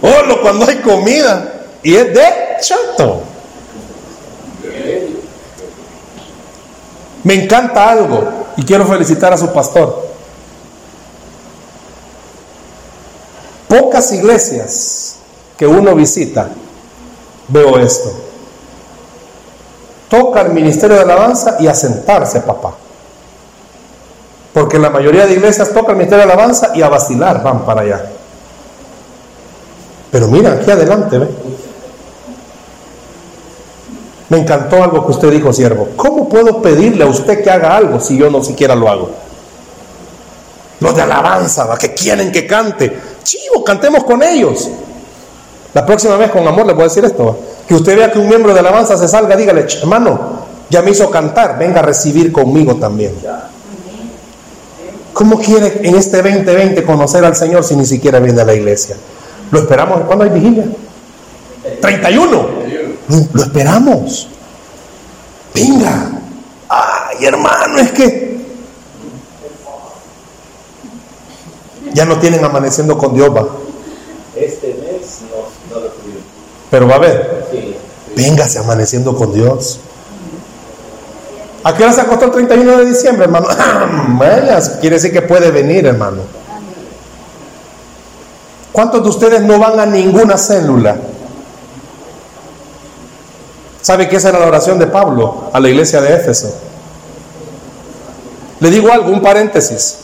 Solo 0.00 0.42
cuando 0.42 0.66
hay 0.66 0.76
comida. 0.76 1.52
Y 1.82 1.94
es 1.94 2.14
de 2.14 2.24
chato. 2.60 3.22
Me 7.22 7.34
encanta 7.34 7.90
algo 7.90 8.46
y 8.56 8.64
quiero 8.64 8.86
felicitar 8.86 9.32
a 9.32 9.38
su 9.38 9.50
pastor. 9.52 10.13
Iglesias 14.12 15.16
que 15.56 15.66
uno 15.66 15.94
visita, 15.94 16.48
veo 17.48 17.78
esto. 17.78 18.12
Toca 20.08 20.42
el 20.42 20.52
ministerio 20.52 20.96
de 20.96 21.02
alabanza 21.02 21.56
y 21.60 21.66
asentarse, 21.66 22.40
papá. 22.40 22.74
Porque 24.52 24.78
la 24.78 24.90
mayoría 24.90 25.26
de 25.26 25.34
iglesias 25.34 25.72
toca 25.72 25.92
el 25.92 25.98
ministerio 25.98 26.26
de 26.26 26.32
alabanza 26.32 26.70
y 26.74 26.82
a 26.82 26.88
vacilar 26.88 27.42
van 27.42 27.64
para 27.64 27.80
allá. 27.82 28.10
Pero 30.10 30.28
mira, 30.28 30.52
aquí 30.52 30.70
adelante. 30.70 31.20
Me 34.28 34.38
encantó 34.38 34.82
algo 34.82 35.04
que 35.04 35.12
usted 35.12 35.30
dijo, 35.30 35.52
siervo. 35.52 35.88
¿Cómo 35.96 36.28
puedo 36.28 36.62
pedirle 36.62 37.04
a 37.04 37.08
usted 37.08 37.42
que 37.42 37.50
haga 37.50 37.76
algo 37.76 38.00
si 38.00 38.16
yo 38.16 38.30
no 38.30 38.42
siquiera 38.42 38.74
lo 38.74 38.88
hago? 38.88 39.10
Los 40.80 40.94
de 40.94 41.02
alabanza, 41.02 41.68
que 41.78 41.94
quieren 41.94 42.30
que 42.30 42.46
cante. 42.46 42.96
Chivo, 43.24 43.64
cantemos 43.64 44.04
con 44.04 44.22
ellos. 44.22 44.68
La 45.72 45.84
próxima 45.84 46.16
vez 46.16 46.30
con 46.30 46.46
amor 46.46 46.66
le 46.66 46.72
voy 46.72 46.82
a 46.82 46.84
decir 46.84 47.04
esto. 47.04 47.36
Que 47.66 47.74
usted 47.74 47.96
vea 47.96 48.12
que 48.12 48.18
un 48.18 48.28
miembro 48.28 48.54
de 48.54 48.60
alabanza 48.60 48.96
se 48.96 49.08
salga, 49.08 49.36
dígale, 49.36 49.66
hermano, 49.80 50.44
ya 50.70 50.82
me 50.82 50.90
hizo 50.90 51.10
cantar, 51.10 51.58
venga 51.58 51.80
a 51.80 51.82
recibir 51.82 52.30
conmigo 52.30 52.76
también. 52.76 53.14
¿Cómo 55.12 55.38
quiere 55.38 55.80
en 55.82 55.94
este 55.94 56.22
2020 56.22 56.82
conocer 56.84 57.24
al 57.24 57.36
Señor 57.36 57.64
si 57.64 57.76
ni 57.76 57.86
siquiera 57.86 58.18
viene 58.20 58.40
a 58.40 58.44
la 58.44 58.54
iglesia? 58.54 58.96
Lo 59.50 59.60
esperamos. 59.60 60.02
¿Cuándo 60.02 60.24
hay 60.24 60.30
vigilia? 60.30 60.66
31. 61.80 62.48
Lo 63.32 63.42
esperamos. 63.42 64.28
Venga. 65.54 66.10
Ay, 66.68 67.24
hermano, 67.24 67.78
es 67.78 67.92
que 67.92 68.23
ya 71.94 72.04
no 72.04 72.18
tienen 72.18 72.44
amaneciendo 72.44 72.98
con 72.98 73.14
Dios, 73.14 73.34
va. 73.34 73.46
Este 74.36 74.74
mes 74.74 75.20
no, 75.30 75.80
lo 75.80 75.90
Pero 76.70 76.88
va 76.88 76.96
a 76.96 76.98
ver. 76.98 77.46
Véngase 78.16 78.58
amaneciendo 78.58 79.16
con 79.16 79.32
Dios. 79.32 79.80
¿A 81.62 81.74
qué 81.74 81.84
hora 81.84 81.92
se 81.92 82.02
acostó 82.02 82.26
el 82.26 82.32
31 82.32 82.78
de 82.78 82.86
diciembre, 82.86 83.24
hermano? 83.24 83.46
quiere 84.80 84.96
decir 84.96 85.12
que 85.12 85.22
puede 85.22 85.50
venir, 85.50 85.86
hermano. 85.86 86.22
¿Cuántos 88.72 89.02
de 89.04 89.08
ustedes 89.08 89.40
no 89.42 89.58
van 89.58 89.78
a 89.78 89.86
ninguna 89.86 90.36
célula? 90.36 90.96
¿Sabe 93.80 94.08
qué 94.08 94.16
esa 94.16 94.30
era 94.30 94.40
la 94.40 94.46
oración 94.46 94.78
de 94.78 94.88
Pablo 94.88 95.50
a 95.52 95.60
la 95.60 95.68
iglesia 95.68 96.00
de 96.00 96.16
Éfeso? 96.16 96.54
Le 98.60 98.70
digo 98.70 98.90
algo, 98.90 99.10
un 99.10 99.22
paréntesis. 99.22 99.98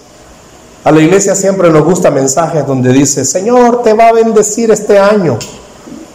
A 0.83 0.91
la 0.91 1.01
iglesia 1.01 1.35
siempre 1.35 1.69
nos 1.69 1.85
gusta 1.85 2.11
mensajes 2.11 2.67
donde 2.67 2.93
dice, 2.93 3.25
Señor, 3.25 3.83
te 3.83 3.93
va 3.93 4.09
a 4.09 4.13
bendecir 4.13 4.71
este 4.71 4.99
año. 4.99 5.39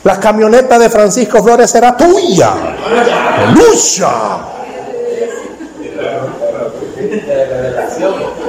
La 0.04 0.20
camioneta 0.20 0.80
de 0.80 0.90
Francisco 0.90 1.44
Flores 1.44 1.70
será 1.70 1.96
tuya. 1.96 2.52
¡Aleluya! 3.38 4.10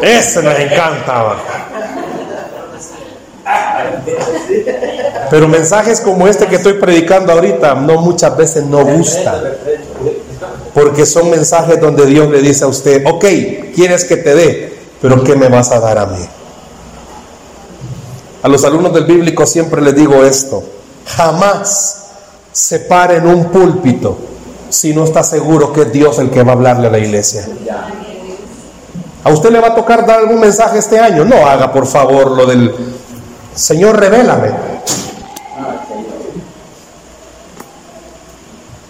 Eso 0.02 0.42
nos 0.42 0.58
encanta. 0.58 1.36
Pero 5.30 5.48
mensajes 5.48 6.00
como 6.00 6.26
este 6.28 6.46
que 6.46 6.56
estoy 6.56 6.74
predicando 6.74 7.32
ahorita 7.32 7.74
no 7.74 8.00
muchas 8.00 8.36
veces 8.36 8.64
no 8.64 8.84
gustan. 8.84 9.42
Porque 10.72 11.04
son 11.04 11.30
mensajes 11.30 11.80
donde 11.80 12.06
Dios 12.06 12.30
le 12.30 12.40
dice 12.40 12.64
a 12.64 12.68
usted, 12.68 13.04
ok, 13.06 13.24
quieres 13.74 14.04
que 14.04 14.16
te 14.16 14.34
dé, 14.34 14.75
pero 15.08 15.22
¿qué 15.22 15.36
me 15.36 15.48
vas 15.48 15.70
a 15.70 15.78
dar 15.78 15.98
a 15.98 16.06
mí? 16.06 16.18
A 18.42 18.48
los 18.48 18.64
alumnos 18.64 18.92
del 18.92 19.04
bíblico 19.04 19.46
siempre 19.46 19.80
les 19.80 19.94
digo 19.94 20.24
esto, 20.24 20.64
jamás 21.06 22.06
se 22.50 22.80
pare 22.80 23.18
en 23.18 23.28
un 23.28 23.44
púlpito 23.52 24.18
si 24.68 24.92
no 24.92 25.04
está 25.04 25.22
seguro 25.22 25.72
que 25.72 25.82
es 25.82 25.92
Dios 25.92 26.18
el 26.18 26.28
que 26.28 26.42
va 26.42 26.50
a 26.50 26.54
hablarle 26.56 26.88
a 26.88 26.90
la 26.90 26.98
iglesia. 26.98 27.46
¿A 29.22 29.30
usted 29.30 29.50
le 29.50 29.60
va 29.60 29.68
a 29.68 29.74
tocar 29.76 30.04
dar 30.04 30.18
algún 30.18 30.40
mensaje 30.40 30.78
este 30.78 30.98
año? 30.98 31.24
No 31.24 31.46
haga 31.46 31.72
por 31.72 31.86
favor 31.86 32.32
lo 32.32 32.44
del 32.44 32.74
Señor, 33.54 34.00
revélame. 34.00 34.50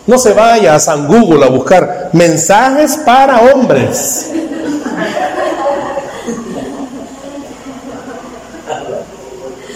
No 0.07 0.17
se 0.17 0.33
vaya 0.33 0.77
a 0.77 0.81
San 0.81 1.09
Google 1.09 1.45
a 1.45 1.51
buscar 1.51 2.09
mensajes 2.15 2.97
para 3.05 3.53
hombres. 3.53 4.31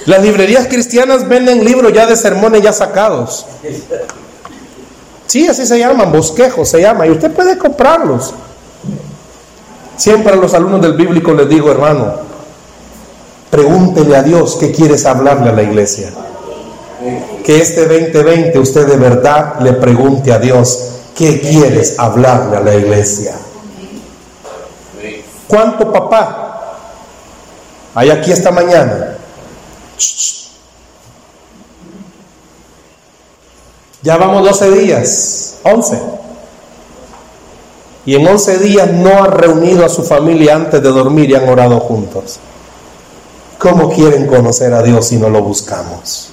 Las 0.07 0.23
librerías 0.23 0.67
cristianas 0.67 1.29
venden 1.29 1.65
libros 1.65 1.93
ya 1.93 2.07
de 2.07 2.17
sermones 2.17 2.63
ya 2.63 2.73
sacados. 2.73 3.47
Sí, 5.27 5.47
así 5.47 5.67
se 5.67 5.79
llaman, 5.79 6.11
bosquejos 6.11 6.69
se 6.69 6.81
llama, 6.81 7.07
y 7.07 7.11
usted 7.11 7.31
puede 7.33 7.57
comprarlos. 7.57 8.35
Siempre 9.97 10.33
a 10.33 10.37
los 10.37 10.55
alumnos 10.55 10.83
del 10.83 10.95
bíblico 10.95 11.33
les 11.33 11.49
digo, 11.49 11.71
hermano, 11.71 12.31
Pregúntele 13.51 14.17
a 14.17 14.23
Dios 14.23 14.57
qué 14.61 14.71
quieres 14.71 15.05
hablarle 15.05 15.51
a 15.51 15.53
la 15.53 15.63
iglesia. 15.63 16.11
Que 17.45 17.61
este 17.61 17.87
2020 17.87 18.59
usted 18.59 18.87
de 18.87 18.97
verdad 18.97 19.59
le 19.61 19.73
pregunte 19.73 20.33
a 20.33 20.39
Dios 20.39 21.01
qué 21.17 21.41
quieres 21.41 21.99
hablarle 21.99 22.57
a 22.57 22.61
la 22.61 22.75
iglesia. 22.77 23.35
¿Cuánto 25.49 25.93
papá 25.93 26.77
hay 27.93 28.11
aquí 28.11 28.31
esta 28.31 28.53
mañana? 28.53 29.17
Ya 34.03 34.17
vamos 34.17 34.45
12 34.45 34.71
días, 34.71 35.57
11. 35.63 36.01
Y 38.07 38.15
en 38.15 38.27
11 38.27 38.59
días 38.59 38.91
no 38.93 39.23
ha 39.23 39.27
reunido 39.27 39.85
a 39.85 39.91
su 39.91 40.03
familia 40.03 40.57
antes 40.57 40.83
de 40.83 40.89
dormir 40.89 41.31
y 41.31 41.35
han 41.35 41.49
orado 41.49 41.81
juntos. 41.81 42.39
¿Cómo 43.59 43.91
quieren 43.91 44.27
conocer 44.27 44.73
a 44.73 44.83
Dios 44.83 45.07
si 45.07 45.17
no 45.17 45.29
lo 45.29 45.43
buscamos? 45.43 46.31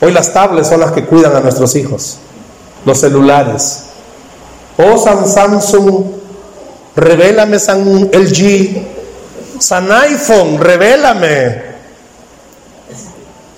Hoy 0.00 0.12
las 0.12 0.32
tablets 0.32 0.68
son 0.68 0.80
las 0.80 0.90
que 0.90 1.04
cuidan 1.04 1.36
a 1.36 1.40
nuestros 1.40 1.76
hijos, 1.76 2.16
los 2.84 2.98
celulares. 2.98 3.84
Oh 4.76 4.98
San 4.98 5.28
Samsung, 5.28 6.06
revélame 6.96 7.60
San 7.60 8.10
LG, 8.12 8.99
San 9.60 9.92
iPhone, 9.92 10.58
revélame. 10.58 11.70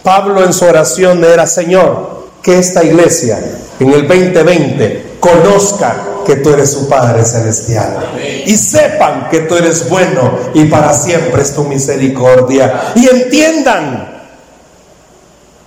Pablo 0.02 0.44
en 0.44 0.52
su 0.52 0.64
oración 0.64 1.24
era, 1.24 1.46
Señor, 1.46 2.26
que 2.42 2.58
esta 2.58 2.82
iglesia 2.82 3.38
en 3.78 3.92
el 3.92 4.08
2020 4.08 5.18
conozca 5.20 5.96
que 6.26 6.36
tú 6.36 6.52
eres 6.52 6.72
su 6.72 6.88
Padre 6.88 7.24
Celestial 7.24 8.12
y 8.44 8.56
sepan 8.56 9.28
que 9.30 9.40
tú 9.40 9.54
eres 9.54 9.88
bueno 9.88 10.38
y 10.54 10.64
para 10.64 10.92
siempre 10.92 11.42
es 11.42 11.54
tu 11.54 11.62
misericordia 11.64 12.92
y 12.96 13.08
entiendan 13.08 14.24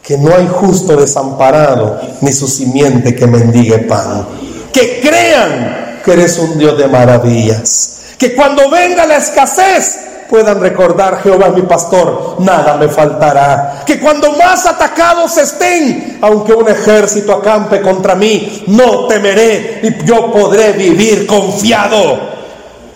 que 0.01 0.17
no 0.17 0.35
hay 0.35 0.47
justo 0.47 0.97
desamparado 0.97 1.99
ni 2.19 2.33
su 2.33 2.47
simiente 2.47 3.15
que 3.15 3.25
mendigue 3.25 3.79
pan. 3.79 4.27
Que 4.73 4.99
crean 5.01 6.01
que 6.03 6.11
eres 6.11 6.37
un 6.37 6.57
Dios 6.57 6.77
de 6.77 6.87
maravillas. 6.87 8.01
Que 8.17 8.35
cuando 8.35 8.69
venga 8.69 9.05
la 9.05 9.15
escasez 9.15 10.04
puedan 10.29 10.59
recordar, 10.59 11.21
Jehová 11.21 11.49
mi 11.49 11.61
pastor, 11.63 12.37
nada 12.39 12.75
me 12.77 12.87
faltará. 12.87 13.83
Que 13.85 13.99
cuando 13.99 14.31
más 14.33 14.65
atacados 14.65 15.37
estén, 15.37 16.19
aunque 16.21 16.53
un 16.53 16.67
ejército 16.67 17.33
acampe 17.33 17.81
contra 17.81 18.15
mí, 18.15 18.63
no 18.67 19.07
temeré 19.07 19.79
y 19.83 20.05
yo 20.05 20.31
podré 20.31 20.73
vivir 20.73 21.25
confiado. 21.27 22.35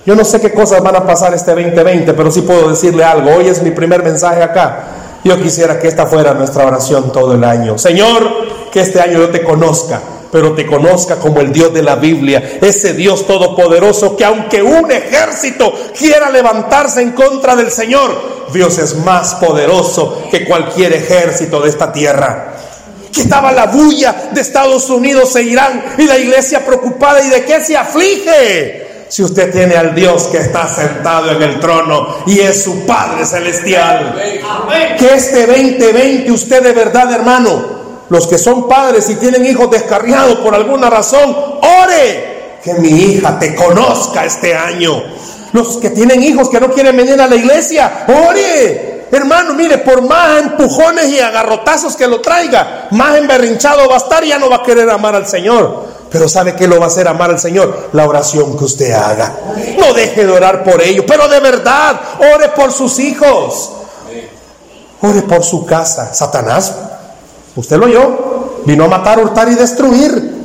Yo 0.06 0.16
no 0.16 0.24
sé 0.24 0.42
qué 0.42 0.52
cosas 0.54 0.82
van 0.82 0.96
a 0.96 1.06
pasar 1.06 1.34
este 1.34 1.52
2020, 1.52 2.14
pero 2.14 2.32
sí 2.32 2.42
puedo 2.42 2.70
decirle 2.70 3.04
algo. 3.04 3.32
Hoy 3.32 3.48
es 3.48 3.62
mi 3.62 3.72
primer 3.72 4.04
mensaje 4.04 4.42
acá. 4.42 4.84
Yo 5.24 5.40
quisiera 5.42 5.80
que 5.80 5.88
esta 5.88 6.08
fuera 6.08 6.34
nuestra 6.34 6.66
oración 6.66 7.12
todo 7.12 7.34
el 7.34 7.44
año. 7.44 7.78
Señor, 7.78 8.70
que 8.72 8.80
este 8.80 9.02
año 9.02 9.20
yo 9.20 9.30
te 9.30 9.44
conozca 9.44 10.00
pero 10.32 10.54
te 10.54 10.66
conozca 10.66 11.18
como 11.18 11.42
el 11.42 11.52
Dios 11.52 11.74
de 11.74 11.84
la 11.84 11.96
Biblia, 11.96 12.60
ese 12.62 12.94
Dios 12.94 13.26
todopoderoso 13.26 14.16
que 14.16 14.26
aunque 14.26 14.62
un 14.62 14.92
ejército 14.92 15.74
quiera 15.98 16.30
levantarse 16.30 17.02
en 17.02 17.12
contra 17.12 17.56
del 17.56 17.72
Señor, 17.72 18.48
Dios 18.54 18.78
es 18.78 18.96
más 18.98 19.36
poderoso 19.36 20.28
que 20.30 20.46
cualquier 20.46 20.94
ejército 20.94 21.62
de 21.62 21.70
esta 21.70 21.92
tierra. 21.92 22.54
Que 23.12 23.22
estaba 23.22 23.52
la 23.52 23.66
bulla 23.66 24.30
de 24.32 24.42
Estados 24.42 24.90
Unidos 24.90 25.36
e 25.36 25.44
Irán 25.44 25.84
y 25.98 26.04
la 26.04 26.18
iglesia 26.18 26.64
preocupada 26.64 27.22
y 27.24 27.30
de 27.30 27.44
qué 27.44 27.64
se 27.64 27.76
aflige 27.76 28.88
si 29.10 29.24
usted 29.24 29.52
tiene 29.52 29.76
al 29.76 29.96
Dios 29.96 30.26
que 30.26 30.38
está 30.38 30.68
sentado 30.68 31.32
en 31.32 31.42
el 31.42 31.60
trono 31.60 32.18
y 32.28 32.40
es 32.40 32.64
su 32.64 32.86
Padre 32.86 33.26
celestial. 33.26 34.16
Que 34.98 35.14
este 35.16 35.48
2020 35.48 36.32
usted 36.32 36.62
de 36.62 36.74
verdad, 36.74 37.12
hermano, 37.12 37.79
los 38.10 38.26
que 38.26 38.38
son 38.38 38.68
padres 38.68 39.10
y 39.10 39.16
tienen 39.16 39.46
hijos 39.46 39.70
descarriados 39.70 40.40
por 40.40 40.56
alguna 40.56 40.90
razón, 40.90 41.36
ore 41.84 42.58
que 42.64 42.74
mi 42.74 42.90
hija 42.90 43.38
te 43.40 43.56
conozca 43.56 44.26
este 44.26 44.56
año. 44.56 45.02
Los 45.54 45.78
que 45.78 45.92
tienen 45.92 46.22
hijos 46.24 46.50
que 46.50 46.60
no 46.60 46.72
quieren 46.72 46.98
venir 46.98 47.20
a 47.22 47.28
la 47.28 47.36
iglesia, 47.36 48.06
ore. 48.28 49.08
Hermano, 49.12 49.56
mire, 49.56 49.80
por 49.80 50.04
más 50.04 50.42
empujones 50.42 51.10
y 51.10 51.20
agarrotazos 51.20 51.96
que 51.96 52.08
lo 52.08 52.22
traiga, 52.22 52.88
más 52.92 53.18
emberrinchado 53.18 53.88
va 53.90 53.96
a 53.96 53.98
estar 53.98 54.24
y 54.24 54.30
ya 54.30 54.38
no 54.38 54.50
va 54.50 54.58
a 54.58 54.64
querer 54.64 54.90
amar 54.90 55.16
al 55.16 55.28
Señor. 55.28 55.88
Pero 56.12 56.30
¿sabe 56.30 56.56
qué 56.56 56.68
lo 56.68 56.80
va 56.80 56.86
a 56.86 56.88
hacer 56.88 57.08
amar 57.08 57.32
al 57.32 57.40
Señor? 57.40 57.90
La 57.94 58.08
oración 58.08 58.58
que 58.58 58.66
usted 58.66 58.92
haga. 58.92 59.34
No 59.80 59.94
deje 59.94 60.26
de 60.26 60.32
orar 60.32 60.64
por 60.64 60.82
ellos, 60.82 61.06
pero 61.08 61.28
de 61.28 61.40
verdad, 61.40 62.00
ore 62.36 62.50
por 62.50 62.72
sus 62.72 63.00
hijos. 63.00 63.72
Ore 65.02 65.22
por 65.24 65.44
su 65.44 65.66
casa. 65.66 66.14
Satanás 66.14 66.74
Usted 67.56 67.78
lo 67.78 67.86
oyó. 67.86 68.62
Vino 68.66 68.86
a 68.86 68.88
matar, 68.88 69.20
hurtar 69.20 69.50
y 69.50 69.56
destruir. 69.56 70.38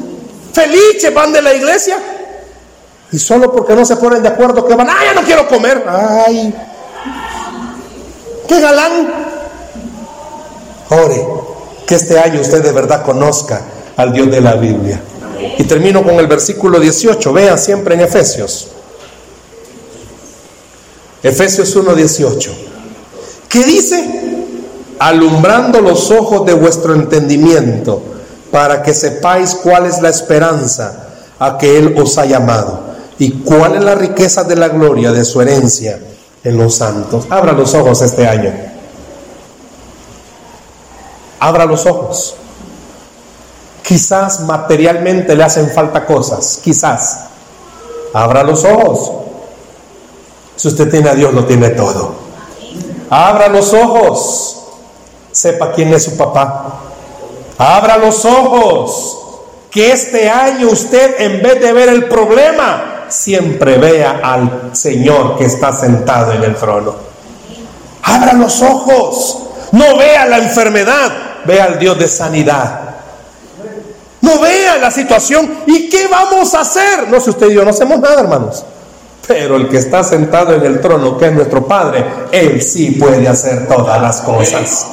Felices 0.52 1.12
van 1.12 1.32
de 1.32 1.42
la 1.42 1.52
iglesia. 1.52 1.98
Y 3.12 3.18
solo 3.18 3.52
porque 3.52 3.74
no 3.74 3.84
se 3.84 3.96
ponen 3.96 4.22
de 4.22 4.28
acuerdo 4.28 4.64
que 4.64 4.74
van, 4.74 4.88
ay, 4.90 5.06
ya 5.06 5.20
no 5.20 5.26
quiero 5.26 5.48
comer. 5.48 5.84
Ay, 5.86 6.54
qué 8.48 8.60
galán. 8.60 9.12
Ore, 10.90 11.26
que 11.86 11.94
este 11.94 12.18
año 12.18 12.40
usted 12.40 12.62
de 12.62 12.72
verdad 12.72 13.04
conozca 13.04 13.62
al 13.96 14.12
Dios 14.12 14.30
de 14.30 14.40
la 14.40 14.54
Biblia. 14.54 15.00
Y 15.58 15.64
termino 15.64 16.02
con 16.02 16.14
el 16.14 16.26
versículo 16.26 16.80
18. 16.80 17.32
Vean 17.32 17.58
siempre 17.58 17.94
en 17.94 18.02
Efesios. 18.02 18.68
Efesios 21.22 21.74
1:18. 21.74 22.50
¿Qué 23.48 23.64
dice? 23.64 24.33
Alumbrando 25.04 25.82
los 25.82 26.10
ojos 26.10 26.46
de 26.46 26.54
vuestro 26.54 26.94
entendimiento, 26.94 28.02
para 28.50 28.82
que 28.82 28.94
sepáis 28.94 29.54
cuál 29.54 29.84
es 29.84 30.00
la 30.00 30.08
esperanza 30.08 31.08
a 31.38 31.58
que 31.58 31.76
Él 31.76 31.94
os 31.98 32.16
ha 32.16 32.24
llamado 32.24 32.80
y 33.18 33.42
cuál 33.42 33.74
es 33.74 33.84
la 33.84 33.96
riqueza 33.96 34.44
de 34.44 34.56
la 34.56 34.68
gloria 34.68 35.12
de 35.12 35.26
su 35.26 35.42
herencia 35.42 36.00
en 36.42 36.56
los 36.56 36.76
santos. 36.76 37.26
Abra 37.28 37.52
los 37.52 37.74
ojos 37.74 38.00
este 38.00 38.26
año. 38.26 38.50
Abra 41.38 41.66
los 41.66 41.84
ojos. 41.84 42.36
Quizás 43.82 44.40
materialmente 44.40 45.34
le 45.34 45.44
hacen 45.44 45.68
falta 45.68 46.06
cosas, 46.06 46.60
quizás. 46.64 47.24
Abra 48.14 48.42
los 48.42 48.64
ojos. 48.64 49.12
Si 50.56 50.68
usted 50.68 50.90
tiene 50.90 51.10
a 51.10 51.14
Dios, 51.14 51.34
lo 51.34 51.44
tiene 51.44 51.70
todo. 51.70 52.14
Abra 53.10 53.48
los 53.48 53.74
ojos 53.74 54.63
sepa 55.34 55.72
quién 55.72 55.92
es 55.92 56.04
su 56.04 56.16
papá. 56.16 56.80
Abra 57.58 57.98
los 57.98 58.24
ojos. 58.24 59.20
Que 59.70 59.90
este 59.90 60.30
año 60.30 60.68
usted, 60.68 61.20
en 61.20 61.42
vez 61.42 61.60
de 61.60 61.72
ver 61.72 61.88
el 61.88 62.04
problema, 62.04 63.06
siempre 63.08 63.76
vea 63.76 64.20
al 64.22 64.70
Señor 64.72 65.36
que 65.36 65.46
está 65.46 65.72
sentado 65.72 66.32
en 66.32 66.44
el 66.44 66.54
trono. 66.54 66.94
Abra 68.04 68.34
los 68.34 68.62
ojos. 68.62 69.40
No 69.72 69.96
vea 69.96 70.26
la 70.26 70.38
enfermedad, 70.38 71.12
vea 71.44 71.64
al 71.64 71.78
Dios 71.80 71.98
de 71.98 72.06
sanidad. 72.06 72.80
No 74.20 74.38
vea 74.38 74.78
la 74.78 74.92
situación. 74.92 75.62
¿Y 75.66 75.88
qué 75.88 76.06
vamos 76.06 76.54
a 76.54 76.60
hacer? 76.60 77.08
No 77.08 77.18
sé 77.18 77.30
usted 77.30 77.50
y 77.50 77.54
yo, 77.54 77.64
no 77.64 77.70
hacemos 77.70 77.98
nada, 77.98 78.20
hermanos. 78.20 78.64
Pero 79.26 79.56
el 79.56 79.68
que 79.68 79.78
está 79.78 80.04
sentado 80.04 80.54
en 80.54 80.64
el 80.64 80.80
trono, 80.80 81.16
que 81.16 81.26
es 81.26 81.32
nuestro 81.32 81.66
Padre, 81.66 82.04
Él 82.30 82.60
sí 82.60 82.92
puede 82.92 83.26
hacer 83.26 83.66
todas 83.66 84.00
las 84.00 84.20
cosas. 84.20 84.88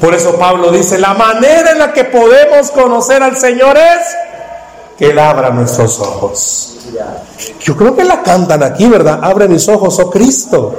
Por 0.00 0.14
eso 0.14 0.36
Pablo 0.36 0.70
dice, 0.70 0.98
la 0.98 1.14
manera 1.14 1.70
en 1.72 1.78
la 1.78 1.92
que 1.92 2.04
podemos 2.04 2.70
conocer 2.72 3.22
al 3.22 3.36
Señor 3.36 3.76
es 3.76 4.16
que 4.98 5.10
Él 5.10 5.18
abra 5.18 5.50
nuestros 5.50 6.00
ojos. 6.00 6.72
Yo 7.60 7.76
creo 7.76 7.94
que 7.94 8.04
la 8.04 8.22
cantan 8.22 8.62
aquí, 8.62 8.88
¿verdad? 8.88 9.20
Abre 9.22 9.48
mis 9.48 9.68
ojos, 9.68 9.98
oh 10.00 10.10
Cristo. 10.10 10.74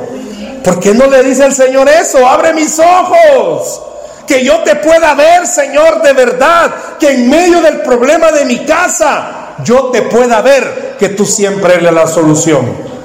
¿Por 0.63 0.79
qué 0.79 0.93
no 0.93 1.07
le 1.07 1.23
dice 1.23 1.43
al 1.43 1.53
Señor 1.53 1.87
eso? 1.87 2.27
Abre 2.27 2.53
mis 2.53 2.77
ojos. 2.79 3.81
Que 4.27 4.43
yo 4.43 4.59
te 4.63 4.75
pueda 4.75 5.13
ver, 5.13 5.47
Señor, 5.47 6.01
de 6.01 6.13
verdad. 6.13 6.73
Que 6.99 7.13
en 7.13 7.29
medio 7.29 7.61
del 7.61 7.81
problema 7.81 8.31
de 8.31 8.43
mi 8.45 8.65
casa, 8.65 9.55
yo 9.63 9.85
te 9.91 10.01
pueda 10.03 10.41
ver 10.41 10.95
que 10.99 11.09
tú 11.09 11.25
siempre 11.25 11.75
eres 11.75 11.93
la 11.93 12.07
solución. 12.07 12.96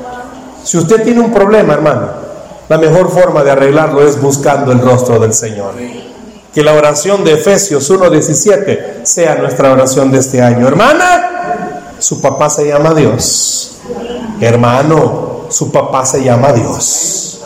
Si 0.65 0.79
usted 0.79 1.03
tiene 1.03 1.21
un 1.21 1.33
problema, 1.33 1.75
hermano, 1.75 2.09
la 2.69 2.79
mejor 2.79 3.11
forma 3.11 3.43
de 3.43 3.51
arreglarlo 3.51 4.07
es 4.07 4.21
buscando 4.21 4.73
el 4.73 4.81
rostro 4.81 5.19
del 5.19 5.35
Señor. 5.35 5.75
Que 6.55 6.63
la 6.63 6.75
oración 6.75 7.25
de 7.25 7.35
Efesios 7.35 7.91
1.17 7.91 9.05
sea 9.05 9.35
nuestra 9.37 9.73
oración 9.73 10.11
de 10.11 10.19
este 10.19 10.41
año. 10.41 10.69
Hermana, 10.69 11.97
su 11.99 12.21
papá 12.21 12.49
se 12.51 12.67
llama 12.67 12.95
Dios. 12.95 13.79
Hermano, 14.41 15.47
su 15.51 15.71
papá 15.71 16.05
se 16.07 16.23
llama 16.23 16.53
Dios. 16.53 17.43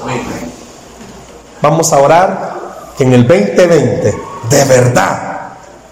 Vamos 1.62 1.93
a 1.93 1.99
orar 1.99 2.57
que 2.97 3.05
en 3.05 3.12
el 3.12 3.27
2020, 3.27 4.14
de 4.51 4.64
verdad, 4.67 5.37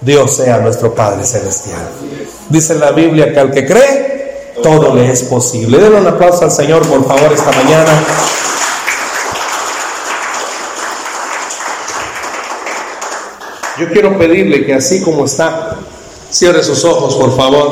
Dios 0.01 0.37
sea 0.37 0.59
nuestro 0.59 0.95
Padre 0.95 1.25
Celestial. 1.25 1.89
Dice 2.49 2.75
la 2.75 2.93
Biblia 2.93 3.33
que 3.33 3.41
al 3.41 3.51
que 3.51 3.67
cree, 3.67 4.14
todo 4.63 4.95
le 4.95 5.11
es 5.11 5.23
posible. 5.25 5.79
Denle 5.79 6.01
un 6.01 6.07
aplauso 6.07 6.45
al 6.45 6.51
Señor, 6.51 6.87
por 6.87 7.07
favor, 7.07 7.33
esta 7.33 7.51
mañana. 7.53 7.91
Yo 13.79 13.89
quiero 13.89 14.17
pedirle 14.17 14.65
que 14.65 14.75
así 14.75 15.03
como 15.03 15.25
está, 15.25 15.77
cierre 16.31 16.63
sus 16.63 16.85
ojos, 16.85 17.17
por 17.17 17.37
favor. 17.37 17.63